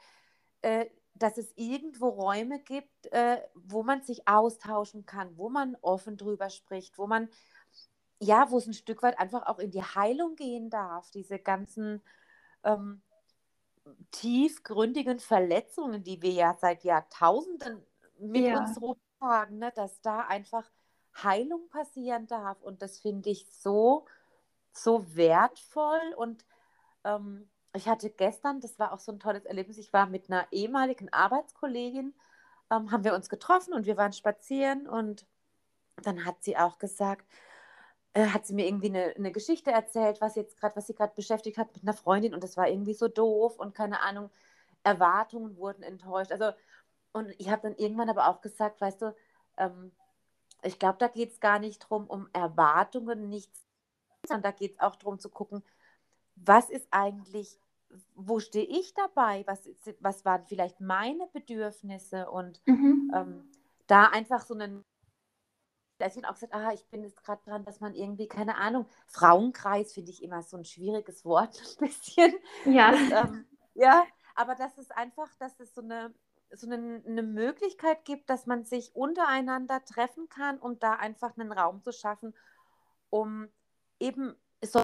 äh, 0.63 0.87
dass 1.15 1.37
es 1.37 1.53
irgendwo 1.57 2.09
Räume 2.09 2.61
gibt, 2.61 3.07
äh, 3.13 3.41
wo 3.55 3.83
man 3.83 4.03
sich 4.03 4.29
austauschen 4.29 5.05
kann, 5.05 5.37
wo 5.37 5.49
man 5.49 5.77
offen 5.81 6.17
drüber 6.17 6.49
spricht, 6.51 6.99
wo 6.99 7.07
man, 7.07 7.29
ja, 8.21 8.51
wo 8.51 8.59
es 8.59 8.67
ein 8.67 8.75
Stück 8.75 9.03
weit 9.03 9.19
einfach 9.19 9.47
auch 9.47 9.59
in 9.59 9.71
die 9.71 9.83
Heilung 9.83 10.37
gehen 10.37 10.71
darf, 10.71 11.11
diese 11.11 11.39
ganzen 11.39 12.03
ähm, 12.63 13.01
tiefgründigen 14.13 15.19
Verletzungen, 15.19 16.05
die 16.05 16.23
wir 16.23 16.33
ja 16.33 16.55
seit 16.61 16.85
Jahrtausenden 16.85 17.83
mit 18.19 18.45
ja. 18.45 18.59
uns 18.61 18.81
rumtragen, 18.81 19.59
ne, 19.59 19.73
dass 19.75 20.01
da 20.01 20.21
einfach 20.21 20.71
Heilung 21.23 21.69
passieren 21.69 22.27
darf. 22.27 22.61
Und 22.63 22.83
das 22.83 22.99
finde 22.99 23.31
ich 23.31 23.47
so, 23.51 24.07
so 24.73 25.17
wertvoll 25.17 26.15
und 26.17 26.45
ähm, 27.05 27.49
ich 27.75 27.89
hatte 27.89 28.11
gestern, 28.11 28.61
das 28.61 28.79
war 28.79 28.93
auch 28.93 28.99
so 28.99 29.13
ein 29.13 29.21
tolles 29.21 29.45
Erlebnis, 29.45 29.79
ich 29.79 29.93
war 29.93 30.07
mit 30.07 30.31
einer 30.31 30.47
ehemaligen 30.51 31.13
Arbeitskollegin, 31.13 32.15
ähm, 32.71 32.91
haben 32.91 33.05
wir 33.05 33.15
uns 33.15 33.29
getroffen 33.29 33.75
und 33.75 33.87
wir 33.87 33.97
waren 33.97 34.13
spazieren 34.13 34.89
und 34.89 35.27
dann 36.03 36.25
hat 36.25 36.43
sie 36.43 36.57
auch 36.57 36.79
gesagt, 36.79 37.27
äh, 38.15 38.27
hat 38.29 38.47
sie 38.47 38.55
mir 38.55 38.67
irgendwie 38.67 38.89
eine, 38.89 39.15
eine 39.17 39.33
Geschichte 39.33 39.71
erzählt, 39.71 40.21
was 40.21 40.35
jetzt 40.37 40.57
gerade, 40.59 40.77
was 40.77 40.87
sie 40.87 40.95
gerade 40.95 41.15
beschäftigt 41.15 41.59
hat 41.59 41.75
mit 41.75 41.83
einer 41.83 41.95
Freundin 41.95 42.35
und 42.35 42.43
das 42.43 42.57
war 42.57 42.69
irgendwie 42.69 42.95
so 42.95 43.09
doof 43.09 43.59
und 43.59 43.75
keine 43.75 44.01
Ahnung, 44.01 44.31
Erwartungen 44.83 45.57
wurden 45.57 45.83
enttäuscht. 45.83 46.33
Also, 46.33 46.53
und 47.13 47.35
ich 47.39 47.51
habe 47.51 47.63
dann 47.63 47.77
irgendwann 47.77 48.11
aber 48.11 48.29
auch 48.29 48.41
gesagt, 48.41 48.81
weißt 48.81 49.03
du, 49.03 49.15
ähm, 49.57 49.93
ich 50.63 50.79
glaube, 50.79 50.99
da 50.99 51.09
geht 51.09 51.33
es 51.33 51.41
gar 51.41 51.59
nicht 51.59 51.83
darum, 51.85 52.07
um 52.07 52.29
Erwartungen, 52.33 53.29
nichts, 53.29 53.67
sondern 54.27 54.43
da 54.43 54.51
geht 54.51 54.73
es 54.73 54.81
auch 54.81 54.97
darum 54.97 55.19
zu 55.19 55.31
gucken, 55.31 55.63
was 56.35 56.71
ist 56.71 56.87
eigentlich, 56.91 57.59
wo 58.15 58.39
stehe 58.39 58.67
ich 58.67 58.95
dabei? 58.95 59.45
Was, 59.47 59.69
was 60.01 60.25
waren 60.25 60.45
vielleicht 60.45 60.81
meine 60.81 61.27
Bedürfnisse? 61.33 62.31
Und 62.31 62.61
mhm. 62.67 63.11
ähm, 63.15 63.51
da 63.87 64.07
einfach 64.07 64.43
so 64.43 64.55
einen, 64.55 64.85
da 65.99 66.07
ist 66.07 66.25
auch 66.25 66.35
gesagt, 66.35 66.55
ah, 66.55 66.73
ich 66.73 66.87
bin 66.89 67.03
jetzt 67.03 67.25
gerade 67.25 67.43
dran, 67.45 67.65
dass 67.65 67.81
man 67.81 67.95
irgendwie, 67.95 68.29
keine 68.29 68.57
Ahnung, 68.57 68.87
Frauenkreis 69.07 69.93
finde 69.93 70.11
ich 70.11 70.23
immer 70.23 70.43
so 70.43 70.57
ein 70.57 70.65
schwieriges 70.65 71.25
Wort, 71.25 71.61
ein 71.81 71.89
bisschen. 71.89 72.35
Ja. 72.65 72.91
Und, 72.91 73.13
ähm, 73.13 73.47
ja, 73.75 74.05
aber 74.35 74.55
das 74.55 74.79
ist 74.79 74.97
einfach, 74.97 75.35
dass 75.37 75.59
es 75.61 75.75
so 75.75 75.83
eine, 75.83 76.15
so 76.51 76.67
eine, 76.67 77.03
eine, 77.07 77.23
Möglichkeit 77.23 78.05
gibt, 78.05 78.31
dass 78.31 78.47
man 78.47 78.65
sich 78.65 78.95
untereinander 78.95 79.85
treffen 79.85 80.29
kann, 80.29 80.59
um 80.59 80.79
da 80.79 80.95
einfach 80.95 81.37
einen 81.37 81.53
Raum 81.53 81.83
zu 81.83 81.93
schaffen, 81.93 82.35
um 83.11 83.49
eben 84.01 84.35
so 84.63 84.83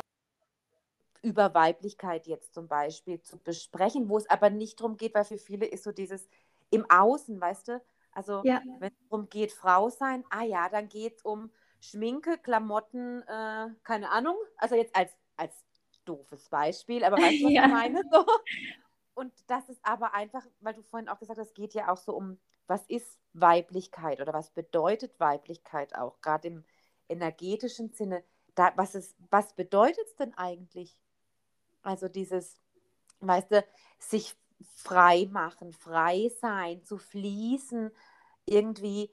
über 1.23 1.55
Weiblichkeit 1.55 2.27
jetzt 2.27 2.53
zum 2.53 2.69
Beispiel 2.69 3.23
zu 3.23 3.39
besprechen, 3.39 4.09
wo 4.09 4.19
es 4.19 4.29
aber 4.29 4.51
nicht 4.51 4.81
darum 4.81 4.97
geht, 4.97 5.15
weil 5.15 5.25
für 5.25 5.39
viele 5.39 5.67
ist 5.67 5.85
so 5.85 5.93
dieses 5.93 6.29
im 6.71 6.89
Außen, 6.91 7.41
weißt 7.41 7.69
du? 7.69 7.83
Also 8.13 8.43
ja. 8.45 8.61
wenn 8.79 8.93
es 8.93 9.09
darum 9.09 9.29
geht, 9.29 9.53
Frau 9.53 9.89
sein, 9.89 10.25
ah 10.31 10.43
ja, 10.43 10.69
dann 10.69 10.89
geht 10.89 11.17
es 11.17 11.23
um 11.23 11.51
Schminke, 11.81 12.39
Klamotten, 12.39 13.23
äh, 13.23 13.69
keine 13.83 14.11
Ahnung. 14.11 14.37
Also 14.59 14.75
jetzt 14.75 14.95
als, 14.95 15.13
als 15.37 15.65
doofes 16.05 16.49
Beispiel, 16.49 17.05
aber 17.05 17.17
weißt 17.17 17.41
du, 17.41 17.47
was 17.47 17.53
ja. 17.53 17.65
ich 17.67 17.73
meine? 17.73 18.03
So. 18.13 18.27
Und 19.15 19.33
das 19.47 19.69
ist 19.69 19.81
aber 19.85 20.15
einfach, 20.15 20.45
weil 20.61 20.75
du 20.75 20.83
vorhin 20.83 21.09
auch 21.09 21.19
gesagt 21.19 21.39
hast, 21.39 21.49
es 21.49 21.55
geht 21.55 21.75
ja 21.75 21.89
auch 21.89 21.97
so 21.97 22.15
um, 22.15 22.39
was 22.67 22.85
ist 22.87 23.19
Weiblichkeit 23.33 24.21
oder 24.21 24.33
was 24.33 24.51
bedeutet 24.51 25.19
Weiblichkeit 25.21 25.95
auch, 25.95 26.21
gerade 26.21 26.49
im 26.49 26.65
energetischen 27.09 27.93
Sinne. 27.93 28.25
Da, 28.55 28.73
was, 28.77 29.15
was 29.31 29.53
bedeutet 29.55 30.05
es 30.07 30.17
denn 30.17 30.35
eigentlich? 30.35 31.01
Also 31.83 32.09
dieses, 32.09 32.57
weißt 33.21 33.53
du, 33.53 33.65
sich 33.99 34.37
frei 34.75 35.29
machen, 35.31 35.73
frei 35.73 36.31
sein, 36.41 36.83
zu 36.85 36.99
fließen, 36.99 37.91
irgendwie 38.47 39.11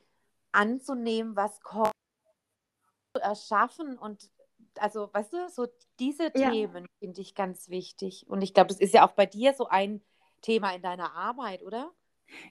anzunehmen, 0.52 1.36
was 1.36 1.62
kommt, 1.62 1.92
zu 3.16 3.22
erschaffen 3.22 3.98
und 3.98 4.32
also, 4.78 5.10
weißt 5.12 5.34
du, 5.34 5.50
so 5.50 5.68
diese 6.00 6.32
ja. 6.36 6.52
Themen 6.52 6.86
finde 7.00 7.22
ich 7.22 7.36
ganz 7.36 7.70
wichtig. 7.70 8.26
Und 8.28 8.42
ich 8.42 8.54
glaube, 8.54 8.68
das 8.68 8.80
ist 8.80 8.94
ja 8.94 9.06
auch 9.06 9.14
bei 9.14 9.26
dir 9.26 9.54
so 9.54 9.68
ein 9.68 10.02
Thema 10.42 10.74
in 10.74 10.82
deiner 10.82 11.14
Arbeit, 11.14 11.64
oder? 11.64 11.92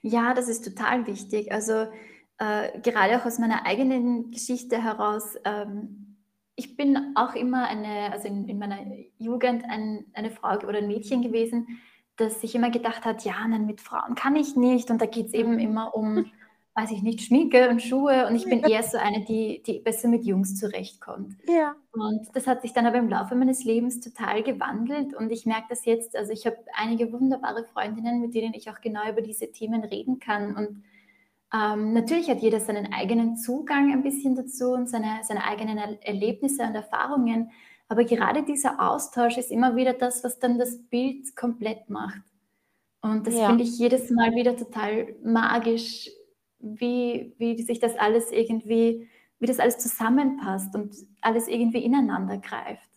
Ja, 0.01 0.33
das 0.33 0.47
ist 0.47 0.63
total 0.63 1.07
wichtig. 1.07 1.51
Also 1.51 1.87
äh, 2.37 2.79
gerade 2.81 3.19
auch 3.19 3.25
aus 3.25 3.39
meiner 3.39 3.65
eigenen 3.65 4.31
Geschichte 4.31 4.81
heraus 4.81 5.35
ähm, 5.43 6.11
ich 6.55 6.77
bin 6.77 7.15
auch 7.15 7.33
immer 7.33 7.67
eine, 7.67 8.11
also 8.11 8.27
in, 8.27 8.47
in 8.47 8.59
meiner 8.59 8.77
Jugend 9.17 9.63
ein, 9.65 10.05
eine 10.13 10.29
Frau 10.31 10.55
oder 10.57 10.77
ein 10.77 10.87
Mädchen 10.87 11.21
gewesen, 11.21 11.81
das 12.17 12.41
sich 12.41 12.53
immer 12.53 12.69
gedacht 12.69 13.03
hat, 13.05 13.23
ja, 13.23 13.47
nein, 13.47 13.65
mit 13.65 13.81
Frauen 13.81 14.13
kann 14.15 14.35
ich 14.35 14.55
nicht. 14.55 14.91
Und 14.91 15.01
da 15.01 15.05
geht 15.05 15.27
es 15.27 15.33
eben 15.33 15.59
immer 15.59 15.95
um, 15.95 16.25
weiß 16.75 16.91
ich 16.91 17.03
nicht, 17.03 17.21
Schminke 17.21 17.69
und 17.69 17.81
Schuhe 17.81 18.27
und 18.27 18.35
ich 18.35 18.45
bin 18.45 18.61
eher 18.63 18.81
so 18.83 18.97
eine, 18.97 19.25
die, 19.25 19.61
die 19.65 19.79
besser 19.79 20.07
mit 20.07 20.23
Jungs 20.23 20.57
zurechtkommt. 20.57 21.35
Ja. 21.47 21.75
Und 21.91 22.27
das 22.33 22.47
hat 22.47 22.61
sich 22.61 22.71
dann 22.73 22.85
aber 22.85 22.97
im 22.97 23.09
Laufe 23.09 23.35
meines 23.35 23.65
Lebens 23.65 23.99
total 23.99 24.41
gewandelt 24.43 25.13
und 25.13 25.31
ich 25.31 25.45
merke 25.45 25.67
das 25.69 25.85
jetzt, 25.85 26.15
also 26.15 26.31
ich 26.31 26.45
habe 26.45 26.57
einige 26.73 27.11
wunderbare 27.11 27.65
Freundinnen, 27.65 28.21
mit 28.21 28.33
denen 28.33 28.53
ich 28.53 28.69
auch 28.69 28.79
genau 28.81 29.01
über 29.09 29.21
diese 29.21 29.51
Themen 29.51 29.83
reden 29.83 30.19
kann 30.19 30.55
und 30.55 30.83
ähm, 31.53 31.91
natürlich 31.93 32.29
hat 32.29 32.39
jeder 32.41 32.61
seinen 32.61 32.93
eigenen 32.93 33.35
Zugang 33.35 33.91
ein 33.91 34.03
bisschen 34.03 34.35
dazu 34.35 34.71
und 34.71 34.89
seine, 34.89 35.19
seine 35.23 35.43
eigenen 35.43 35.77
Erlebnisse 36.01 36.63
und 36.63 36.75
Erfahrungen, 36.75 37.51
aber 37.89 38.05
gerade 38.05 38.43
dieser 38.43 38.79
Austausch 38.81 39.37
ist 39.37 39.51
immer 39.51 39.75
wieder 39.75 39.91
das, 39.91 40.23
was 40.23 40.39
dann 40.39 40.57
das 40.57 40.77
Bild 40.83 41.35
komplett 41.35 41.89
macht. 41.89 42.21
Und 43.01 43.27
das 43.27 43.35
Ja. 43.35 43.47
finde 43.47 43.63
ich 43.63 43.77
jedes 43.79 44.09
Mal 44.11 44.33
wieder 44.35 44.55
total 44.55 45.15
magisch, 45.23 46.09
wie, 46.61 47.33
wie 47.37 47.61
sich 47.63 47.79
das 47.79 47.95
alles 47.97 48.31
irgendwie, 48.31 49.09
wie 49.39 49.45
das 49.47 49.59
alles 49.59 49.77
zusammenpasst 49.79 50.75
und 50.75 50.95
alles 51.21 51.47
irgendwie 51.47 51.83
ineinander 51.83 52.37
greift. 52.37 52.89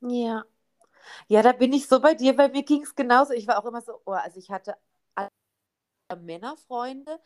Ja. 0.00 0.44
Ja, 1.28 1.42
da 1.42 1.52
bin 1.52 1.72
ich 1.72 1.88
so 1.88 2.00
bei 2.00 2.14
dir, 2.14 2.38
weil 2.38 2.50
mir 2.50 2.64
ging 2.64 2.82
es 2.82 2.94
genauso. 2.94 3.32
Ich 3.34 3.46
war 3.48 3.58
auch 3.58 3.66
immer 3.66 3.80
so, 3.82 4.00
oh, 4.06 4.12
also 4.12 4.38
ich 4.38 4.50
hatte 4.50 4.76
Männerfreunde 6.16 7.18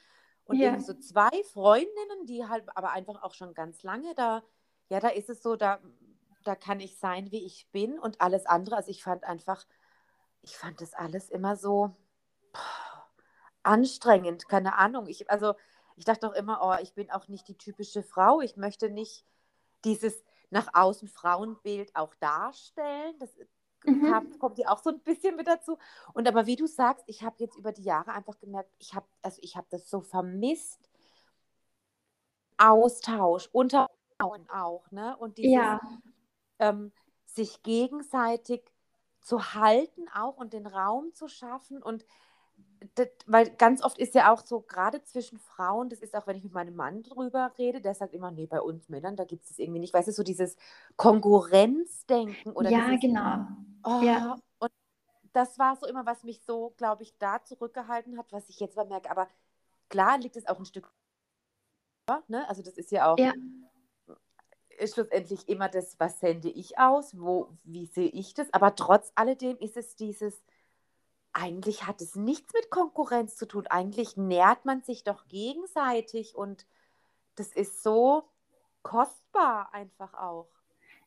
und 0.45 0.61
Ja, 0.61 0.79
so 0.81 0.95
zwei 0.95 1.31
Freundinnen, 1.53 2.27
die 2.27 2.45
halt 2.47 2.65
aber 2.77 2.93
einfach 2.93 3.23
auch 3.23 3.35
schon 3.35 3.55
ganz 3.55 3.83
lange 3.83 4.15
da, 4.15 4.43
ja, 4.89 5.01
da 5.01 5.09
ist 5.09 5.29
es 5.29 5.43
so, 5.43 5.57
da, 5.57 5.81
da 6.45 6.55
kann 6.55 6.81
ich 6.81 6.99
sein, 6.99 7.33
wie 7.33 7.45
ich 7.45 7.69
bin 7.73 7.99
und 7.99 8.21
alles 8.21 8.47
andere. 8.47 8.77
Also 8.77 8.91
ich 8.91 9.03
fand 9.03 9.25
einfach, 9.25 9.67
ich 10.43 10.57
fand 10.57 10.81
das 10.81 10.95
alles 10.95 11.31
immer 11.31 11.57
so 11.57 11.97
boah, 12.53 12.61
anstrengend, 13.67 14.49
keine 14.49 14.77
Ahnung. 14.77 15.07
Ich, 15.09 15.31
also 15.31 15.55
ich 15.97 16.05
dachte 16.05 16.29
auch 16.29 16.35
immer, 16.35 16.61
oh, 16.63 16.83
ich 16.83 16.95
bin 16.95 17.11
auch 17.11 17.29
nicht 17.29 17.49
die 17.49 17.57
typische 17.57 18.03
Frau. 18.03 18.41
Ich 18.41 18.57
möchte 18.57 18.91
nicht 18.91 19.25
dieses 19.85 20.23
nach 20.51 20.69
außen 20.73 21.09
Frauenbild 21.09 21.95
auch 21.97 22.15
darstellen. 22.17 23.15
Das 23.19 23.31
mhm. 23.85 24.11
kam, 24.11 24.39
kommt 24.39 24.59
ja 24.59 24.69
auch 24.71 24.79
so 24.79 24.91
ein 24.91 25.01
bisschen 25.01 25.37
mit 25.37 25.47
dazu. 25.47 25.79
Und 26.13 26.29
aber 26.29 26.47
wie 26.47 26.57
du 26.57 26.67
sagst, 26.67 27.05
ich 27.07 27.23
habe 27.23 27.37
jetzt 27.39 27.57
über 27.57 27.73
die 27.73 27.83
Jahre 27.83 28.13
einfach 28.13 28.39
gemerkt, 28.39 28.71
ich 28.79 28.95
habe 28.95 29.07
also 29.23 29.39
ich 29.43 29.57
habe 29.57 29.67
das 29.71 29.89
so 29.89 30.01
vermisst, 30.01 30.89
Austausch 32.59 33.51
unter 33.53 33.91
Frauen 34.17 34.49
auch, 34.49 34.91
ne? 34.91 35.15
Und 35.19 35.37
dieses 35.37 35.53
Ja, 35.53 35.81
ähm, 36.59 36.91
sich 37.27 37.63
gegenseitig 37.63 38.63
zu 39.21 39.53
halten 39.55 40.09
auch 40.15 40.39
und 40.39 40.53
den 40.53 40.67
Raum 40.67 41.13
zu 41.13 41.29
schaffen 41.29 41.83
und 41.83 42.07
das, 42.95 43.09
weil 43.27 43.51
ganz 43.57 43.83
oft 43.83 43.99
ist 43.99 44.15
ja 44.15 44.33
auch 44.33 44.45
so, 44.45 44.61
gerade 44.61 45.03
zwischen 45.05 45.39
Frauen, 45.39 45.89
das 45.89 46.01
ist 46.01 46.15
auch, 46.15 46.27
wenn 46.27 46.37
ich 46.37 46.45
mit 46.45 46.53
meinem 46.53 46.77
Mann 46.77 47.03
drüber 47.03 47.53
rede, 47.59 47.81
der 47.81 47.95
sagt 47.95 48.15
immer, 48.15 48.31
nee, 48.31 48.47
bei 48.47 48.61
uns 48.61 48.89
Männern, 48.89 49.17
da 49.17 49.25
gibt 49.25 49.45
es 49.45 49.51
das 49.51 49.59
irgendwie 49.59 49.81
nicht. 49.81 49.95
Weißt 49.95 50.09
du, 50.09 50.13
so 50.13 50.23
dieses 50.23 50.57
Konkurrenzdenken 50.97 52.53
oder 52.53 52.71
ja, 52.71 52.87
dieses, 52.87 53.01
genau. 53.01 53.47
Ja, 54.03 54.37
oh, 54.59 54.65
und 54.65 54.73
das 55.33 55.59
war 55.59 55.77
so 55.77 55.87
immer, 55.87 56.07
was 56.07 56.25
mich 56.25 56.43
so, 56.43 56.75
glaube 56.77 57.03
ich, 57.03 57.17
da 57.19 57.43
zurückgehalten 57.43 58.19
hat, 58.19 58.33
was 58.33 58.49
ich 58.49 58.61
jetzt 58.61 58.77
mal 58.77 58.87
merke. 58.87 59.11
Aber 59.11 59.29
klar 59.89 60.19
liegt 60.19 60.37
es 60.37 60.47
auch 60.47 60.59
ein 60.59 60.65
Stück, 60.65 60.93
ne? 62.29 62.49
Also 62.49 62.63
das 62.63 62.75
ist 62.75 62.91
ja 62.91 63.13
auch 63.13 63.19
ja, 63.19 63.33
ist 64.79 64.95
schlussendlich 64.95 65.49
immer 65.49 65.69
das, 65.69 65.99
was 65.99 66.21
sende 66.21 66.49
ich 66.49 66.79
aus, 66.79 67.19
wo, 67.19 67.49
wie 67.65 67.87
sehe 67.87 68.09
ich 68.09 68.35
das, 68.35 68.53
aber 68.53 68.75
trotz 68.75 69.13
alledem 69.15 69.57
ist 69.59 69.77
es 69.77 69.97
dieses, 69.97 70.43
eigentlich 71.37 71.87
hat 71.87 72.01
es 72.03 72.17
nichts 72.17 72.53
mit 72.55 72.71
Konkurrenz 72.71 73.37
zu 73.37 73.47
tun, 73.47 73.67
eigentlich 73.69 74.17
nährt 74.17 74.65
man 74.65 74.83
sich 74.83 75.05
doch 75.05 75.29
gegenseitig 75.29 76.35
und 76.37 76.67
das 77.37 77.49
ist 77.53 77.83
so 77.83 78.25
kostbar 78.83 79.75
einfach 79.75 80.15
auch. 80.15 80.49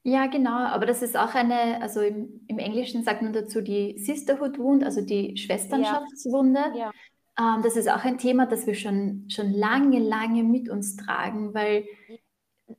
ja, 0.03 0.27
genau. 0.27 0.51
Aber 0.67 0.85
das 0.85 1.01
ist 1.01 1.17
auch 1.17 1.33
eine, 1.35 1.81
also 1.81 2.01
im, 2.01 2.41
im 2.47 2.59
Englischen 2.59 3.03
sagt 3.03 3.21
man 3.21 3.33
dazu 3.33 3.61
die 3.61 3.97
Sisterhood 3.99 4.57
Wound, 4.59 4.83
also 4.83 5.01
die 5.01 5.35
Ja, 5.71 6.07
Schwesternschaftswunde. 6.17 6.59
ja, 6.71 6.91
Ähm, 7.39 7.61
das 7.63 7.75
ist 7.77 7.89
auch 7.89 8.03
ein 8.05 8.17
Thema, 8.17 8.45
das 8.47 8.67
wir 8.67 8.75
schon, 8.75 9.25
schon 9.29 9.51
lange, 9.53 9.99
lange 9.99 10.43
mit 10.43 10.69
uns 10.69 10.95
tragen, 10.97 11.53
weil 11.53 11.85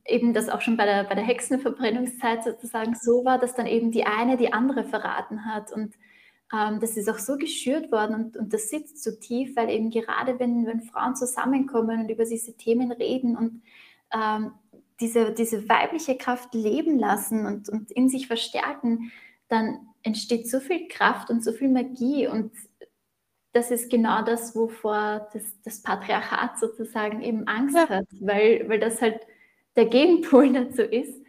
eben 0.05 0.33
das 0.33 0.49
auch 0.49 0.61
schon 0.61 0.77
bei 0.77 0.85
der, 0.85 1.03
bei 1.05 1.15
der 1.15 1.23
Hexenverbrennungszeit 1.25 2.43
sozusagen 2.43 2.95
so 2.95 3.25
war, 3.25 3.39
dass 3.39 3.55
dann 3.55 3.67
eben 3.67 3.91
die 3.91 4.05
eine 4.05 4.37
die 4.37 4.53
andere 4.53 4.83
verraten 4.85 5.45
hat. 5.45 5.71
Und 5.71 5.95
ähm, 6.53 6.79
das 6.79 6.97
ist 6.97 7.09
auch 7.09 7.19
so 7.19 7.37
geschürt 7.37 7.91
worden 7.91 8.15
und, 8.15 8.37
und 8.37 8.53
das 8.53 8.69
sitzt 8.69 9.03
so 9.03 9.11
tief, 9.11 9.55
weil 9.55 9.69
eben 9.69 9.89
gerade 9.89 10.39
wenn, 10.39 10.65
wenn 10.65 10.81
Frauen 10.81 11.15
zusammenkommen 11.15 12.01
und 12.01 12.09
über 12.09 12.25
diese 12.25 12.55
Themen 12.57 12.91
reden 12.91 13.37
und 13.37 13.61
ähm, 14.13 14.51
diese, 14.99 15.31
diese 15.31 15.67
weibliche 15.67 16.17
Kraft 16.17 16.53
leben 16.53 16.99
lassen 16.99 17.45
und, 17.45 17.69
und 17.69 17.91
in 17.91 18.09
sich 18.09 18.27
verstärken, 18.27 19.11
dann 19.47 19.87
entsteht 20.03 20.49
so 20.49 20.59
viel 20.59 20.87
Kraft 20.87 21.29
und 21.29 21.43
so 21.43 21.51
viel 21.51 21.69
Magie 21.69 22.27
und 22.27 22.51
das 23.53 23.69
ist 23.69 23.89
genau 23.89 24.23
das, 24.23 24.55
wovor 24.55 25.27
das, 25.33 25.43
das 25.63 25.81
Patriarchat 25.81 26.57
sozusagen 26.57 27.21
eben 27.21 27.47
Angst 27.47 27.75
ja, 27.75 27.89
hat, 27.89 28.05
weil, 28.19 28.67
weil 28.69 28.79
das 28.79 29.01
halt 29.01 29.19
der 29.75 29.85
Gegenpol 29.85 30.53
dazu 30.53 30.83
ist. 30.83 31.20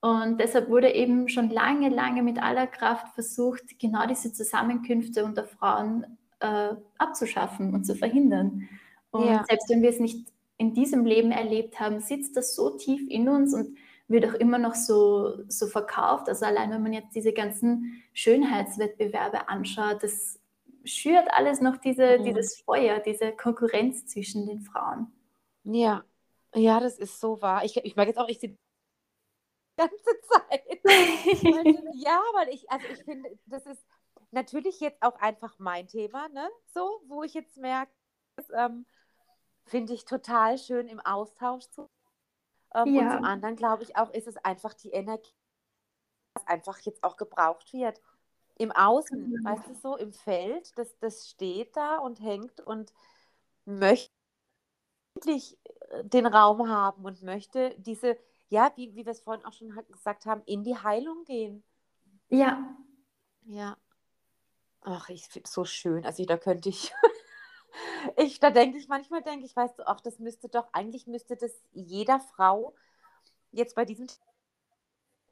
Und 0.00 0.38
deshalb 0.38 0.68
wurde 0.68 0.94
eben 0.94 1.28
schon 1.28 1.50
lange, 1.50 1.88
lange 1.88 2.22
mit 2.22 2.40
aller 2.40 2.66
Kraft 2.66 3.08
versucht, 3.14 3.78
genau 3.80 4.06
diese 4.06 4.32
Zusammenkünfte 4.32 5.24
unter 5.24 5.44
Frauen 5.44 6.18
äh, 6.40 6.74
abzuschaffen 6.98 7.74
und 7.74 7.84
zu 7.84 7.96
verhindern. 7.96 8.68
Und 9.10 9.26
ja, 9.26 9.44
selbst 9.48 9.68
wenn 9.68 9.82
wir 9.82 9.90
es 9.90 9.98
nicht 9.98 10.28
in 10.56 10.74
diesem 10.74 11.04
Leben 11.04 11.32
erlebt 11.32 11.80
haben, 11.80 12.00
sitzt 12.00 12.36
das 12.36 12.54
so 12.54 12.70
tief 12.70 13.08
in 13.08 13.28
uns 13.28 13.54
und 13.54 13.76
wird 14.06 14.26
auch 14.26 14.34
immer 14.34 14.58
noch 14.58 14.74
so, 14.74 15.44
so 15.48 15.66
verkauft. 15.66 16.28
Also 16.28 16.46
allein 16.46 16.70
wenn 16.70 16.82
man 16.82 16.92
jetzt 16.92 17.14
diese 17.14 17.32
ganzen 17.32 18.02
Schönheitswettbewerbe 18.12 19.48
anschaut, 19.48 20.02
das 20.02 20.38
schürt 20.84 21.28
alles 21.32 21.60
noch 21.60 21.76
diese, 21.76 22.18
mhm. 22.18 22.24
dieses 22.24 22.60
Feuer, 22.60 23.00
diese 23.00 23.32
Konkurrenz 23.32 24.06
zwischen 24.06 24.46
den 24.46 24.60
Frauen. 24.60 25.08
ja, 25.64 26.04
ja, 26.54 26.80
das 26.80 26.98
ist 26.98 27.20
so 27.20 27.42
wahr. 27.42 27.64
Ich, 27.64 27.76
ich 27.76 27.94
merke 27.94 28.10
jetzt 28.10 28.18
auch, 28.18 28.28
ich 28.28 28.38
sehe 28.38 28.50
die 28.50 28.58
ganze 29.78 30.20
Zeit. 30.32 30.82
Ja, 31.92 32.20
weil 32.34 32.48
ich, 32.50 32.70
also 32.70 32.88
ich 32.88 33.04
finde, 33.04 33.30
das 33.46 33.66
ist 33.66 33.84
natürlich 34.32 34.80
jetzt 34.80 35.02
auch 35.02 35.16
einfach 35.20 35.58
mein 35.58 35.88
Thema, 35.88 36.28
ne? 36.30 36.48
So, 36.74 37.02
wo 37.08 37.22
ich 37.22 37.34
jetzt 37.34 37.56
merke, 37.58 37.92
das 38.36 38.46
ähm, 38.54 38.86
finde 39.66 39.94
ich 39.94 40.04
total 40.06 40.58
schön 40.58 40.88
im 40.88 41.00
Austausch 41.00 41.66
zu. 41.70 41.90
Ähm, 42.74 42.92
und 42.94 43.10
zum 43.10 43.22
Ja, 43.22 43.24
anderen 43.24 43.56
glaube 43.56 43.84
ich 43.84 43.96
auch, 43.96 44.10
ist 44.12 44.28
es 44.28 44.38
einfach 44.38 44.74
die 44.74 44.90
Energie, 44.92 45.32
was 46.34 46.46
einfach 46.46 46.78
jetzt 46.80 47.02
auch 47.04 47.16
gebraucht 47.16 47.72
wird. 47.72 48.00
Im 48.56 48.72
Außen, 48.72 49.30
genau. 49.30 49.44
weißt 49.44 49.68
du 49.68 49.74
so, 49.74 49.96
im 49.96 50.12
Feld, 50.12 50.76
das, 50.78 50.98
das 51.00 51.28
steht 51.30 51.76
da 51.76 51.98
und 51.98 52.20
hängt 52.20 52.60
und 52.60 52.92
möchte 53.66 54.12
endlich 55.16 55.58
äh, 55.90 56.04
den 56.04 56.26
Raum 56.26 56.68
haben 56.68 57.04
und 57.04 57.22
möchte 57.22 57.74
diese, 57.78 58.16
ja, 58.48 58.72
wie, 58.76 58.94
wie 58.94 59.04
wir 59.04 59.12
es 59.12 59.20
vorhin 59.20 59.44
auch 59.44 59.52
schon 59.52 59.74
gesagt 59.90 60.26
haben, 60.26 60.42
in 60.46 60.64
die 60.64 60.76
Heilung 60.76 61.24
gehen. 61.24 61.62
Ja, 62.28 62.76
Ja. 63.44 63.76
Ach, 64.82 65.08
ich 65.08 65.26
finde 65.28 65.46
es 65.46 65.52
so 65.52 65.64
schön. 65.64 66.04
Also 66.04 66.24
da 66.24 66.36
könnte 66.36 66.68
ich, 66.68 66.92
ich, 68.16 68.40
da 68.40 68.50
denke 68.50 68.78
ich, 68.78 68.88
manchmal 68.88 69.22
denke 69.22 69.44
ich, 69.44 69.56
weißt 69.56 69.78
du, 69.78 69.86
ach, 69.86 70.00
das 70.00 70.18
müsste 70.18 70.48
doch, 70.48 70.68
eigentlich 70.72 71.06
müsste 71.06 71.36
das 71.36 71.52
jeder 71.72 72.20
Frau 72.20 72.74
jetzt 73.50 73.74
bei 73.74 73.84
diesem 73.84 74.06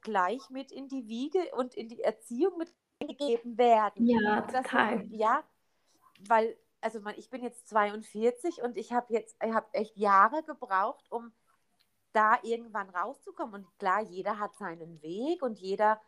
gleich 0.01 0.49
mit 0.49 0.71
in 0.71 0.87
die 0.87 1.07
Wiege 1.07 1.39
und 1.55 1.75
in 1.75 1.89
die 1.89 2.01
Erziehung 2.01 2.57
mit 2.57 2.73
gegeben 2.99 3.57
werden. 3.57 4.05
ja, 4.05 4.41
das, 4.41 4.65
ja, 5.09 5.43
weil, 6.27 6.57
also 6.81 6.99
man, 6.99 7.15
ich 7.17 7.29
bin 7.29 7.43
jetzt 7.43 7.67
42 7.69 8.61
und 8.63 8.77
ich 8.77 8.91
habe 8.91 9.13
jetzt, 9.13 9.37
ich 9.43 9.53
habe 9.53 9.67
echt 9.73 9.95
Jahre 9.97 10.43
gebraucht, 10.43 11.05
um 11.11 11.31
da 12.17 12.39
irgendwann 12.41 12.89
rauszukommen. 12.89 13.63
Und 13.63 13.77
klar, 13.77 14.01
jeder 14.01 14.39
hat 14.39 14.55
seinen 14.57 15.01
Weg 15.03 15.43
und 15.43 15.59
jeder 15.59 16.01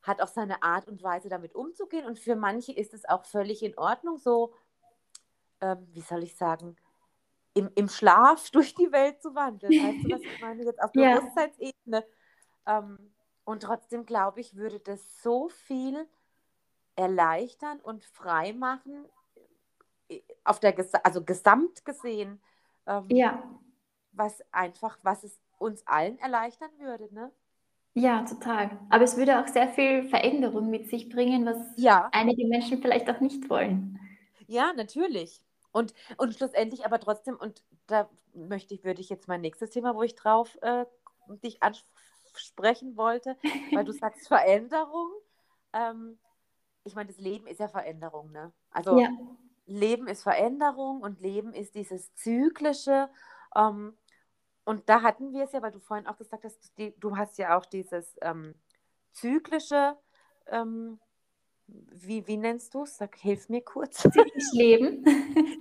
hat 0.00 0.22
auch 0.22 0.28
seine 0.28 0.62
Art 0.62 0.88
und 0.88 1.02
Weise, 1.02 1.28
damit 1.28 1.54
umzugehen. 1.54 2.06
Und 2.06 2.18
für 2.18 2.36
manche 2.36 2.72
ist 2.72 2.94
es 2.94 3.04
auch 3.06 3.26
völlig 3.26 3.62
in 3.62 3.76
Ordnung, 3.76 4.16
so, 4.16 4.54
ähm, 5.60 5.86
wie 5.92 6.00
soll 6.00 6.22
ich 6.22 6.36
sagen, 6.36 6.76
im, 7.52 7.70
im 7.74 7.88
Schlaf 7.88 8.50
durch 8.52 8.74
die 8.74 8.90
Welt 8.90 9.20
zu 9.20 9.34
wandeln. 9.34 9.72
Weißt 9.72 10.04
du, 10.04 10.10
was 10.10 10.20
ich 10.22 10.40
meine? 10.40 10.64
Jetzt 10.64 10.82
auf 10.82 10.90
Ja, 10.94 11.18
Bewusstseinsebene. 11.18 12.06
Ähm, 12.66 13.12
und 13.44 13.62
trotzdem 13.62 14.06
glaube 14.06 14.40
ich, 14.40 14.56
würde 14.56 14.80
das 14.80 15.22
so 15.22 15.50
viel 15.50 16.08
erleichtern 16.96 17.78
und 17.80 18.04
frei 18.06 18.54
machen, 18.54 19.04
äh, 20.08 20.22
auf 20.44 20.60
der, 20.60 20.74
also 21.04 21.22
gesamt 21.22 21.84
gesehen, 21.84 22.40
ähm, 22.86 23.04
ja, 23.08 23.42
was 24.12 24.42
einfach, 24.52 24.98
was 25.02 25.24
es 25.24 25.40
uns 25.58 25.86
allen 25.86 26.18
erleichtern 26.18 26.70
würde, 26.78 27.12
ne? 27.14 27.32
ja, 27.94 28.24
total. 28.24 28.70
Aber 28.90 29.04
es 29.04 29.16
würde 29.16 29.40
auch 29.40 29.48
sehr 29.48 29.68
viel 29.68 30.04
Veränderung 30.08 30.70
mit 30.70 30.88
sich 30.88 31.08
bringen, 31.08 31.44
was 31.46 31.56
Ja, 31.76 32.10
einige 32.10 32.46
Menschen 32.46 32.80
vielleicht 32.80 33.08
auch 33.10 33.20
nicht 33.20 33.48
wollen. 33.50 33.98
ja, 34.46 34.72
natürlich. 34.74 35.44
Und, 35.72 35.94
und 36.18 36.34
schlussendlich 36.34 36.84
aber 36.84 37.00
trotzdem, 37.00 37.36
und 37.36 37.62
da 37.86 38.08
möchte 38.34 38.74
ich, 38.74 38.84
würde 38.84 39.00
ich 39.00 39.08
jetzt 39.08 39.28
mein 39.28 39.40
nächstes 39.40 39.70
Thema, 39.70 39.94
wo 39.94 40.02
ich 40.02 40.14
drauf 40.14 40.58
äh, 40.62 40.84
dich 41.42 41.62
ansprechen 41.62 42.96
wollte, 42.96 43.36
weil 43.72 43.84
du 43.84 43.92
sagst 43.92 44.28
Veränderung. 44.28 45.08
Ähm, 45.72 46.18
ich 46.84 46.94
meine, 46.94 47.08
das 47.10 47.18
Leben 47.18 47.46
ist 47.46 47.60
ja 47.60 47.68
Veränderung, 47.68 48.32
ne? 48.32 48.52
Also 48.70 49.02
ja. 49.02 49.10
Leben 49.66 50.08
ist 50.08 50.22
Veränderung 50.24 51.02
und 51.02 51.20
Leben 51.20 51.52
ist 51.54 51.74
dieses 51.74 52.14
Zyklische. 52.14 53.10
Ähm, 53.56 53.96
und 54.64 54.88
da 54.88 55.02
hatten 55.02 55.32
wir 55.32 55.44
es 55.44 55.52
ja, 55.52 55.62
weil 55.62 55.72
du 55.72 55.80
vorhin 55.80 56.06
auch 56.06 56.16
gesagt 56.16 56.44
hast, 56.44 56.76
die, 56.78 56.94
du 56.98 57.16
hast 57.16 57.38
ja 57.38 57.56
auch 57.56 57.66
dieses 57.66 58.16
ähm, 58.22 58.54
Zyklische 59.12 59.96
ähm, 60.46 60.98
wie, 61.66 62.26
wie 62.26 62.36
nennst 62.36 62.74
du 62.74 62.82
es? 62.82 62.96
Sag, 62.96 63.16
hilf 63.16 63.48
mir 63.48 63.62
kurz. 63.62 63.98
Zyklisch 64.02 64.52
leben. 64.52 65.04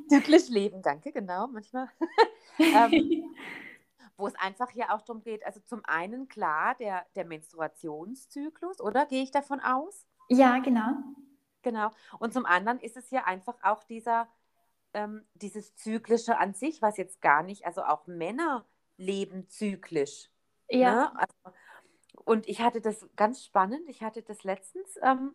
Zyklisch 0.10 0.50
leben, 0.50 0.82
danke, 0.82 1.12
genau, 1.12 1.48
manchmal. 1.48 1.90
ähm, 2.60 3.36
wo 4.18 4.28
es 4.28 4.36
einfach 4.36 4.72
ja 4.74 4.94
auch 4.94 5.02
darum 5.02 5.24
geht, 5.24 5.46
also 5.46 5.60
zum 5.62 5.82
einen 5.86 6.28
klar 6.28 6.76
der, 6.76 7.06
der 7.16 7.26
Menstruationszyklus, 7.26 8.80
oder? 8.80 9.06
Gehe 9.06 9.24
ich 9.24 9.32
davon 9.32 9.60
aus? 9.60 10.06
Ja, 10.30 10.60
genau. 10.60 10.92
Genau. 11.64 11.92
Und 12.20 12.34
zum 12.34 12.46
anderen 12.46 12.80
ist 12.80 12.98
es 12.98 13.10
ja 13.12 13.24
einfach 13.26 13.56
auch 13.64 13.84
dieser, 13.84 14.28
ähm, 14.94 15.26
dieses 15.36 15.76
Zyklische 15.76 16.38
an 16.38 16.54
sich, 16.54 16.82
was 16.82 16.98
jetzt 16.98 17.22
gar 17.22 17.44
nicht, 17.44 17.66
also 17.66 17.84
auch 17.84 18.06
Männer 18.08 18.66
leben 19.02 19.48
zyklisch. 19.50 20.30
Ja. 20.70 20.96
Ne? 20.96 21.20
Also, 21.20 21.58
und 22.24 22.48
ich 22.48 22.62
hatte 22.62 22.82
das 22.82 23.08
ganz 23.16 23.44
spannend, 23.44 23.90
ich 23.90 24.04
hatte 24.04 24.22
das 24.22 24.44
letztens, 24.44 24.98
ähm, 25.02 25.34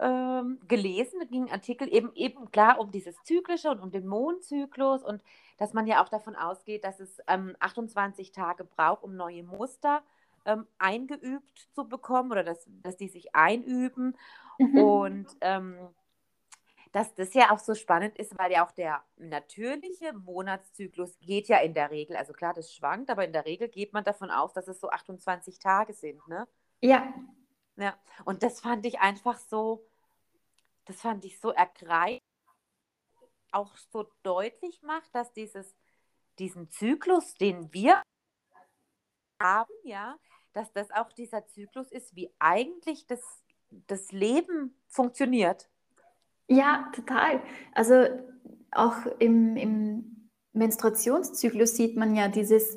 ähm, 0.00 0.58
gelesen, 0.66 1.20
da 1.20 1.26
ging 1.26 1.44
ein 1.44 1.52
Artikel 1.52 1.92
eben, 1.92 2.10
eben 2.14 2.50
klar 2.50 2.80
um 2.80 2.90
dieses 2.90 3.22
Zyklische 3.24 3.70
und 3.70 3.80
um 3.80 3.90
den 3.90 4.06
Mondzyklus 4.06 5.04
und 5.04 5.22
dass 5.58 5.74
man 5.74 5.86
ja 5.86 6.02
auch 6.02 6.08
davon 6.08 6.36
ausgeht, 6.36 6.84
dass 6.84 7.00
es 7.00 7.18
ähm, 7.28 7.54
28 7.60 8.32
Tage 8.32 8.64
braucht, 8.64 9.02
um 9.02 9.14
neue 9.14 9.42
Muster 9.42 10.02
ähm, 10.46 10.66
eingeübt 10.78 11.68
zu 11.74 11.86
bekommen 11.86 12.32
oder 12.32 12.42
dass, 12.42 12.66
dass 12.82 12.96
die 12.96 13.08
sich 13.08 13.34
einüben. 13.34 14.16
Mhm. 14.58 14.78
Und 14.78 15.26
ähm, 15.42 15.76
dass 16.92 17.14
das 17.14 17.34
ja 17.34 17.52
auch 17.52 17.58
so 17.58 17.74
spannend 17.74 18.18
ist, 18.18 18.36
weil 18.38 18.50
ja 18.50 18.66
auch 18.66 18.72
der 18.72 19.04
natürliche 19.16 20.12
Monatszyklus 20.12 21.18
geht 21.20 21.48
ja 21.48 21.58
in 21.58 21.72
der 21.72 21.90
Regel, 21.90 22.16
also 22.16 22.32
klar, 22.32 22.52
das 22.52 22.72
schwankt, 22.74 23.10
aber 23.10 23.24
in 23.24 23.32
der 23.32 23.46
Regel 23.46 23.68
geht 23.68 23.92
man 23.92 24.04
davon 24.04 24.30
aus, 24.30 24.52
dass 24.52 24.66
es 24.66 24.80
so 24.80 24.90
28 24.90 25.58
Tage 25.58 25.94
sind, 25.94 26.26
ne? 26.28 26.48
Ja. 26.80 27.12
Ja, 27.76 27.96
und 28.24 28.42
das 28.42 28.60
fand 28.60 28.84
ich 28.84 29.00
einfach 29.00 29.38
so, 29.38 29.86
das 30.84 31.00
fand 31.00 31.24
ich 31.24 31.40
so 31.40 31.50
ergreifend, 31.50 32.22
auch 33.52 33.74
so 33.90 34.06
deutlich 34.22 34.82
macht, 34.82 35.14
dass 35.14 35.32
dieses, 35.32 35.74
diesen 36.38 36.70
Zyklus, 36.70 37.34
den 37.34 37.72
wir 37.72 38.02
haben, 39.40 39.72
ja, 39.84 40.18
dass 40.52 40.72
das 40.72 40.90
auch 40.90 41.12
dieser 41.12 41.46
Zyklus 41.46 41.90
ist, 41.90 42.14
wie 42.16 42.32
eigentlich 42.38 43.06
das, 43.06 43.22
das 43.70 44.12
Leben 44.12 44.78
funktioniert. 44.88 45.69
Ja, 46.50 46.90
total. 46.94 47.40
Also 47.72 48.06
auch 48.72 49.06
im, 49.18 49.56
im 49.56 50.28
Menstruationszyklus 50.52 51.76
sieht 51.76 51.96
man 51.96 52.14
ja 52.14 52.28
dieses 52.28 52.76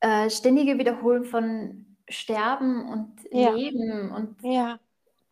äh, 0.00 0.28
ständige 0.28 0.78
Wiederholen 0.78 1.24
von 1.24 1.86
Sterben 2.08 2.88
und 2.88 3.12
ja. 3.32 3.52
Leben 3.52 4.10
und 4.10 4.42
ja 4.42 4.78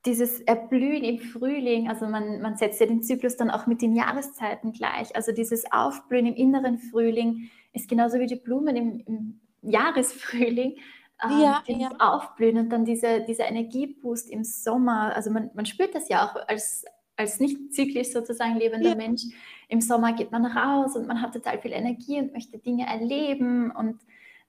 dieses 0.06 0.40
Erblühen 0.40 1.02
im 1.02 1.18
Frühling, 1.18 1.88
also 1.88 2.06
man, 2.06 2.40
man 2.42 2.56
setzt 2.56 2.80
ja 2.80 2.86
den 2.86 3.02
Zyklus 3.02 3.36
dann 3.36 3.50
auch 3.50 3.66
mit 3.66 3.80
den 3.80 3.94
Jahreszeiten 3.94 4.72
gleich. 4.72 5.16
Also 5.16 5.32
dieses 5.32 5.70
Aufblühen 5.72 6.26
im 6.26 6.34
inneren 6.34 6.78
Frühling 6.78 7.50
ist 7.72 7.88
genauso 7.88 8.18
wie 8.18 8.26
die 8.26 8.36
Blumen 8.36 8.76
im, 8.76 9.00
im 9.06 9.40
Jahresfrühling. 9.62 10.76
Ähm, 11.24 11.40
ja, 11.40 11.62
dieses. 11.66 11.90
Aufblühen 11.98 12.58
und 12.58 12.70
dann 12.70 12.84
dieser, 12.84 13.20
dieser 13.20 13.48
Energieboost 13.48 14.28
im 14.28 14.44
Sommer. 14.44 15.14
Also 15.14 15.30
man, 15.30 15.50
man 15.54 15.64
spürt 15.64 15.94
das 15.94 16.08
ja 16.08 16.26
auch 16.26 16.36
als, 16.48 16.84
als 17.16 17.40
nicht 17.40 17.72
zyklisch 17.72 18.08
sozusagen 18.08 18.56
lebender 18.56 18.90
ja. 18.90 18.94
Mensch. 18.96 19.22
Im 19.68 19.80
Sommer 19.80 20.12
geht 20.12 20.32
man 20.32 20.46
raus 20.46 20.96
und 20.96 21.06
man 21.06 21.20
hat 21.22 21.32
total 21.32 21.60
viel 21.60 21.72
Energie 21.72 22.18
und 22.18 22.32
möchte 22.32 22.58
Dinge 22.58 22.86
erleben 22.86 23.70
und 23.70 24.00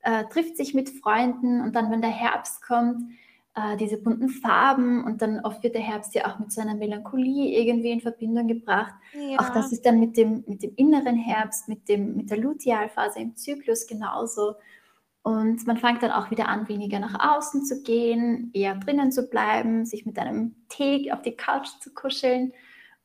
äh, 0.02 0.26
trifft 0.26 0.58
sich 0.58 0.74
mit 0.74 0.90
Freunden. 0.90 1.62
Und 1.62 1.76
dann, 1.76 1.92
wenn 1.92 2.02
der 2.02 2.12
Herbst 2.12 2.62
kommt, 2.62 3.04
äh, 3.56 3.78
diese 3.78 3.98
bunten 3.98 4.30
Farben 4.30 5.04
und 5.04 5.22
dann 5.22 5.40
oft 5.40 5.64
wird 5.64 5.76
der 5.76 5.82
Herbst 5.82 6.14
ja 6.14 6.28
auch 6.28 6.40
mit 6.40 6.52
so 6.52 6.62
einer 6.62 6.76
Melancholie 6.76 7.58
irgendwie 7.58 7.92
in 7.92 8.02
Verbindung 8.02 8.48
gebracht. 8.48 8.94
Ja. 9.14 9.40
Auch 9.40 9.50
das 9.50 9.72
ist 9.72 9.86
dann 9.86 10.00
mit 10.00 10.18
dem, 10.18 10.44
mit 10.48 10.62
dem 10.62 10.74
inneren 10.76 11.16
Herbst, 11.16 11.70
mit, 11.70 11.88
dem, 11.88 12.16
mit 12.18 12.30
der 12.30 12.38
Lutealphase 12.38 13.20
im 13.20 13.36
Zyklus 13.36 13.88
genauso. 13.88 14.56
Und 15.26 15.66
man 15.66 15.78
fängt 15.78 16.04
dann 16.04 16.12
auch 16.12 16.30
wieder 16.30 16.48
an, 16.50 16.70
weniger 16.70 17.00
nach 17.00 17.36
außen 17.36 17.66
zu 17.66 17.82
gehen, 17.82 18.52
eher 18.54 18.76
drinnen 18.76 19.12
zu 19.12 19.28
bleiben, 19.28 19.84
sich 19.84 20.06
mit 20.06 20.20
einem 20.20 20.54
Tee 20.70 21.12
auf 21.12 21.24
die 21.24 21.36
Couch 21.36 21.68
zu 21.82 21.96
kuscheln. 21.96 22.54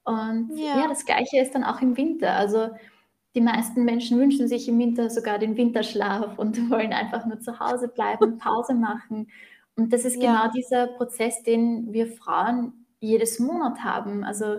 Und 0.05 0.51
ja. 0.55 0.81
ja, 0.81 0.87
das 0.87 1.07
Gleiche 1.07 1.41
ist 1.41 1.55
dann 1.55 1.65
auch 1.65 1.81
im 1.81 1.97
Winter. 1.97 2.35
Also 2.35 2.69
die 3.35 3.41
meisten 3.41 3.87
Menschen 3.87 4.19
wünschen 4.19 4.49
sich 4.49 4.69
im 4.69 4.79
Winter 4.79 5.09
sogar 5.09 5.39
den 5.39 5.57
Winterschlaf 5.57 6.39
und 6.39 6.59
wollen 6.71 6.93
einfach 6.93 7.25
nur 7.25 7.41
zu 7.41 7.59
Hause 7.59 7.89
bleiben, 7.89 8.37
Pause 8.39 8.75
machen. 8.75 9.31
Und 9.75 9.91
das 9.95 10.05
ist 10.05 10.23
ja. 10.23 10.43
genau 10.43 10.53
dieser 10.53 10.89
Prozess, 10.89 11.43
den 11.43 11.91
wir 11.95 12.07
Frauen 12.07 12.85
jedes 12.99 13.39
Monat 13.39 13.83
haben, 13.83 14.25
also 14.25 14.59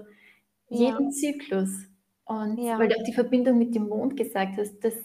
jeden 0.67 1.05
ja. 1.05 1.11
Zyklus. 1.11 1.69
Und 2.25 2.57
ja. 2.57 2.79
weil 2.79 2.87
du 2.87 2.95
auch 2.97 3.03
die 3.03 3.13
Verbindung 3.13 3.59
mit 3.59 3.75
dem 3.75 3.87
Mond 3.87 4.17
gesagt 4.17 4.57
hast, 4.57 4.79
das 4.79 4.95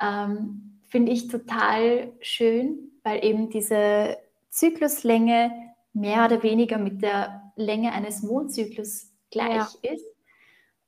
ähm, 0.00 0.71
finde 0.92 1.10
ich 1.10 1.26
total 1.26 2.12
schön, 2.20 2.92
weil 3.02 3.24
eben 3.24 3.50
diese 3.50 4.18
Zykluslänge 4.50 5.50
mehr 5.92 6.24
oder 6.26 6.42
weniger 6.42 6.78
mit 6.78 7.02
der 7.02 7.52
Länge 7.56 7.92
eines 7.92 8.22
Mondzyklus 8.22 9.10
gleich 9.30 9.66
ist. 9.82 10.04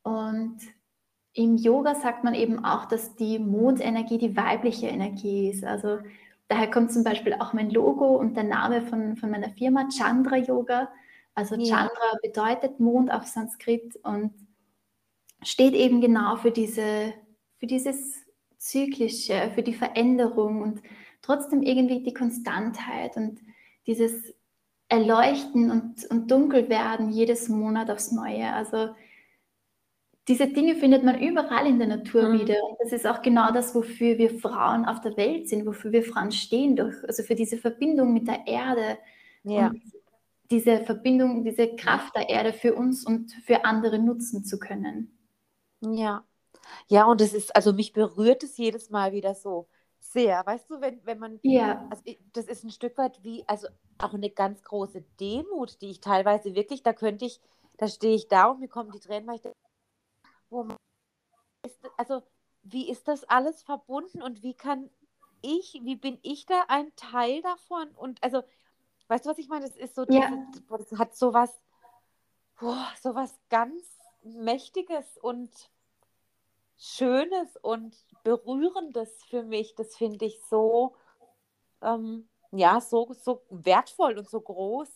Und 0.03 0.59
im 1.33 1.57
Yoga 1.57 1.97
sagt 1.97 2.23
man 2.23 2.35
eben 2.35 2.65
auch, 2.65 2.85
dass 2.85 3.17
die 3.17 3.41
Mondenergie 3.41 4.19
die 4.19 4.37
weibliche 4.37 4.87
Energie 4.87 5.49
ist. 5.49 5.65
Also 5.65 5.99
Daher 6.49 6.71
kommt 6.71 6.93
zum 6.93 7.05
Beispiel 7.05 7.35
auch 7.35 7.53
mein 7.53 7.71
Logo 7.71 8.17
und 8.17 8.37
der 8.37 8.45
Name 8.45 8.83
von, 8.83 9.17
von 9.17 9.31
meiner 9.31 9.51
Firma 9.51 9.89
Chandra 9.89 10.37
Yoga. 10.37 10.89
Also 11.35 11.57
Chandra 11.57 12.13
ja. 12.13 12.19
bedeutet 12.23 12.81
Mond 12.81 13.11
auf 13.11 13.27
Sanskrit 13.27 13.97
und 14.05 14.33
steht 15.43 15.75
eben 15.75 16.01
genau 16.01 16.37
für, 16.37 16.51
diese, 16.51 17.15
für 17.59 17.67
dieses 17.67 18.24
Zyklische, 18.65 19.53
für 19.55 19.63
die 19.63 19.75
Veränderung 19.75 20.63
und 20.63 20.81
trotzdem 21.21 21.63
irgendwie 21.63 22.03
die 22.03 22.15
Konstantheit 22.15 23.15
und 23.17 23.41
dieses 23.87 24.35
Erleuchten 24.89 25.71
und, 25.71 26.11
und 26.11 26.31
Dunkelwerden 26.31 27.11
jedes 27.11 27.51
Monat 27.51 27.91
aufs 27.91 28.11
Neue. 28.11 28.51
Also 28.55 28.95
diese 30.29 30.47
Dinge 30.47 30.77
findet 30.77 31.05
man 31.05 31.21
überall 31.21 31.67
in 31.67 31.79
der 31.79 31.89
Natur 31.89 32.31
mhm. 32.31 32.41
wieder. 32.41 32.57
Und 32.65 32.79
das 32.83 32.93
ist 32.93 33.07
auch 33.07 33.21
genau 33.21 33.53
das, 33.53 33.75
wofür 33.75 34.17
wir 34.17 34.39
Frauen 34.39 34.87
auf 34.87 35.03
der 35.03 35.15
Welt 35.19 35.47
sind, 35.47 35.67
wofür 35.67 35.93
wir 35.93 36.03
Frauen 36.03 36.33
stehen, 36.33 36.75
durch, 36.75 36.97
also 37.07 37.23
für 37.23 37.35
diese 37.35 37.59
Verbindung 37.59 38.15
mit 38.15 38.27
der 38.27 38.47
Erde. 38.47 38.97
Ja. 39.43 39.67
Und 39.69 39.83
diese 40.51 40.81
Verbindung, 40.81 41.45
diese 41.45 41.77
Kraft 41.77 42.17
der 42.17 42.31
Erde 42.31 42.55
für 42.55 42.75
uns 42.75 43.05
und 43.05 43.31
für 43.45 43.67
andere 43.67 43.99
nutzen 43.99 44.43
zu 44.43 44.59
können. 44.59 45.19
Ja. 45.83 46.25
Ja, 46.89 47.07
und 47.07 47.21
es 47.21 47.35
ist, 47.35 47.55
also 47.55 47.73
mich 47.73 47.93
berührt 47.93 48.43
es 48.43 48.57
jedes 48.57 48.91
Mal 48.91 49.13
wieder 49.13 49.35
so 49.35 49.69
sehr. 49.99 50.45
Weißt 50.45 50.71
du, 50.71 50.81
wenn, 50.81 51.05
wenn 51.05 51.19
man, 51.19 51.41
ja. 51.43 51.87
also 51.91 52.03
das 52.33 52.47
ist 52.47 52.65
ein 52.65 52.71
Stück 52.71 52.97
weit 52.99 53.23
wie, 53.23 53.45
also 53.47 53.69
auch 53.99 54.15
eine 54.15 54.31
ganz 54.31 54.63
große 54.63 55.03
Demut, 55.21 55.81
die 55.81 55.91
ich 55.91 56.01
teilweise 56.01 56.55
wirklich, 56.55 56.83
da 56.83 56.93
könnte 56.93 57.25
ich, 57.25 57.41
da 57.77 57.89
stehe 57.89 58.15
ich 58.15 58.29
da 58.29 58.47
und 58.47 58.61
mir 58.61 58.69
kommen 58.69 58.93
die 58.93 59.01
Tränen, 59.01 59.27
weil 59.27 59.37
ich 59.37 59.43
denke, 59.43 59.59
wo 60.51 60.65
man 60.65 60.77
ist, 61.65 61.79
also 61.97 62.23
wie 62.63 62.89
ist 62.89 63.09
das 63.09 63.25
alles 63.25 63.63
verbunden 63.63 64.23
und 64.23 64.43
wie 64.43 64.55
kann 64.55 64.91
ich, 65.43 65.81
wie 65.83 65.97
bin 65.97 66.19
ich 66.23 66.47
da 66.47 66.65
ein 66.69 66.95
Teil 66.97 67.43
davon? 67.43 67.89
Und 67.97 68.23
also, 68.23 68.43
weißt 69.09 69.27
du, 69.27 69.31
was 69.31 69.39
ich 69.39 69.49
meine? 69.49 69.67
Das 69.67 69.77
ist 69.77 69.95
so, 69.95 70.05
ja. 70.09 70.31
das, 70.69 70.89
das 70.89 70.99
hat 70.99 71.17
so 71.17 71.35
was, 71.35 71.61
boah, 72.59 72.89
so 73.03 73.15
was 73.15 73.35
ganz 73.51 73.83
Mächtiges 74.23 75.19
und 75.19 75.51
Schönes 76.77 77.57
und 77.63 77.95
Berührendes 78.25 79.11
für 79.29 79.43
mich. 79.43 79.75
Das 79.75 79.97
finde 79.97 80.25
ich 80.27 80.41
so, 80.49 80.95
ähm, 81.83 82.29
ja, 82.53 82.81
so, 82.81 83.15
so 83.21 83.43
wertvoll 83.51 84.19
und 84.19 84.29
so 84.29 84.41
groß. 84.41 84.89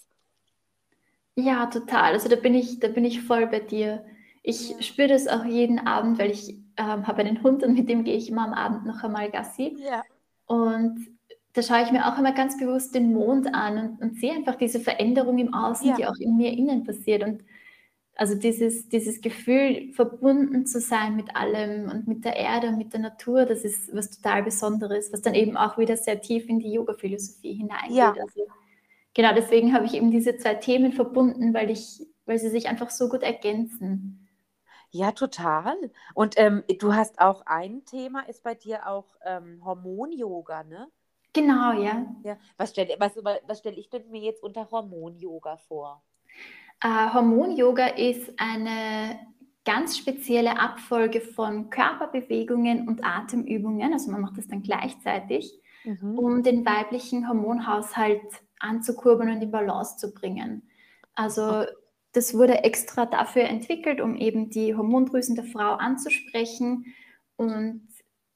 Ja, 1.34 1.66
total. 1.66 2.14
Also 2.14 2.28
da 2.28 2.36
bin 2.36 2.54
ich, 2.54 2.80
da 2.80 2.88
bin 2.88 3.04
ich 3.04 3.22
voll 3.22 3.46
bei 3.46 3.60
dir. 3.60 4.04
Ich 4.42 4.70
ja. 4.70 4.82
spüre 4.82 5.08
das 5.08 5.28
auch 5.28 5.44
jeden 5.44 5.78
Abend, 5.86 6.18
weil 6.18 6.30
ich 6.30 6.56
ähm, 6.76 7.06
habe 7.06 7.18
einen 7.18 7.42
Hund 7.42 7.62
und 7.62 7.74
mit 7.74 7.88
dem 7.88 8.04
gehe 8.04 8.16
ich 8.16 8.28
immer 8.28 8.44
am 8.44 8.54
Abend 8.54 8.86
noch 8.86 9.02
einmal 9.04 9.30
Gassi. 9.30 9.76
Ja. 9.78 10.02
Und 10.46 11.06
da 11.52 11.62
schaue 11.62 11.82
ich 11.82 11.92
mir 11.92 12.06
auch 12.06 12.18
immer 12.18 12.32
ganz 12.32 12.58
bewusst 12.58 12.94
den 12.94 13.12
Mond 13.12 13.54
an 13.54 13.78
und, 13.78 14.02
und 14.02 14.20
sehe 14.20 14.32
einfach 14.32 14.54
diese 14.54 14.80
Veränderung 14.80 15.38
im 15.38 15.54
Außen, 15.54 15.88
ja. 15.88 15.96
die 15.96 16.06
auch 16.06 16.16
in 16.16 16.36
mir 16.36 16.52
innen 16.52 16.84
passiert. 16.84 17.22
Und 17.22 17.42
Also 18.18 18.34
dieses, 18.34 18.88
dieses 18.88 19.20
Gefühl, 19.20 19.92
verbunden 19.92 20.66
zu 20.66 20.80
sein 20.80 21.14
mit 21.14 21.36
allem 21.36 21.88
und 21.88 22.08
mit 22.08 22.24
der 22.24 22.34
Erde 22.34 22.66
und 22.66 22.76
mit 22.76 22.92
der 22.92 22.98
Natur, 22.98 23.46
das 23.46 23.62
ist 23.62 23.94
was 23.94 24.10
total 24.10 24.42
Besonderes, 24.42 25.12
was 25.12 25.22
dann 25.22 25.34
eben 25.34 25.56
auch 25.56 25.78
wieder 25.78 25.96
sehr 25.96 26.20
tief 26.20 26.48
in 26.48 26.58
die 26.58 26.72
Yoga-Philosophie 26.72 27.54
hineingeht. 27.54 27.96
Ja. 27.96 28.10
Also, 28.10 28.48
genau 29.14 29.32
deswegen 29.34 29.72
habe 29.72 29.86
ich 29.86 29.94
eben 29.94 30.10
diese 30.10 30.36
zwei 30.36 30.54
Themen 30.54 30.92
verbunden, 30.92 31.54
weil, 31.54 31.70
ich, 31.70 32.04
weil 32.26 32.40
sie 32.40 32.48
sich 32.48 32.66
einfach 32.66 32.90
so 32.90 33.08
gut 33.08 33.22
ergänzen. 33.22 34.28
Ja, 34.90 35.12
total. 35.12 35.76
Und 36.12 36.34
ähm, 36.38 36.64
du 36.80 36.94
hast 36.94 37.20
auch 37.20 37.42
ein 37.46 37.84
Thema, 37.84 38.22
ist 38.22 38.42
bei 38.42 38.56
dir 38.56 38.88
auch 38.88 39.06
ähm, 39.24 39.64
Hormon-Yoga, 39.64 40.64
ne? 40.64 40.88
Genau, 41.32 41.70
ja. 41.70 42.04
ja. 42.24 42.36
Was 42.56 42.70
stelle 42.70 42.96
was, 42.98 43.12
was 43.14 43.60
stell 43.60 43.78
ich 43.78 43.90
denn 43.90 44.10
mir 44.10 44.22
jetzt 44.22 44.42
unter 44.42 44.68
Hormon-Yoga 44.68 45.56
vor? 45.58 46.02
Äh, 46.80 47.12
Hormon-Yoga 47.12 47.86
ist 47.88 48.32
eine 48.38 49.18
ganz 49.64 49.98
spezielle 49.98 50.58
Abfolge 50.58 51.20
von 51.20 51.70
Körperbewegungen 51.70 52.88
und 52.88 53.04
Atemübungen, 53.04 53.92
also 53.92 54.10
man 54.10 54.22
macht 54.22 54.38
das 54.38 54.48
dann 54.48 54.62
gleichzeitig, 54.62 55.52
mhm. 55.84 56.18
um 56.18 56.42
den 56.42 56.64
weiblichen 56.64 57.28
Hormonhaushalt 57.28 58.22
anzukurbeln 58.60 59.30
und 59.30 59.42
in 59.42 59.50
Balance 59.50 59.96
zu 59.98 60.12
bringen. 60.14 60.62
Also 61.14 61.64
das 62.12 62.34
wurde 62.34 62.64
extra 62.64 63.06
dafür 63.06 63.42
entwickelt, 63.42 64.00
um 64.00 64.16
eben 64.16 64.50
die 64.50 64.74
Hormondrüsen 64.74 65.34
der 65.34 65.44
Frau 65.44 65.74
anzusprechen 65.74 66.86
und 67.36 67.86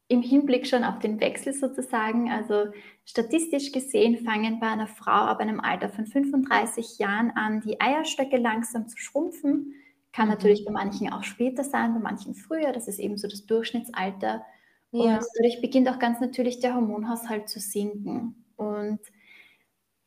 im 0.09 0.21
Hinblick 0.21 0.67
schon 0.67 0.85
auf 0.85 0.99
den 0.99 1.21
Wechsel 1.21 1.55
sozusagen. 1.55 2.31
Also 2.31 2.67
statistisch 3.05 3.73
gesehen 3.73 4.25
fangen 4.25 4.61
bei 4.61 4.69
einer 4.69 4.87
Frau 4.87 5.11
ab 5.11 5.41
einem 5.41 5.61
Alter 5.61 5.89
von 5.89 6.07
35 6.07 6.99
Jahren 6.99 7.31
an, 7.31 7.61
die 7.61 7.81
Eierstöcke 7.81 8.37
langsam 8.37 8.89
zu 8.89 8.97
schrumpfen. 8.97 9.75
Kann 10.13 10.27
mhm. 10.27 10.35
natürlich 10.35 10.65
bei 10.65 10.73
manchen 10.73 11.13
auch 11.13 11.25
später 11.25 11.65
sein, 11.65 11.95
bei 11.95 12.01
manchen 12.01 12.35
früher. 12.35 12.73
Das 12.73 12.89
ist 12.89 12.99
eben 12.99 13.17
so 13.17 13.29
das 13.29 13.47
Durchschnittsalter. 13.47 14.45
Ja. 14.93 15.17
Und 15.17 15.27
dadurch 15.37 15.61
beginnt 15.61 15.89
auch 15.89 15.99
ganz 15.99 16.21
natürlich 16.21 16.61
der 16.61 16.75
Hormonhaushalt 16.75 17.49
zu 17.49 17.61
sinken. 17.61 18.45
Und 18.57 19.01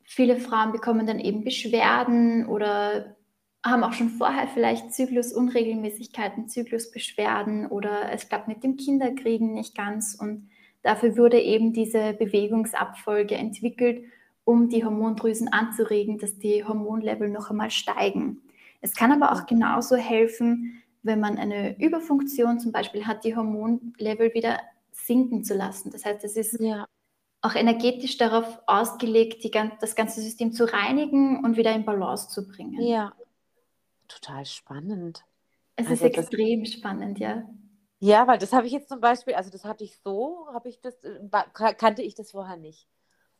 viele 0.04 0.36
Frauen 0.36 0.72
bekommen 0.72 1.06
dann 1.06 1.18
eben 1.18 1.44
Beschwerden 1.44 2.46
oder 2.46 3.16
haben 3.64 3.82
auch 3.82 3.92
schon 3.92 4.10
vorher 4.10 4.46
vielleicht 4.46 4.94
Zyklusunregelmäßigkeiten, 4.94 6.48
Zyklusbeschwerden 6.48 7.66
oder 7.66 8.12
es 8.12 8.28
klappt 8.28 8.46
mit 8.46 8.62
dem 8.62 8.76
Kinderkriegen 8.76 9.54
nicht 9.54 9.74
ganz. 9.74 10.14
Und 10.14 10.48
dafür 10.82 11.16
wurde 11.16 11.40
eben 11.40 11.72
diese 11.72 12.12
Bewegungsabfolge 12.14 13.34
entwickelt, 13.34 14.04
um 14.44 14.68
die 14.68 14.84
Hormondrüsen 14.84 15.48
anzuregen, 15.48 16.18
dass 16.18 16.38
die 16.38 16.64
Hormonlevel 16.64 17.28
noch 17.28 17.50
einmal 17.50 17.70
steigen. 17.70 18.42
Es 18.80 18.94
kann 18.94 19.10
aber 19.10 19.32
auch 19.32 19.46
genauso 19.46 19.96
helfen, 19.96 20.82
wenn 21.02 21.20
man 21.20 21.38
eine 21.38 21.78
Überfunktion 21.80 22.60
zum 22.60 22.72
Beispiel 22.72 23.06
hat, 23.06 23.24
die 23.24 23.34
Hormonlevel 23.34 24.34
wieder 24.34 24.60
sinken 24.92 25.44
zu 25.44 25.54
lassen. 25.54 25.90
Das 25.90 26.04
heißt, 26.04 26.24
es 26.24 26.36
ist 26.36 26.60
ja. 26.60 26.86
auch 27.42 27.54
energetisch 27.54 28.18
darauf 28.18 28.60
ausgelegt, 28.66 29.44
die, 29.44 29.50
das 29.50 29.94
ganze 29.94 30.20
System 30.20 30.52
zu 30.52 30.64
reinigen 30.72 31.44
und 31.44 31.56
wieder 31.56 31.74
in 31.74 31.84
Balance 31.84 32.28
zu 32.28 32.46
bringen. 32.46 32.80
Ja, 32.80 33.12
Total 34.08 34.44
spannend. 34.44 35.24
Es 35.76 35.88
also 35.88 36.06
ist 36.06 36.16
extrem 36.16 36.64
spannend, 36.64 37.18
ja. 37.18 37.44
Ja, 37.98 38.26
weil 38.26 38.38
das 38.38 38.52
habe 38.52 38.66
ich 38.66 38.72
jetzt 38.72 38.88
zum 38.88 39.00
Beispiel, 39.00 39.34
also 39.34 39.50
das 39.50 39.64
hatte 39.64 39.84
ich 39.84 39.96
so, 40.04 40.46
habe 40.52 40.68
ich 40.68 40.80
das, 40.80 40.94
äh, 41.02 41.18
kannte 41.78 42.02
ich 42.02 42.14
das 42.14 42.32
vorher 42.32 42.56
nicht. 42.56 42.86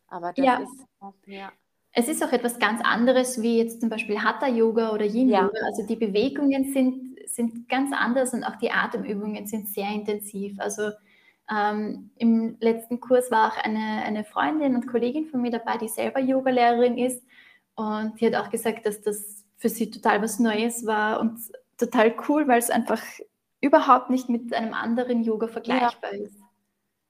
Aber 0.09 0.33
das 0.33 0.45
ja. 0.45 0.59
ist, 0.59 0.87
ja. 1.27 1.53
Es 1.92 2.09
ist 2.09 2.23
auch 2.23 2.33
etwas 2.33 2.59
ganz 2.59 2.81
anderes 2.85 3.40
wie 3.40 3.59
jetzt 3.59 3.81
zum 3.81 3.88
Beispiel 3.88 4.23
Hatha-Yoga 4.23 4.92
oder 4.92 5.05
Yin-Yoga. 5.05 5.51
Ja. 5.55 5.64
Also 5.64 5.87
die 5.87 5.97
Bewegungen 5.97 6.73
sind, 6.73 7.19
sind 7.27 7.69
ganz 7.69 7.90
anders 7.92 8.35
und 8.35 8.45
auch 8.45 8.57
die 8.57 8.71
Atemübungen 8.71 9.47
sind 9.47 9.69
sehr 9.69 9.88
intensiv. 9.88 10.59
Also 10.59 10.90
ähm, 11.51 12.11
im 12.16 12.57
letzten 12.61 13.01
Kurs 13.01 13.31
war 13.31 13.53
auch 13.53 13.57
eine, 13.64 14.03
eine 14.05 14.25
Freundin 14.25 14.75
und 14.75 14.87
Kollegin 14.87 15.27
von 15.27 15.40
mir 15.40 15.51
dabei, 15.51 15.79
die 15.79 15.88
selber 15.88 16.21
Yogalehrerin 16.21 16.99
ist. 16.99 17.23
Und 17.77 18.21
die 18.21 18.27
hat 18.27 18.35
auch 18.35 18.51
gesagt, 18.51 18.87
dass 18.87 19.01
das 19.03 19.45
für 19.57 19.69
sie 19.69 19.90
total 19.90 20.23
was 20.23 20.38
Neues 20.38 20.87
war 20.87 21.21
und 21.21 21.38
total 21.79 22.14
cool, 22.29 22.47
weil 22.49 22.59
es 22.59 22.71
einfach 22.71 23.03
überhaupt 23.61 24.11
nicht 24.11 24.29
mit 24.29 24.53
einem 24.53 24.75
anderen 24.75 25.23
Yoga 25.23 25.49
vergleichbar 25.49 26.14
ja. 26.14 26.25
ist. 26.25 26.40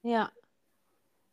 Ja. 0.03 0.31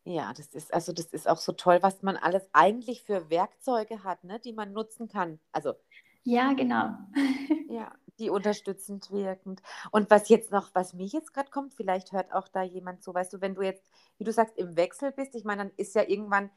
Ja, 0.05 0.33
das 0.33 0.47
ist 0.47 0.73
also 0.73 0.91
das 0.91 1.05
ist 1.07 1.29
auch 1.29 1.37
so 1.37 1.53
toll, 1.53 1.79
was 1.81 2.01
man 2.01 2.17
alles 2.17 2.43
eigentlich 2.51 3.03
für 3.03 3.29
Werkzeuge 3.29 4.03
hat, 4.03 4.23
ne, 4.25 4.37
die 4.39 4.51
man 4.51 4.73
nutzen 4.73 5.07
kann. 5.07 5.39
Also 5.53 5.75
ja, 6.23 6.53
genau. 6.53 6.89
ja, 7.69 7.91
die 8.19 8.29
unterstützend 8.29 9.11
wirkend. 9.11 9.61
Und 9.91 10.09
was 10.09 10.29
jetzt 10.29 10.51
noch, 10.51 10.73
was 10.73 10.93
mich 10.93 11.13
jetzt 11.13 11.33
gerade 11.33 11.49
kommt, 11.49 11.73
vielleicht 11.73 12.11
hört 12.11 12.33
auch 12.33 12.47
da 12.47 12.63
jemand 12.63 13.03
so, 13.03 13.13
weißt 13.13 13.33
du, 13.33 13.41
wenn 13.41 13.55
du 13.55 13.61
jetzt, 13.61 13.89
wie 14.17 14.23
du 14.23 14.31
sagst, 14.31 14.57
im 14.57 14.75
Wechsel 14.75 15.11
bist, 15.11 15.35
ich 15.35 15.43
meine, 15.43 15.63
dann 15.63 15.73
ist 15.77 15.95
ja 15.95 16.03
irgendwann 16.03 16.49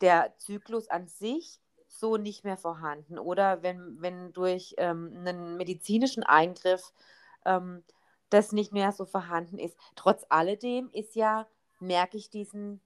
der 0.00 0.34
Zyklus 0.38 0.88
an 0.88 1.08
sich 1.08 1.60
so 1.88 2.16
nicht 2.16 2.44
mehr 2.44 2.56
vorhanden. 2.56 3.18
Oder 3.18 3.62
wenn, 3.62 3.96
wenn 4.00 4.32
durch 4.32 4.74
ähm, 4.78 5.12
einen 5.16 5.56
medizinischen 5.56 6.22
Eingriff 6.22 6.92
ähm, 7.46 7.82
das 8.34 8.52
nicht 8.52 8.72
mehr 8.72 8.92
so 8.92 9.04
vorhanden 9.04 9.58
ist. 9.58 9.76
Trotz 9.94 10.26
alledem 10.28 10.90
ist 10.92 11.14
ja, 11.14 11.46
merke 11.80 12.16
ich 12.16 12.30
diesen 12.30 12.80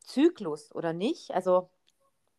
Zyklus, 0.00 0.74
oder 0.74 0.92
nicht? 0.92 1.30
Also, 1.32 1.70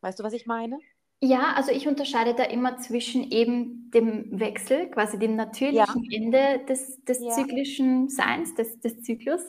weißt 0.02 0.20
du, 0.20 0.24
was 0.24 0.34
ich 0.34 0.46
meine? 0.46 0.80
Ja, 1.24 1.54
also 1.54 1.72
ich 1.72 1.88
unterscheide 1.88 2.34
da 2.34 2.44
immer 2.44 2.78
zwischen 2.78 3.30
eben 3.32 3.92
dem 3.92 4.40
Wechsel, 4.40 4.90
quasi 4.90 5.20
dem 5.20 5.36
natürlichen 5.36 6.04
ja. 6.04 6.18
Ende 6.18 6.66
des, 6.66 7.04
des 7.06 7.22
ja. 7.22 7.30
zyklischen 7.32 8.10
Seins, 8.10 8.56
des, 8.56 8.80
des 8.80 9.04
Zyklus, 9.04 9.42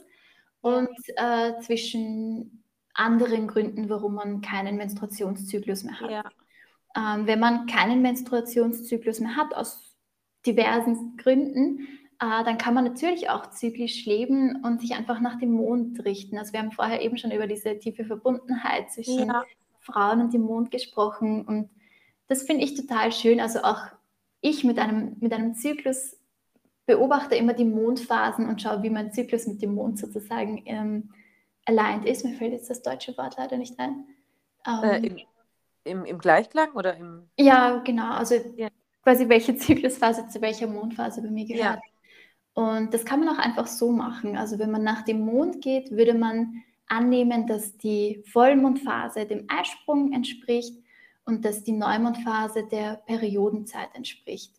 und 0.60 0.96
äh, 1.16 1.58
zwischen 1.60 2.62
anderen 2.94 3.48
Gründen, 3.48 3.88
warum 3.88 4.14
man 4.14 4.42
keinen 4.42 4.76
Menstruationszyklus 4.76 5.82
mehr 5.82 5.98
hat. 6.00 6.10
Ja. 6.10 6.24
Ähm, 6.94 7.26
wenn 7.26 7.40
man 7.40 7.66
keinen 7.66 8.02
Menstruationszyklus 8.02 9.20
mehr 9.20 9.34
hat, 9.34 9.54
aus 9.54 9.96
diversen 10.46 11.16
Gründen, 11.16 11.88
äh, 12.22 12.44
dann 12.44 12.56
kann 12.56 12.74
man 12.74 12.84
natürlich 12.84 13.30
auch 13.30 13.50
zyklisch 13.50 14.06
leben 14.06 14.62
und 14.64 14.80
sich 14.80 14.94
einfach 14.94 15.18
nach 15.18 15.40
dem 15.40 15.50
Mond 15.52 16.04
richten. 16.04 16.38
Also 16.38 16.52
wir 16.52 16.60
haben 16.60 16.70
vorher 16.70 17.02
eben 17.02 17.18
schon 17.18 17.32
über 17.32 17.48
diese 17.48 17.76
tiefe 17.78 18.04
Verbundenheit 18.04 18.92
zwischen 18.92 19.26
ja. 19.26 19.44
Frauen 19.80 20.20
und 20.20 20.32
dem 20.32 20.42
Mond 20.42 20.70
gesprochen 20.70 21.44
und 21.44 21.68
das 22.28 22.44
finde 22.44 22.64
ich 22.64 22.74
total 22.74 23.10
schön. 23.10 23.40
Also 23.40 23.62
auch 23.62 23.80
ich 24.40 24.62
mit 24.62 24.78
einem, 24.78 25.16
mit 25.18 25.32
einem 25.32 25.54
Zyklus 25.54 26.16
beobachte 26.86 27.34
immer 27.34 27.54
die 27.54 27.64
Mondphasen 27.64 28.48
und 28.48 28.62
schaue, 28.62 28.82
wie 28.84 28.90
mein 28.90 29.12
Zyklus 29.12 29.48
mit 29.48 29.60
dem 29.60 29.74
Mond 29.74 29.98
sozusagen 29.98 30.62
ähm, 30.66 31.10
aligned 31.66 32.04
ist. 32.04 32.24
Mir 32.24 32.34
fällt 32.34 32.52
jetzt 32.52 32.70
das 32.70 32.82
deutsche 32.82 33.16
Wort 33.18 33.36
leider 33.36 33.56
nicht 33.56 33.78
ein. 33.80 34.04
Äh, 34.64 35.06
ähm, 35.06 35.16
im, 35.84 36.04
im 36.04 36.18
Gleichklang 36.18 36.72
oder 36.74 36.96
im. 36.96 37.28
Ja, 37.36 37.78
genau. 37.84 38.12
Also 38.12 38.36
ja. 38.56 38.68
quasi 39.02 39.28
welche 39.28 39.56
Zyklusphase 39.56 40.28
zu 40.28 40.40
welcher 40.40 40.68
Mondphase 40.68 41.20
bei 41.20 41.30
mir 41.30 41.46
gehört. 41.46 41.80
Ja. 41.84 41.91
Und 42.54 42.92
das 42.92 43.04
kann 43.04 43.20
man 43.20 43.30
auch 43.30 43.38
einfach 43.38 43.66
so 43.66 43.92
machen. 43.92 44.36
Also 44.36 44.58
wenn 44.58 44.70
man 44.70 44.82
nach 44.82 45.02
dem 45.02 45.20
Mond 45.20 45.62
geht, 45.62 45.90
würde 45.90 46.14
man 46.14 46.62
annehmen, 46.86 47.46
dass 47.46 47.78
die 47.78 48.22
Vollmondphase 48.30 49.24
dem 49.24 49.46
Eisprung 49.48 50.12
entspricht 50.12 50.76
und 51.24 51.44
dass 51.44 51.64
die 51.64 51.72
Neumondphase 51.72 52.66
der 52.66 52.96
Periodenzeit 53.06 53.88
entspricht. 53.94 54.52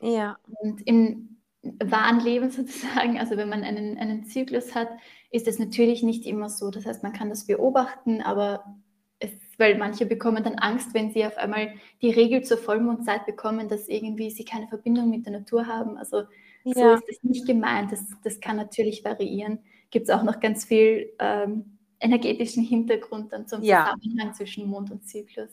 Ja. 0.00 0.38
Und 0.60 0.86
im 0.86 1.36
wahren 1.62 2.20
Leben 2.20 2.50
sozusagen, 2.50 3.18
also 3.18 3.36
wenn 3.36 3.48
man 3.48 3.64
einen, 3.64 3.96
einen 3.98 4.24
Zyklus 4.26 4.74
hat, 4.74 4.88
ist 5.30 5.48
es 5.48 5.58
natürlich 5.58 6.02
nicht 6.02 6.26
immer 6.26 6.50
so. 6.50 6.70
Das 6.70 6.84
heißt, 6.84 7.02
man 7.02 7.12
kann 7.12 7.30
das 7.30 7.46
beobachten, 7.46 8.20
aber 8.20 8.76
es, 9.18 9.30
weil 9.56 9.78
manche 9.78 10.04
bekommen 10.04 10.44
dann 10.44 10.56
Angst, 10.56 10.92
wenn 10.92 11.10
sie 11.10 11.24
auf 11.24 11.38
einmal 11.38 11.72
die 12.02 12.10
Regel 12.10 12.42
zur 12.42 12.58
Vollmondzeit 12.58 13.24
bekommen, 13.24 13.68
dass 13.68 13.88
irgendwie 13.88 14.30
sie 14.30 14.44
keine 14.44 14.68
Verbindung 14.68 15.08
mit 15.08 15.24
der 15.24 15.32
Natur 15.32 15.66
haben. 15.66 15.96
Also. 15.96 16.24
So 16.74 16.92
ist 16.94 17.08
es 17.08 17.22
nicht 17.22 17.46
gemeint. 17.46 17.92
Das, 17.92 18.04
das 18.22 18.40
kann 18.40 18.56
natürlich 18.56 19.04
variieren. 19.04 19.60
Gibt 19.90 20.08
es 20.08 20.14
auch 20.14 20.22
noch 20.22 20.40
ganz 20.40 20.64
viel 20.64 21.10
ähm, 21.18 21.78
energetischen 22.00 22.62
Hintergrund 22.62 23.32
dann 23.32 23.46
zum. 23.46 23.62
Zusammenhang 23.62 24.34
zwischen 24.34 24.68
Mond 24.68 24.90
und 24.90 25.06
Zyklus. 25.08 25.50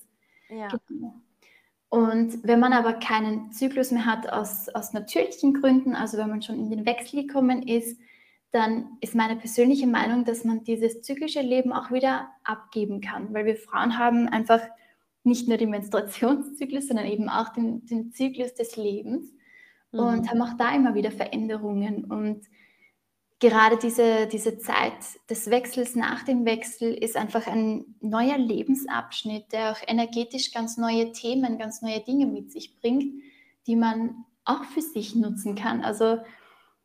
Ja. 0.50 0.68
Genau. 0.88 1.16
Und 1.90 2.44
wenn 2.44 2.60
man 2.60 2.74
aber 2.74 2.94
keinen 2.94 3.52
Zyklus 3.52 3.92
mehr 3.92 4.06
hat 4.06 4.32
aus, 4.32 4.68
aus 4.70 4.94
natürlichen 4.94 5.54
Gründen, 5.54 5.96
also 5.96 6.18
wenn 6.18 6.30
man 6.30 6.42
schon 6.42 6.60
in 6.60 6.70
den 6.70 6.86
Wechsel 6.86 7.26
gekommen 7.26 7.64
ist, 7.64 8.00
dann 8.52 8.98
ist 9.02 9.16
meine 9.16 9.36
persönliche 9.36 9.88
Meinung, 9.88 10.24
dass 10.26 10.44
man 10.44 10.64
dieses 10.64 11.02
zyklische 11.02 11.42
Leben 11.42 11.74
auch 11.74 11.92
wieder 11.92 12.30
abgeben 12.44 13.02
kann, 13.02 13.34
weil 13.34 13.46
wir 13.46 13.58
Frauen 13.58 13.98
haben 13.98 14.28
einfach 14.28 14.62
nicht 15.24 15.48
nur 15.48 15.58
den 15.58 15.72
Menstruationszyklus, 15.72 16.88
sondern 16.88 17.06
eben 17.06 17.30
auch 17.30 17.50
den, 17.50 17.86
den 17.86 18.12
Zyklus 18.14 18.54
des 18.54 18.76
Lebens 18.78 19.35
mhm. 19.96 20.20
und 20.20 20.30
haben 20.30 20.42
auch 20.42 20.58
da 20.58 20.74
immer 20.76 20.96
wieder 20.96 21.12
Veränderungen. 21.12 22.06
Und 22.06 22.46
gerade 23.40 23.78
diese, 23.78 24.28
diese 24.28 24.58
Zeit 24.60 24.94
des 25.30 25.50
Wechsels 25.50 25.96
nach 25.96 26.24
dem 26.24 26.46
Wechsel 26.46 26.94
ist 26.94 27.18
einfach 27.18 27.48
ein 27.48 27.96
neuer 28.02 28.38
Lebensabschnitt, 28.38 29.52
der 29.52 29.72
auch 29.72 29.80
energetisch 29.88 30.52
ganz 30.52 30.78
neue 30.78 31.12
Themen, 31.12 31.58
ganz 31.58 31.82
neue 31.82 32.02
Dinge 32.02 32.26
mit 32.28 32.52
sich 32.52 32.76
bringt, 32.80 33.24
die 33.68 33.76
man 33.76 34.26
auch 34.46 34.64
für 34.66 34.82
sich 34.82 35.16
nutzen 35.16 35.56
kann. 35.56 35.84
Also 35.84 36.20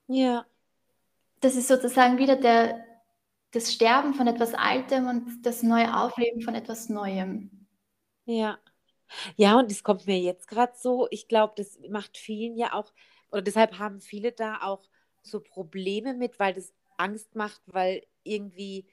Ja. 0.08 0.46
das 1.40 1.56
ist 1.56 1.68
sozusagen 1.68 2.18
wieder 2.18 2.36
der, 2.36 2.84
das 3.52 3.72
Sterben 3.72 4.14
von 4.14 4.26
etwas 4.26 4.54
Altem 4.54 5.08
und 5.08 5.42
das 5.46 5.62
neue 5.62 5.96
Aufleben 5.96 6.42
von 6.42 6.54
etwas 6.54 6.88
Neuem. 6.88 7.66
Ja. 8.24 8.58
Ja, 9.36 9.58
und 9.58 9.70
es 9.70 9.82
kommt 9.82 10.06
mir 10.06 10.18
jetzt 10.18 10.48
gerade 10.48 10.72
so, 10.76 11.08
ich 11.10 11.28
glaube, 11.28 11.54
das 11.56 11.78
macht 11.88 12.16
vielen 12.16 12.56
ja 12.56 12.72
auch, 12.74 12.92
oder 13.30 13.42
deshalb 13.42 13.78
haben 13.78 14.00
viele 14.00 14.32
da 14.32 14.62
auch 14.62 14.88
so 15.22 15.40
Probleme 15.40 16.14
mit, 16.14 16.38
weil 16.38 16.54
das 16.54 16.72
Angst 16.96 17.34
macht, 17.34 17.62
weil 17.66 18.06
irgendwie 18.22 18.86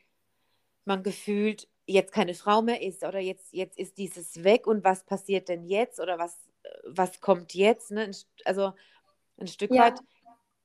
man 0.86 1.04
gefühlt 1.04 1.68
jetzt 1.88 2.14
keine 2.14 2.34
Frau 2.36 2.62
mehr 2.62 2.82
ist 2.82 3.04
oder 3.04 3.20
jetzt, 3.20 3.54
jetzt 3.54 3.78
ist 3.80 3.98
dieses 3.98 4.44
weg 4.44 4.68
und 4.68 4.84
was 4.84 5.06
passiert 5.06 5.50
denn 5.50 5.66
jetzt 5.66 6.00
oder 6.00 6.20
was, 6.20 6.38
was 6.86 7.22
kommt 7.22 7.54
jetzt? 7.54 7.92
Ne? 7.92 8.12
Also 8.46 8.74
ein 9.40 9.48
Stück 9.48 9.74
Ja. 9.74 9.86
weit 9.86 10.00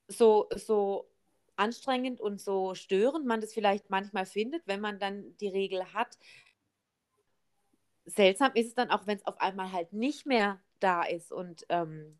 so, 0.07 0.49
so 0.55 1.09
anstrengend 1.57 2.21
und 2.21 2.41
so 2.41 2.75
störend 2.75 3.25
man 3.25 3.41
das 3.41 3.53
vielleicht 3.53 3.89
manchmal 3.89 4.25
findet, 4.25 4.67
wenn 4.67 4.81
man 4.81 4.99
dann 4.99 5.37
die 5.39 5.49
Regel 5.49 5.93
hat. 5.93 6.17
Seltsam 8.05 8.51
ist 8.55 8.67
es 8.67 8.75
dann 8.75 8.89
auch, 8.91 9.07
wenn 9.07 9.17
es 9.17 9.25
auf 9.27 9.39
einmal 9.41 9.71
halt 9.71 9.93
nicht 9.93 10.25
mehr 10.25 10.59
da 10.79 11.03
ist. 11.03 11.31
Und 11.31 11.65
ähm, 11.69 12.19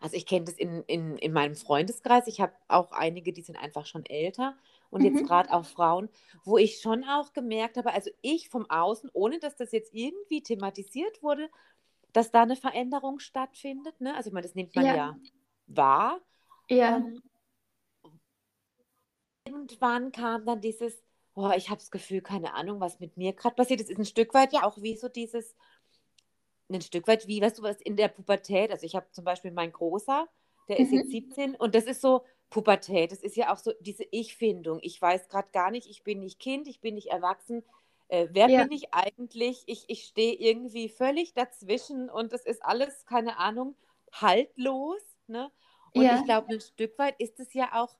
also 0.00 0.16
ich 0.16 0.26
kenne 0.26 0.44
das 0.46 0.54
in, 0.54 0.82
in, 0.84 1.16
in 1.18 1.32
meinem 1.32 1.54
Freundeskreis. 1.54 2.26
Ich 2.26 2.40
habe 2.40 2.52
auch 2.68 2.92
einige, 2.92 3.32
die 3.32 3.42
sind 3.42 3.56
einfach 3.56 3.86
schon 3.86 4.04
älter. 4.06 4.56
Und 4.90 5.04
jetzt 5.04 5.22
Mhm. 5.22 5.26
gerade 5.26 5.50
auch 5.52 5.64
Frauen, 5.64 6.08
wo 6.44 6.58
ich 6.58 6.80
schon 6.80 7.04
auch 7.04 7.32
gemerkt 7.32 7.76
habe, 7.78 7.92
also 7.92 8.10
ich 8.20 8.48
vom 8.50 8.68
Außen, 8.68 9.10
ohne 9.12 9.38
dass 9.38 9.56
das 9.56 9.72
jetzt 9.72 9.94
irgendwie 9.94 10.42
thematisiert 10.42 11.22
wurde, 11.22 11.48
dass 12.12 12.30
da 12.30 12.42
eine 12.42 12.56
Veränderung 12.56 13.20
stattfindet. 13.20 14.00
Ne? 14.00 14.14
Also 14.16 14.28
ich 14.28 14.34
meine, 14.34 14.46
das 14.46 14.54
nimmt 14.54 14.74
man 14.76 14.86
Ja. 14.86 14.92
ja 14.92 15.18
wahr. 15.66 16.20
Ja, 16.68 16.96
Ähm, 16.96 17.22
irgendwann 19.46 20.10
kam 20.12 20.44
dann 20.44 20.60
dieses, 20.60 21.02
oh, 21.34 21.50
ich 21.56 21.70
habe 21.70 21.80
das 21.80 21.90
Gefühl, 21.90 22.20
keine 22.22 22.54
Ahnung, 22.54 22.80
was 22.80 23.00
mit 23.00 23.16
mir 23.16 23.32
gerade 23.32 23.54
passiert. 23.56 23.80
Es 23.80 23.90
ist 23.90 23.98
ein 23.98 24.04
Stück 24.04 24.34
weit 24.34 24.52
ja 24.52 24.64
auch 24.64 24.80
wie 24.82 24.96
so 24.96 25.08
dieses, 25.08 25.54
ein 26.70 26.80
Stück 26.80 27.06
weit 27.08 27.26
wie, 27.28 27.40
weißt 27.40 27.58
du, 27.58 27.62
was 27.62 27.80
in 27.80 27.96
der 27.96 28.08
Pubertät, 28.08 28.70
also 28.70 28.86
ich 28.86 28.94
habe 28.96 29.06
zum 29.12 29.24
Beispiel 29.24 29.50
meinen 29.50 29.72
Großer, 29.72 30.26
der 30.68 30.80
ist 30.80 30.92
jetzt 30.92 31.10
Mhm. 31.10 31.10
17 31.10 31.54
und 31.56 31.74
das 31.74 31.84
ist 31.84 32.00
so 32.00 32.24
Pubertät, 32.50 33.12
das 33.12 33.22
ist 33.22 33.36
ja 33.36 33.52
auch 33.52 33.58
so 33.58 33.72
diese 33.80 34.04
Ich-Findung. 34.10 34.78
Ich 34.82 35.00
weiß 35.00 35.28
gerade 35.28 35.48
gar 35.52 35.70
nicht, 35.70 35.88
ich 35.88 36.02
bin 36.04 36.20
nicht 36.20 36.38
Kind, 36.38 36.68
ich 36.68 36.80
bin 36.80 36.94
nicht 36.94 37.08
erwachsen. 37.08 37.64
Äh, 38.08 38.28
wer 38.32 38.48
ja, 38.48 38.64
bin 38.64 38.70
ich 38.72 38.92
eigentlich? 38.94 39.64
Ich, 39.66 39.84
ich 39.88 40.04
stehe 40.04 40.34
irgendwie 40.34 40.88
völlig 40.88 41.34
dazwischen 41.34 42.10
und 42.10 42.32
das 42.32 42.44
ist 42.44 42.64
alles, 42.64 43.06
keine 43.06 43.38
Ahnung, 43.38 43.76
haltlos. 44.12 45.02
Ne? 45.26 45.50
Und 45.94 46.10
ich 46.10 46.10
ja, 46.10 46.22
glaube, 46.22 46.54
ein 46.54 46.60
Stück 46.60 46.98
weit 46.98 47.18
ist 47.20 47.40
es 47.40 47.54
ja 47.54 47.70
auch 47.72 47.96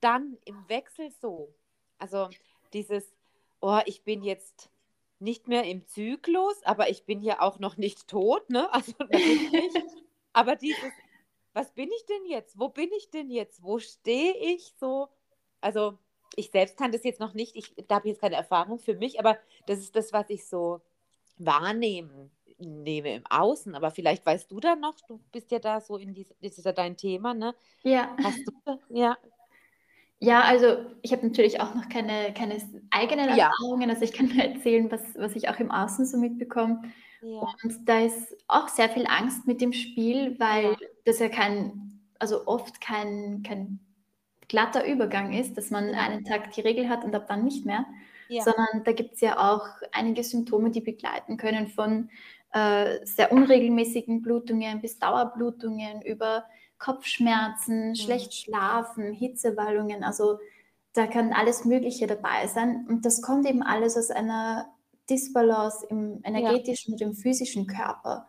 dann 0.00 0.36
im 0.44 0.68
Wechsel 0.68 1.10
so. 1.20 1.54
Also 1.98 2.28
dieses, 2.72 3.14
oh, 3.60 3.80
ich 3.86 4.04
bin 4.04 4.22
jetzt 4.22 4.70
nicht 5.18 5.48
mehr 5.48 5.64
im 5.64 5.86
Zyklus, 5.86 6.62
aber 6.64 6.90
ich 6.90 7.04
bin 7.04 7.22
ja 7.22 7.40
auch 7.40 7.58
noch 7.58 7.76
nicht 7.76 8.08
tot, 8.08 8.50
ne? 8.50 8.68
Also 8.72 8.92
nicht. 9.10 9.84
Aber 10.32 10.56
dieses, 10.56 10.92
was 11.54 11.72
bin 11.72 11.90
ich 11.90 12.04
denn 12.04 12.26
jetzt? 12.26 12.58
Wo 12.58 12.68
bin 12.68 12.90
ich 12.96 13.10
denn 13.10 13.30
jetzt? 13.30 13.62
Wo 13.62 13.78
stehe 13.78 14.36
ich 14.36 14.74
so? 14.78 15.08
Also 15.62 15.98
ich 16.34 16.50
selbst 16.50 16.76
kann 16.76 16.92
das 16.92 17.04
jetzt 17.04 17.20
noch 17.20 17.32
nicht, 17.32 17.56
ich 17.56 17.74
da 17.88 17.96
habe 17.96 18.08
jetzt 18.08 18.20
keine 18.20 18.36
Erfahrung 18.36 18.78
für 18.78 18.94
mich, 18.94 19.18
aber 19.18 19.38
das 19.66 19.78
ist 19.78 19.96
das, 19.96 20.12
was 20.12 20.28
ich 20.28 20.46
so 20.46 20.82
wahrnehmen 21.38 22.30
nehme 22.58 23.14
im 23.14 23.26
Außen. 23.26 23.74
Aber 23.74 23.90
vielleicht 23.90 24.24
weißt 24.24 24.50
du 24.50 24.60
da 24.60 24.76
noch, 24.76 25.00
du 25.08 25.18
bist 25.32 25.50
ja 25.50 25.58
da 25.58 25.80
so 25.80 25.96
in 25.96 26.14
diesem, 26.14 26.36
das 26.42 26.58
ist 26.58 26.64
ja 26.64 26.72
dein 26.72 26.96
Thema, 26.96 27.34
ne? 27.34 27.54
ja. 27.82 28.16
Hast 28.22 28.40
du 28.46 28.52
ja, 28.88 29.16
Ja, 30.18 30.42
also 30.42 30.78
ich 31.02 31.12
habe 31.12 31.26
natürlich 31.26 31.60
auch 31.60 31.74
noch 31.74 31.88
keine, 31.88 32.32
keine 32.32 32.56
eigenen 32.90 33.36
ja, 33.36 33.48
Erfahrungen. 33.48 33.90
Also 33.90 34.02
ich 34.02 34.12
kann 34.12 34.28
nur 34.28 34.42
erzählen, 34.42 34.90
was, 34.90 35.02
was 35.16 35.36
ich 35.36 35.48
auch 35.48 35.58
im 35.58 35.70
Außen 35.70 36.06
so 36.06 36.16
mitbekomme. 36.16 36.82
ja, 37.20 37.40
Und 37.62 37.88
da 37.88 38.00
ist 38.00 38.34
auch 38.48 38.68
sehr 38.68 38.88
viel 38.88 39.06
Angst 39.06 39.46
mit 39.46 39.60
dem 39.60 39.72
Spiel, 39.72 40.38
weil 40.38 40.64
ja, 40.64 40.76
das 41.04 41.18
ja 41.18 41.28
kein, 41.28 42.00
also 42.18 42.46
oft 42.46 42.80
kein, 42.80 43.42
kein 43.46 43.80
glatter 44.48 44.86
Übergang 44.86 45.32
ist, 45.32 45.58
dass 45.58 45.70
man 45.70 45.94
einen 45.94 46.24
Tag 46.24 46.52
die 46.52 46.60
Regel 46.62 46.88
hat 46.88 47.04
und 47.04 47.14
ab 47.14 47.26
dann 47.28 47.44
nicht 47.44 47.66
mehr, 47.66 47.84
sondern 48.28 48.84
da 48.84 48.92
gibt 48.92 49.14
es 49.14 49.20
ja 49.20 49.38
auch 49.52 49.66
einige 49.92 50.22
Symptome, 50.24 50.70
die 50.70 50.80
begleiten 50.80 51.36
können 51.36 51.68
von 51.68 52.10
äh, 52.52 53.04
sehr 53.04 53.32
unregelmäßigen 53.32 54.22
Blutungen 54.22 54.80
bis 54.80 54.98
Dauerblutungen 54.98 56.00
über 56.02 56.44
Kopfschmerzen, 56.78 57.88
hm, 57.88 57.94
schlecht 57.94 58.34
schlafen, 58.34 59.12
Hitzewallungen, 59.12 60.04
also 60.04 60.38
da 60.92 61.06
kann 61.06 61.32
alles 61.32 61.64
Mögliche 61.64 62.06
dabei 62.06 62.46
sein. 62.46 62.86
Und 62.88 63.04
das 63.04 63.20
kommt 63.20 63.46
eben 63.46 63.62
alles 63.62 63.96
aus 63.96 64.10
einer 64.10 64.72
Disbalance 65.10 65.86
im 65.90 66.20
ja, 66.22 66.30
energetischen 66.30 66.94
und 66.94 67.00
im 67.00 67.14
physischen 67.14 67.66
Körper. 67.66 68.26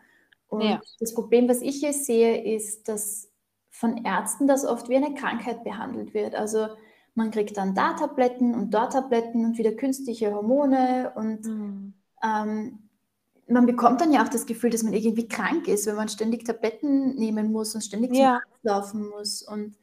Und 0.50 0.62
ja, 0.62 0.82
das 1.00 1.14
Problem, 1.14 1.48
was 1.48 1.62
ich 1.62 1.78
hier 1.78 1.93
sehe, 1.93 2.56
ist, 2.56 2.88
dass 2.88 3.30
von 3.70 4.06
Ärzten 4.06 4.48
das 4.48 4.66
oft 4.66 4.89
wie 4.89 4.95
eine 4.95 5.14
Krankheit 5.14 5.64
behandelt 5.64 6.14
wird. 6.14 6.36
Also 6.36 6.68
man 7.16 7.32
kriegt 7.32 7.58
dann 7.58 7.74
da 7.74 7.93
Tabletten 7.93 8.54
und 8.54 8.74
dort 8.74 8.93
Tabletten 8.93 9.45
und 9.45 9.58
wieder 9.58 9.72
künstliche 9.72 10.34
Hormone 10.34 11.12
und 11.16 11.45
hm, 11.45 11.93
ähm, 12.24 12.87
man 13.50 13.66
bekommt 13.66 14.02
dann 14.02 14.12
ja 14.12 14.24
auch 14.24 14.30
das 14.30 14.45
Gefühl, 14.45 14.70
dass 14.70 14.84
man 14.84 14.93
irgendwie 14.93 15.28
krank 15.28 15.68
ist, 15.68 15.86
wenn 15.86 15.95
man 15.95 16.10
ständig 16.10 16.45
Tabletten 16.45 17.16
nehmen 17.16 17.52
muss 17.52 17.76
und 17.76 17.82
ständig 17.82 18.12
zum 18.12 18.20
ja, 18.20 18.36
Arzt 18.36 18.64
laufen 18.64 19.10
muss. 19.10 19.41
Und 19.41 19.78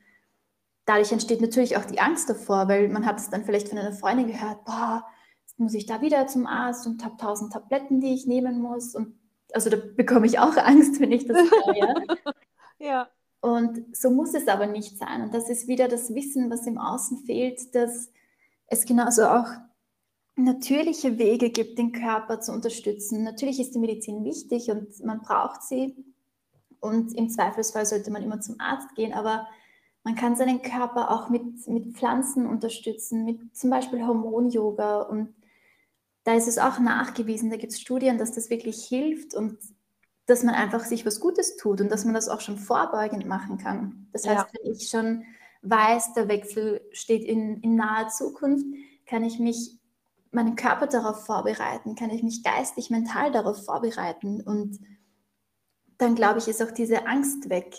dadurch 0.85 1.13
entsteht 1.13 1.41
natürlich 1.41 1.77
auch 1.77 1.85
die 1.85 2.01
Angst 2.01 2.29
davor, 2.29 2.69
weil 2.69 2.89
man 2.89 3.07
hat 3.07 3.19
es 3.19 3.31
dann 3.31 3.45
vielleicht 3.45 3.69
von 3.69 3.79
einer 3.79 3.93
Freundin 3.93 4.27
gehört, 4.27 4.65
boah, 4.65 5.05
jetzt 5.43 5.59
muss 5.59 5.75
ich 5.75 5.87
da 5.87 6.03
wieder 6.03 6.27
zum 6.27 6.47
Arzt 6.47 6.87
und 6.87 7.05
habe 7.05 7.17
tausend 7.17 7.53
Tabletten, 7.53 8.01
die 8.01 8.15
ich 8.15 8.27
nehmen 8.27 8.61
muss. 8.61 8.95
Und 8.95 9.15
also 9.53 9.71
da 9.71 9.77
bekomme 9.77 10.27
ich 10.27 10.39
auch 10.39 10.57
Angst, 10.57 11.01
wenn 11.01 11.13
ich 11.13 11.27
das 11.27 11.39
höre. 11.39 12.05
Ja, 12.81 13.09
Und 13.41 13.97
so 13.97 14.11
muss 14.11 14.35
es 14.35 14.49
aber 14.49 14.67
nicht 14.67 14.99
sein. 14.99 15.23
Und 15.23 15.33
das 15.33 15.49
ist 15.49 15.69
wieder 15.69 15.89
das 15.89 16.13
Wissen, 16.13 16.51
was 16.51 16.67
im 16.67 16.77
Außen 16.77 17.19
fehlt, 17.25 17.75
dass 17.75 18.11
es 18.67 18.85
genauso 18.85 19.25
auch 19.27 19.47
natürliche 20.37 21.19
Wege 21.19 21.51
gibt, 21.51 21.79
den 21.79 21.93
Körper 21.93 22.41
zu 22.41 22.53
unterstützen. 22.53 23.23
Natürlich 23.23 23.61
ist 23.61 23.75
die 23.75 23.79
Medizin 23.79 24.25
wichtig 24.25 24.71
und 24.71 25.05
man 25.05 25.21
braucht 25.21 25.63
sie. 25.63 25.97
Und 26.81 27.15
im 27.15 27.31
Zweifelsfall 27.31 27.87
sollte 27.87 28.11
man 28.11 28.23
immer 28.23 28.41
zum 28.41 28.61
Arzt 28.61 28.95
gehen, 28.95 29.13
aber 29.13 29.47
man 30.03 30.17
kann 30.17 30.37
seinen 30.37 30.61
Körper 30.61 31.11
auch 31.11 31.31
mit, 31.31 31.67
mit 31.67 31.97
Pflanzen 31.97 32.47
unterstützen, 32.47 33.25
mit 33.25 33.57
zum 33.57 33.71
Beispiel 33.71 34.07
Hormon-Yoga. 34.07 35.03
Und 35.03 35.35
da 36.25 36.35
ist 36.35 36.47
es 36.47 36.59
auch 36.59 36.79
nachgewiesen, 36.79 37.51
da 37.51 37.57
gibt 37.57 37.73
es 37.73 37.81
Studien, 37.81 38.19
dass 38.19 38.33
das 38.33 38.51
wirklich 38.51 38.85
hilft 38.85 39.35
und 39.35 39.59
dass 40.27 40.43
man 40.43 40.55
einfach 40.55 40.85
sich 40.85 41.07
was 41.07 41.21
Gutes 41.21 41.57
tut 41.57 41.81
und 41.81 41.91
dass 41.91 42.05
man 42.05 42.15
das 42.15 42.29
auch 42.29 42.41
schon 42.41 42.59
vorbeugend 42.59 43.27
machen 43.27 43.59
kann. 43.59 44.09
Das 44.13 44.27
heißt, 44.27 44.47
ja, 44.53 44.61
wenn 44.63 44.73
ich 44.73 44.89
schon 44.89 45.25
weiß, 45.63 46.15
der 46.15 46.29
Wechsel 46.29 46.83
steht 46.93 47.25
in, 47.25 47.61
in 47.61 47.75
naher 47.75 48.09
Zukunft, 48.09 48.67
kann 49.07 49.25
ich 49.25 49.39
mich, 49.39 49.79
meinen 50.35 50.57
Körper 50.57 50.87
darauf 50.87 51.25
vorbereiten, 51.25 51.95
kann 51.95 52.11
ich 52.11 52.23
mich 52.23 52.43
geistig, 52.43 52.91
mental 52.91 53.31
darauf 53.33 53.65
vorbereiten 53.65 54.41
und 54.41 54.79
dann 55.99 56.15
glaube 56.15 56.39
ich, 56.39 56.49
ist 56.49 56.63
auch 56.63 56.73
diese 56.73 57.07
Angst 57.07 57.49
weg, 57.51 57.75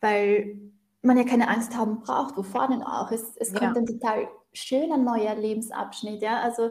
weil 0.00 0.58
man 1.02 1.16
ja 1.16 1.24
keine 1.24 1.48
Angst 1.48 1.76
haben 1.76 2.00
braucht, 2.00 2.36
wovor 2.36 2.68
denn 2.68 2.82
auch. 2.82 3.10
Es, 3.10 3.36
es 3.36 3.52
kommt 3.52 3.76
ja, 3.76 3.82
ein 3.82 3.86
total 3.86 4.28
schöner 4.52 4.96
neuer 4.96 5.34
Lebensabschnitt, 5.34 6.22
ja. 6.22 6.40
Also 6.40 6.70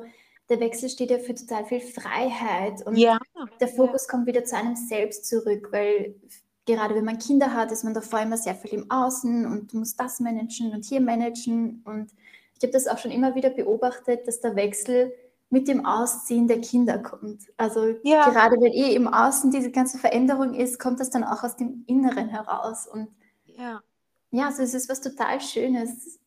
der 0.50 0.60
Wechsel 0.60 0.90
steht 0.90 1.12
ja 1.12 1.20
für 1.20 1.36
total 1.36 1.66
viel 1.66 1.82
Freiheit 1.82 2.86
und 2.86 2.98
ja, 2.98 3.18
der 3.60 3.68
Fokus 3.68 4.08
kommt 4.08 4.26
wieder 4.28 4.44
zu 4.44 4.58
einem 4.58 4.76
selbst 4.76 5.26
zurück, 5.26 5.70
weil 5.72 6.16
gerade 6.66 6.96
wenn 6.96 7.06
man 7.06 7.20
Kinder 7.20 7.54
hat, 7.54 7.72
ist 7.72 7.84
man 7.84 7.94
davor 7.94 8.22
immer 8.22 8.38
sehr 8.38 8.56
viel 8.56 8.72
im 8.72 8.92
Außen 8.92 9.46
und 9.46 9.74
muss 9.74 9.96
das 9.96 10.20
managen 10.20 10.72
und 10.72 10.86
hier 10.86 11.02
managen. 11.02 11.82
Und 11.86 12.12
ich 12.62 12.68
habe 12.68 12.74
das 12.74 12.88
auch 12.88 13.00
schon 13.00 13.10
immer 13.10 13.34
wieder 13.34 13.50
beobachtet, 13.50 14.28
dass 14.28 14.40
der 14.40 14.56
Wechsel 14.56 15.12
mit 15.50 15.68
dem 15.68 15.84
Ausziehen 15.84 16.48
der 16.48 16.62
Kinder 16.62 17.00
kommt. 17.00 17.52
Also 17.58 17.96
ja, 18.04 18.30
gerade 18.30 18.56
wenn 18.62 18.72
eh 18.72 18.94
im 18.94 19.08
Außen 19.08 19.50
diese 19.50 19.72
ganze 19.72 19.98
Veränderung 19.98 20.54
ist, 20.54 20.78
kommt 20.78 21.00
das 21.00 21.10
dann 21.10 21.24
auch 21.24 21.44
aus 21.44 21.58
dem 21.58 21.84
Inneren 21.88 22.30
heraus. 22.30 22.88
Und 22.88 23.08
ja, 23.46 23.82
ja, 24.30 24.46
also 24.46 24.62
es 24.62 24.76
ist 24.76 24.90
was 24.90 25.02
total 25.02 25.42
Schönes, 25.42 26.20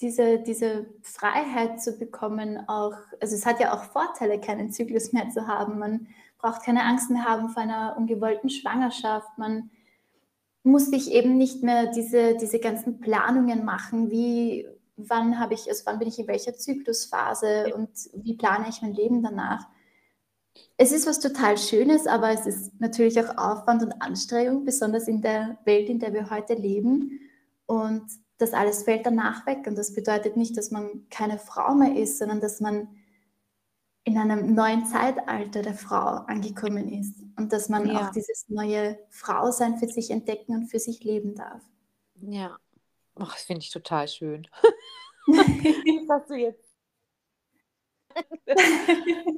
diese, 0.00 0.38
diese 0.38 0.86
Freiheit 1.02 1.82
zu 1.82 1.98
bekommen. 1.98 2.66
Auch, 2.68 2.96
also 3.20 3.36
es 3.36 3.44
hat 3.44 3.60
ja 3.60 3.74
auch 3.74 3.84
Vorteile, 3.84 4.40
keinen 4.40 4.72
Zyklus 4.72 5.12
mehr 5.12 5.28
zu 5.28 5.46
haben. 5.46 5.78
Man 5.78 6.08
braucht 6.38 6.64
keine 6.64 6.84
Angst 6.84 7.10
mehr 7.10 7.24
haben 7.24 7.50
vor 7.50 7.62
einer 7.62 7.96
ungewollten 7.98 8.48
Schwangerschaft. 8.48 9.28
Man 9.36 9.70
muss 10.62 10.86
sich 10.86 11.12
eben 11.12 11.36
nicht 11.36 11.62
mehr 11.62 11.88
diese, 11.88 12.34
diese 12.38 12.60
ganzen 12.60 12.98
Planungen 12.98 13.66
machen, 13.66 14.10
wie 14.10 14.66
wann 14.96 15.38
habe 15.38 15.54
ich, 15.54 15.68
also 15.68 15.82
wann 15.86 15.98
bin 15.98 16.08
ich 16.08 16.18
in 16.18 16.26
welcher 16.26 16.54
Zyklusphase 16.54 17.74
und 17.74 17.90
wie 18.14 18.36
plane 18.36 18.66
ich 18.68 18.82
mein 18.82 18.94
Leben 18.94 19.22
danach. 19.22 19.66
es 20.76 20.92
ist 20.92 21.06
was 21.06 21.20
total 21.20 21.56
Schönes, 21.58 22.06
aber 22.06 22.30
es 22.30 22.46
ist 22.46 22.80
natürlich 22.80 23.18
auch 23.20 23.36
Aufwand 23.38 23.82
und 23.82 24.02
Anstrengung, 24.02 24.64
besonders 24.64 25.08
in 25.08 25.22
der 25.22 25.58
Welt, 25.64 25.88
in 25.88 25.98
der 25.98 26.12
wir 26.12 26.30
heute 26.30 26.54
leben. 26.54 27.20
Und 27.66 28.04
das 28.38 28.52
alles 28.52 28.82
fällt 28.82 29.06
danach 29.06 29.46
weg. 29.46 29.66
Und 29.66 29.76
das 29.78 29.94
bedeutet 29.94 30.36
nicht, 30.36 30.56
dass 30.56 30.70
man 30.70 31.08
keine 31.10 31.38
Frau 31.38 31.74
mehr 31.74 31.96
ist, 31.96 32.18
sondern 32.18 32.40
dass 32.40 32.60
man 32.60 32.88
in 34.04 34.18
einem 34.18 34.54
neuen 34.54 34.84
Zeitalter 34.84 35.62
der 35.62 35.74
Frau 35.74 36.24
angekommen 36.26 36.92
ist 36.92 37.14
und 37.38 37.52
dass 37.52 37.68
man 37.68 37.86
ja. 37.86 38.00
auch 38.00 38.10
dieses 38.10 38.48
neue 38.48 38.98
Frausein 39.10 39.78
für 39.78 39.88
sich 39.88 40.10
entdecken 40.10 40.56
und 40.56 40.66
für 40.66 40.80
sich 40.80 41.04
leben 41.04 41.34
darf. 41.36 41.62
Ja, 42.20 42.58
Ach, 43.16 43.32
das 43.32 43.42
finde 43.42 43.60
ich 43.60 43.70
total 43.70 44.08
schön. 44.08 44.48
das 45.26 46.08
hast 46.08 46.30
du 46.30 46.34
jetzt. 46.34 46.72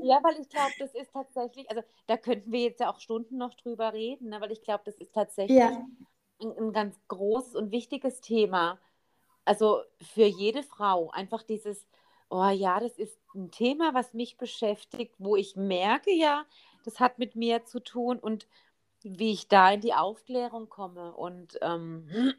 ja, 0.02 0.20
weil 0.22 0.40
ich 0.40 0.48
glaube, 0.48 0.72
das 0.78 0.94
ist 0.94 1.12
tatsächlich, 1.12 1.68
also 1.70 1.82
da 2.06 2.16
könnten 2.16 2.50
wir 2.50 2.60
jetzt 2.60 2.80
ja 2.80 2.90
auch 2.90 2.98
Stunden 2.98 3.36
noch 3.36 3.54
drüber 3.54 3.92
reden, 3.92 4.30
ne, 4.30 4.40
weil 4.40 4.50
ich 4.50 4.62
glaube, 4.62 4.82
das 4.84 4.96
ist 4.96 5.14
tatsächlich 5.14 5.58
ja. 5.58 5.86
ein, 6.40 6.58
ein 6.58 6.72
ganz 6.72 6.98
großes 7.08 7.54
und 7.54 7.70
wichtiges 7.70 8.20
Thema. 8.20 8.80
Also 9.44 9.82
für 10.00 10.24
jede 10.24 10.62
Frau, 10.62 11.10
einfach 11.10 11.42
dieses, 11.42 11.86
oh 12.30 12.48
ja, 12.48 12.80
das 12.80 12.98
ist 12.98 13.18
ein 13.34 13.50
Thema, 13.50 13.94
was 13.94 14.14
mich 14.14 14.36
beschäftigt, 14.36 15.14
wo 15.18 15.36
ich 15.36 15.54
merke, 15.56 16.12
ja, 16.12 16.44
das 16.84 17.00
hat 17.00 17.18
mit 17.18 17.36
mir 17.36 17.64
zu 17.64 17.80
tun 17.80 18.18
und 18.18 18.48
wie 19.02 19.32
ich 19.32 19.48
da 19.48 19.70
in 19.70 19.80
die 19.80 19.94
Aufklärung 19.94 20.68
komme. 20.68 21.12
Und 21.14 21.58
ähm, 21.60 22.34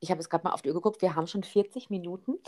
ich 0.00 0.10
habe 0.10 0.20
es 0.20 0.28
gerade 0.28 0.44
mal 0.44 0.52
auf 0.52 0.62
die 0.62 0.68
Uhr 0.68 0.74
geguckt, 0.74 1.02
wir 1.02 1.14
haben 1.14 1.26
schon 1.26 1.42
40 1.42 1.90
Minuten. 1.90 2.38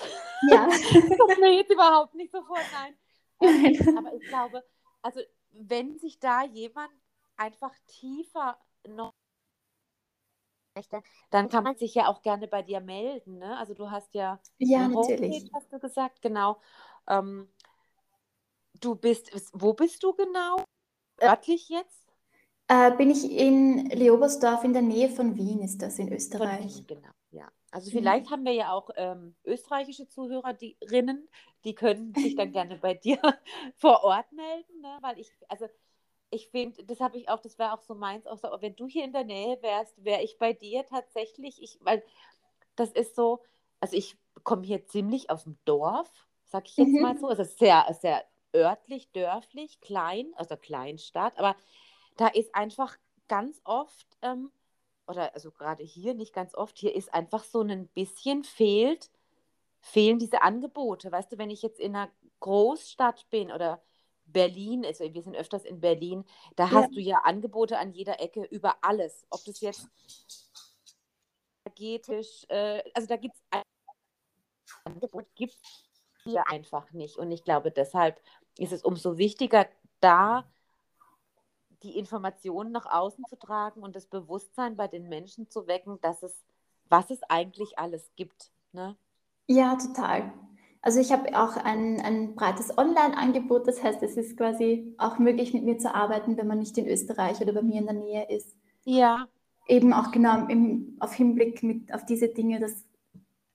Ja. 0.50 0.66
das 0.70 0.84
ist 0.84 1.40
mir 1.40 1.54
jetzt 1.54 1.72
überhaupt 1.72 2.14
nicht 2.14 2.32
sofort, 2.32 2.64
nein. 2.72 2.94
Ähm, 3.40 3.98
aber 3.98 4.14
ich 4.14 4.26
glaube, 4.28 4.64
also 5.02 5.20
wenn 5.52 5.98
sich 5.98 6.18
da 6.18 6.44
jemand 6.44 6.92
einfach 7.36 7.74
tiefer 7.86 8.58
noch 8.88 9.12
dann 11.30 11.48
kann 11.48 11.64
man 11.64 11.76
sich 11.76 11.94
ja 11.94 12.06
auch 12.06 12.22
gerne 12.22 12.46
bei 12.46 12.62
dir 12.62 12.80
melden. 12.80 13.38
Ne? 13.38 13.56
Also 13.56 13.74
du 13.74 13.90
hast 13.90 14.14
ja, 14.14 14.40
ja 14.58 14.86
natürlich. 14.88 15.42
Homepage, 15.42 15.50
hast 15.54 15.72
du 15.72 15.78
gesagt, 15.80 16.22
genau. 16.22 16.60
Ähm, 17.08 17.48
du 18.80 18.94
bist, 18.94 19.32
wo 19.52 19.72
bist 19.72 20.02
du 20.02 20.14
genau? 20.14 20.62
Örtlich 21.20 21.68
jetzt? 21.68 22.07
Äh, 22.68 22.94
bin 22.96 23.10
ich 23.10 23.30
in 23.30 23.86
Leobersdorf 23.86 24.62
in 24.62 24.74
der 24.74 24.82
Nähe 24.82 25.08
von 25.08 25.36
Wien, 25.36 25.60
ist 25.60 25.80
das 25.80 25.98
in 25.98 26.12
Österreich. 26.12 26.76
Wien, 26.76 26.86
genau, 26.86 27.08
ja. 27.30 27.48
Also 27.70 27.90
vielleicht 27.90 28.26
mhm. 28.26 28.30
haben 28.30 28.44
wir 28.44 28.52
ja 28.52 28.72
auch 28.72 28.90
ähm, 28.96 29.34
österreichische 29.44 30.06
Zuhörerinnen, 30.06 31.28
die 31.64 31.74
können 31.74 32.14
sich 32.14 32.36
dann 32.36 32.52
gerne 32.52 32.76
bei 32.76 32.94
dir 32.94 33.18
vor 33.76 34.04
Ort 34.04 34.30
melden, 34.32 34.80
ne? 34.80 34.98
weil 35.00 35.18
ich, 35.18 35.30
also 35.48 35.66
ich 36.30 36.48
finde, 36.48 36.84
das 36.84 37.00
habe 37.00 37.16
ich 37.16 37.28
auch, 37.28 37.40
das 37.40 37.58
wäre 37.58 37.72
auch 37.72 37.82
so 37.82 37.94
meins, 37.94 38.26
auch 38.26 38.38
so, 38.38 38.48
wenn 38.60 38.76
du 38.76 38.86
hier 38.86 39.04
in 39.04 39.12
der 39.12 39.24
Nähe 39.24 39.60
wärst, 39.62 40.04
wäre 40.04 40.22
ich 40.22 40.38
bei 40.38 40.52
dir 40.52 40.84
tatsächlich, 40.86 41.62
ich, 41.62 41.78
weil 41.82 42.02
das 42.76 42.90
ist 42.90 43.16
so, 43.16 43.40
also 43.80 43.96
ich 43.96 44.16
komme 44.44 44.64
hier 44.64 44.86
ziemlich 44.86 45.30
aus 45.30 45.44
dem 45.44 45.58
Dorf, 45.64 46.10
sag 46.44 46.68
ich 46.68 46.76
jetzt 46.76 46.88
mhm. 46.88 47.00
mal 47.00 47.18
so, 47.18 47.28
also 47.28 47.44
sehr, 47.44 47.86
sehr 47.98 48.24
örtlich, 48.54 49.10
dörflich, 49.12 49.80
klein, 49.80 50.32
also 50.36 50.56
Kleinstadt, 50.56 51.38
aber 51.38 51.56
da 52.18 52.26
ist 52.26 52.54
einfach 52.54 52.96
ganz 53.28 53.60
oft, 53.64 54.06
ähm, 54.22 54.50
oder 55.06 55.32
also 55.34 55.50
gerade 55.50 55.84
hier 55.84 56.14
nicht 56.14 56.34
ganz 56.34 56.54
oft, 56.54 56.76
hier 56.76 56.94
ist 56.94 57.14
einfach 57.14 57.44
so 57.44 57.62
ein 57.62 57.88
bisschen 57.88 58.44
fehlt, 58.44 59.10
fehlen 59.80 60.18
diese 60.18 60.42
Angebote. 60.42 61.10
Weißt 61.10 61.32
du, 61.32 61.38
wenn 61.38 61.50
ich 61.50 61.62
jetzt 61.62 61.80
in 61.80 61.94
einer 61.94 62.10
Großstadt 62.40 63.30
bin 63.30 63.52
oder 63.52 63.80
Berlin, 64.26 64.84
also 64.84 65.04
wir 65.14 65.22
sind 65.22 65.36
öfters 65.36 65.64
in 65.64 65.80
Berlin, 65.80 66.24
da 66.56 66.64
ja. 66.64 66.70
hast 66.72 66.94
du 66.94 67.00
ja 67.00 67.20
Angebote 67.24 67.78
an 67.78 67.92
jeder 67.92 68.20
Ecke 68.20 68.44
über 68.44 68.76
alles. 68.82 69.24
Ob 69.30 69.42
das 69.44 69.60
jetzt 69.60 69.88
energetisch, 71.64 72.44
äh, 72.48 72.82
also 72.94 73.06
da 73.06 73.16
gibt 73.16 73.36
es 73.36 73.62
Angebot 74.84 75.26
gibt 75.36 75.56
hier 76.24 76.48
einfach 76.48 76.90
nicht. 76.92 77.16
Und 77.16 77.30
ich 77.30 77.44
glaube, 77.44 77.70
deshalb 77.70 78.20
ist 78.58 78.72
es 78.72 78.82
umso 78.82 79.18
wichtiger, 79.18 79.68
da 80.00 80.50
die 81.82 81.98
Informationen 81.98 82.72
nach 82.72 82.86
außen 82.86 83.24
zu 83.28 83.36
tragen 83.36 83.82
und 83.82 83.94
das 83.94 84.06
Bewusstsein 84.06 84.76
bei 84.76 84.88
den 84.88 85.08
Menschen 85.08 85.48
zu 85.48 85.66
wecken, 85.66 85.98
dass 86.00 86.22
es, 86.22 86.44
was 86.88 87.10
es 87.10 87.22
eigentlich 87.28 87.78
alles 87.78 88.10
gibt. 88.16 88.50
Ne? 88.72 88.96
Ja, 89.46 89.76
total. 89.76 90.32
Also 90.80 91.00
ich 91.00 91.12
habe 91.12 91.36
auch 91.38 91.56
ein, 91.56 92.00
ein 92.00 92.34
breites 92.34 92.76
Online-Angebot, 92.76 93.66
das 93.66 93.82
heißt, 93.82 94.02
es 94.02 94.16
ist 94.16 94.36
quasi 94.36 94.94
auch 94.98 95.18
möglich, 95.18 95.52
mit 95.52 95.64
mir 95.64 95.78
zu 95.78 95.94
arbeiten, 95.94 96.36
wenn 96.36 96.46
man 96.46 96.58
nicht 96.58 96.78
in 96.78 96.86
Österreich 96.86 97.40
oder 97.40 97.52
bei 97.52 97.62
mir 97.62 97.80
in 97.80 97.86
der 97.86 97.94
Nähe 97.94 98.28
ist. 98.28 98.56
Ja. 98.84 99.26
Eben 99.66 99.92
auch 99.92 100.12
genau 100.12 100.46
im, 100.46 100.96
auf 101.00 101.12
Hinblick 101.12 101.62
mit, 101.62 101.92
auf 101.92 102.06
diese 102.06 102.28
Dinge, 102.28 102.60
dass 102.60 102.84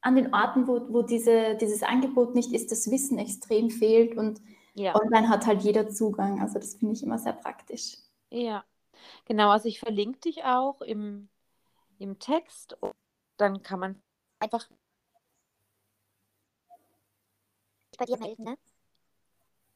an 0.01 0.15
den 0.15 0.33
Orten, 0.33 0.67
wo, 0.67 0.81
wo 0.89 1.01
diese, 1.01 1.55
dieses 1.55 1.81
Angebot 1.81 2.35
nicht 2.35 2.53
ist, 2.53 2.71
das 2.71 2.91
Wissen 2.91 3.17
extrem 3.17 3.69
fehlt 3.69 4.17
und 4.17 4.41
ja. 4.75 4.93
online 4.95 5.29
hat 5.29 5.47
halt 5.47 5.61
jeder 5.61 5.89
Zugang. 5.89 6.41
Also 6.41 6.59
das 6.59 6.75
finde 6.75 6.93
ich 6.93 7.03
immer 7.03 7.17
sehr 7.17 7.33
praktisch. 7.33 7.97
Ja, 8.33 8.65
genau. 9.25 9.51
Also 9.51 9.69
ich 9.69 9.79
verlinke 9.79 10.19
dich 10.21 10.43
auch 10.43 10.81
im, 10.81 11.29
im 11.99 12.17
Text 12.17 12.73
und 12.81 12.93
dann 13.37 13.61
kann 13.61 13.79
man 13.79 14.01
einfach 14.39 14.67
bei 17.97 18.05
dir 18.05 18.17
melden, 18.17 18.43
ne? 18.43 18.57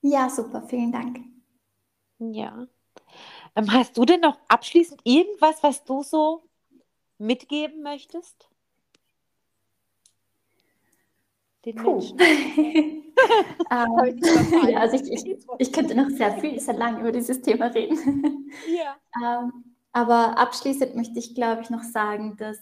Ja, 0.02 0.30
super, 0.30 0.64
vielen 0.68 0.92
Dank. 0.92 1.20
Ja. 2.18 2.68
Ähm, 3.56 3.72
hast 3.72 3.96
du 3.96 4.06
denn 4.06 4.22
noch 4.22 4.40
abschließend 4.48 5.02
irgendwas, 5.04 5.62
was 5.62 5.84
du 5.84 6.02
so 6.02 6.44
mitgeben 7.20 7.84
möchtest? 7.84 8.50
Den 11.64 11.76
Puh. 11.76 12.00
Menschen. 12.18 13.04
ähm, 13.72 14.70
ja, 14.70 14.80
also 14.80 14.96
ich, 14.96 15.12
ich, 15.12 15.38
ich, 15.60 15.74
könnte 15.74 15.96
noch 15.96 16.10
sehr 16.10 16.38
viel, 16.38 16.60
sehr 16.60 16.76
lang 16.76 17.00
über 17.00 17.12
dieses 17.12 17.42
Thema 17.42 17.68
reden. 17.68 18.52
ja. 18.68 18.96
Ähm, 19.20 19.76
aber 19.94 20.38
abschließend 20.38 20.96
möchte 20.96 21.18
ich, 21.18 21.34
glaube 21.34 21.64
ich, 21.64 21.72
noch 21.72 21.82
sagen, 21.82 22.38
dass 22.38 22.60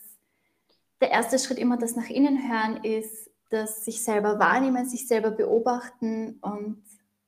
der 1.02 1.12
erste 1.12 1.38
Schritt 1.38 1.58
immer 1.58 1.76
das 1.76 1.98
nach 1.98 2.08
innen 2.08 2.50
hören 2.50 2.82
ist, 2.86 3.30
das 3.50 3.84
sich 3.84 4.02
selber 4.04 4.40
wahrnehmen, 4.40 4.88
sich 4.88 5.06
selber 5.06 5.32
beobachten 5.32 6.40
und 6.40 6.82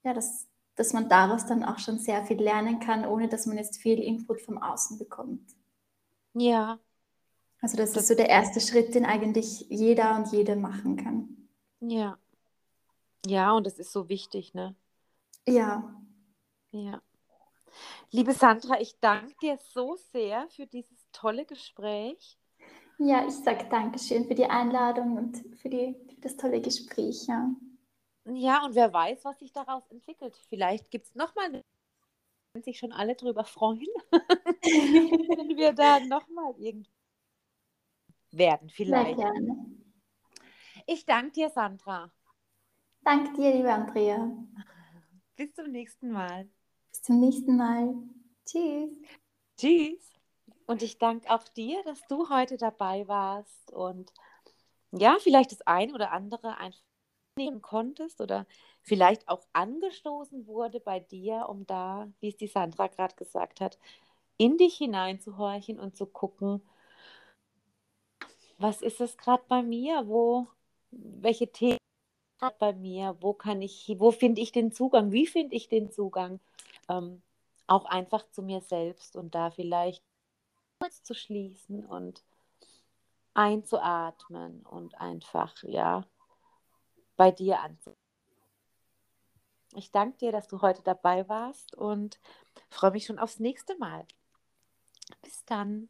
ja, 0.04 0.14
dass, 0.14 0.48
dass 0.76 0.94
man 0.94 1.10
daraus 1.10 1.46
dann 1.46 1.66
auch 1.66 1.80
schon 1.80 2.00
sehr 2.00 2.24
viel 2.24 2.42
lernen 2.42 2.80
kann, 2.80 3.06
ohne 3.06 3.28
dass 3.28 3.48
man 3.48 3.58
jetzt 3.58 3.82
viel 3.82 4.00
Input 4.00 4.40
vom 4.40 4.58
Außen 4.58 4.98
bekommt. 4.98 5.44
Ja. 6.34 6.80
Also 7.62 7.76
das, 7.76 7.92
das 7.92 8.04
ist 8.04 8.08
so 8.10 8.16
der 8.16 8.30
erste 8.30 8.62
Schritt, 8.62 8.96
den 8.96 9.06
eigentlich 9.06 9.66
jeder 9.70 10.16
und 10.16 10.32
jede 10.32 10.56
machen 10.56 10.96
kann. 10.96 11.50
Ja. 11.82 12.18
Ja, 13.28 13.52
und 13.52 13.68
das 13.68 13.78
ist 13.78 13.92
so 13.92 14.08
wichtig, 14.08 14.54
ne? 14.54 14.74
Ja. 15.46 15.94
Ja. 16.72 17.02
Liebe 18.12 18.34
Sandra, 18.34 18.80
ich 18.80 18.98
danke 19.02 19.36
dir 19.42 19.58
so 19.58 19.98
sehr 20.14 20.48
für 20.50 20.66
dieses 20.66 21.06
tolle 21.12 21.46
Gespräch. 21.46 22.38
Ja, 23.00 23.28
ich 23.28 23.36
sage 23.36 23.68
Dankeschön 23.70 24.26
für 24.26 24.34
die 24.34 24.46
Einladung 24.46 25.18
und 25.18 25.58
für, 25.58 25.70
die, 25.70 25.96
für 26.08 26.22
das 26.22 26.38
tolle 26.38 26.62
Gespräch. 26.62 27.28
Ja. 27.28 27.50
ja, 28.26 28.66
und 28.66 28.76
wer 28.76 28.94
weiß, 28.94 29.26
was 29.26 29.40
sich 29.40 29.52
daraus 29.52 29.86
entwickelt. 29.90 30.36
Vielleicht 30.48 30.90
gibt 30.90 31.08
es 31.08 31.16
nochmal, 31.16 31.62
wenn 32.54 32.64
sich 32.64 32.80
schon 32.80 32.94
alle 32.94 33.16
drüber 33.16 33.44
freuen, 33.44 33.86
wenn 34.12 35.58
wir 35.58 35.74
da 35.74 36.00
nochmal 36.00 36.56
irgendwie 36.58 36.90
werden, 38.32 38.70
vielleicht. 38.70 39.20
Ich 40.86 41.06
danke 41.06 41.34
dir, 41.34 41.50
Sandra. 41.50 42.12
Danke 43.04 43.34
dir, 43.34 43.54
liebe 43.54 43.72
Andrea. 43.72 44.32
Bis 45.36 45.54
zum 45.54 45.72
nächsten 45.72 46.12
Mal. 46.12 46.50
Bis 46.92 47.02
zum 47.02 47.20
nächsten 47.20 47.56
Mal. 47.56 47.94
Tschüss. 48.46 48.92
Tschüss. 49.58 50.14
Und 50.66 50.82
ich 50.82 50.98
danke 50.98 51.30
auch 51.30 51.44
dir, 51.50 51.82
dass 51.84 52.02
du 52.08 52.30
heute 52.30 52.58
dabei 52.58 53.08
warst 53.08 53.72
und 53.72 54.12
ja, 54.92 55.18
vielleicht 55.20 55.52
das 55.52 55.62
eine 55.62 55.94
oder 55.94 56.12
andere 56.12 56.58
einfach 56.58 56.82
nehmen 57.38 57.62
konntest 57.62 58.20
oder 58.20 58.46
vielleicht 58.82 59.30
auch 59.30 59.46
angestoßen 59.54 60.48
wurde 60.48 60.80
bei 60.80 61.00
dir, 61.00 61.48
um 61.48 61.66
da, 61.66 62.12
wie 62.20 62.30
es 62.30 62.38
die 62.38 62.48
Sandra 62.48 62.88
gerade 62.88 63.16
gesagt 63.16 63.62
hat, 63.62 63.78
in 64.38 64.58
dich 64.58 64.78
hineinzuhorchen 64.78 65.80
und 65.80 65.96
zu 65.96 66.06
gucken, 66.06 66.62
was 68.58 68.82
ist 68.82 69.02
es 69.02 69.18
gerade 69.18 69.44
bei 69.48 69.62
mir, 69.62 70.08
wo, 70.08 70.48
welche 70.92 71.52
Themen 71.52 71.77
bei 72.60 72.74
mir, 72.74 73.18
wo 73.20 73.34
kann 73.34 73.62
ich, 73.62 73.96
wo 73.98 74.12
finde 74.12 74.42
ich 74.42 74.52
den 74.52 74.72
Zugang, 74.72 75.12
wie 75.12 75.28
finde 75.28 75.56
ich 75.56 75.70
den 75.70 75.92
Zugang, 75.92 76.40
ähm, 76.90 77.22
auch 77.68 77.86
einfach 77.86 78.30
zu 78.32 78.42
mir 78.42 78.62
selbst 78.62 79.16
und 79.16 79.36
da 79.36 79.52
vielleicht 79.52 80.04
kurz 80.80 81.04
zu 81.04 81.14
schließen 81.14 81.86
und 81.86 82.24
einzuatmen 83.34 84.62
und 84.66 85.00
einfach, 85.00 85.56
ja, 85.64 86.06
bei 87.16 87.32
dir 87.32 87.60
anzukommen. 87.60 87.98
Ich 89.76 89.92
danke 89.92 90.18
dir, 90.18 90.32
dass 90.32 90.48
du 90.48 90.62
heute 90.62 90.82
dabei 90.82 91.28
warst 91.28 91.76
und 91.76 92.20
freue 92.70 92.92
mich 92.92 93.06
schon 93.06 93.20
aufs 93.20 93.40
nächste 93.40 93.78
Mal. 93.78 94.06
Bis 95.22 95.44
dann. 95.46 95.90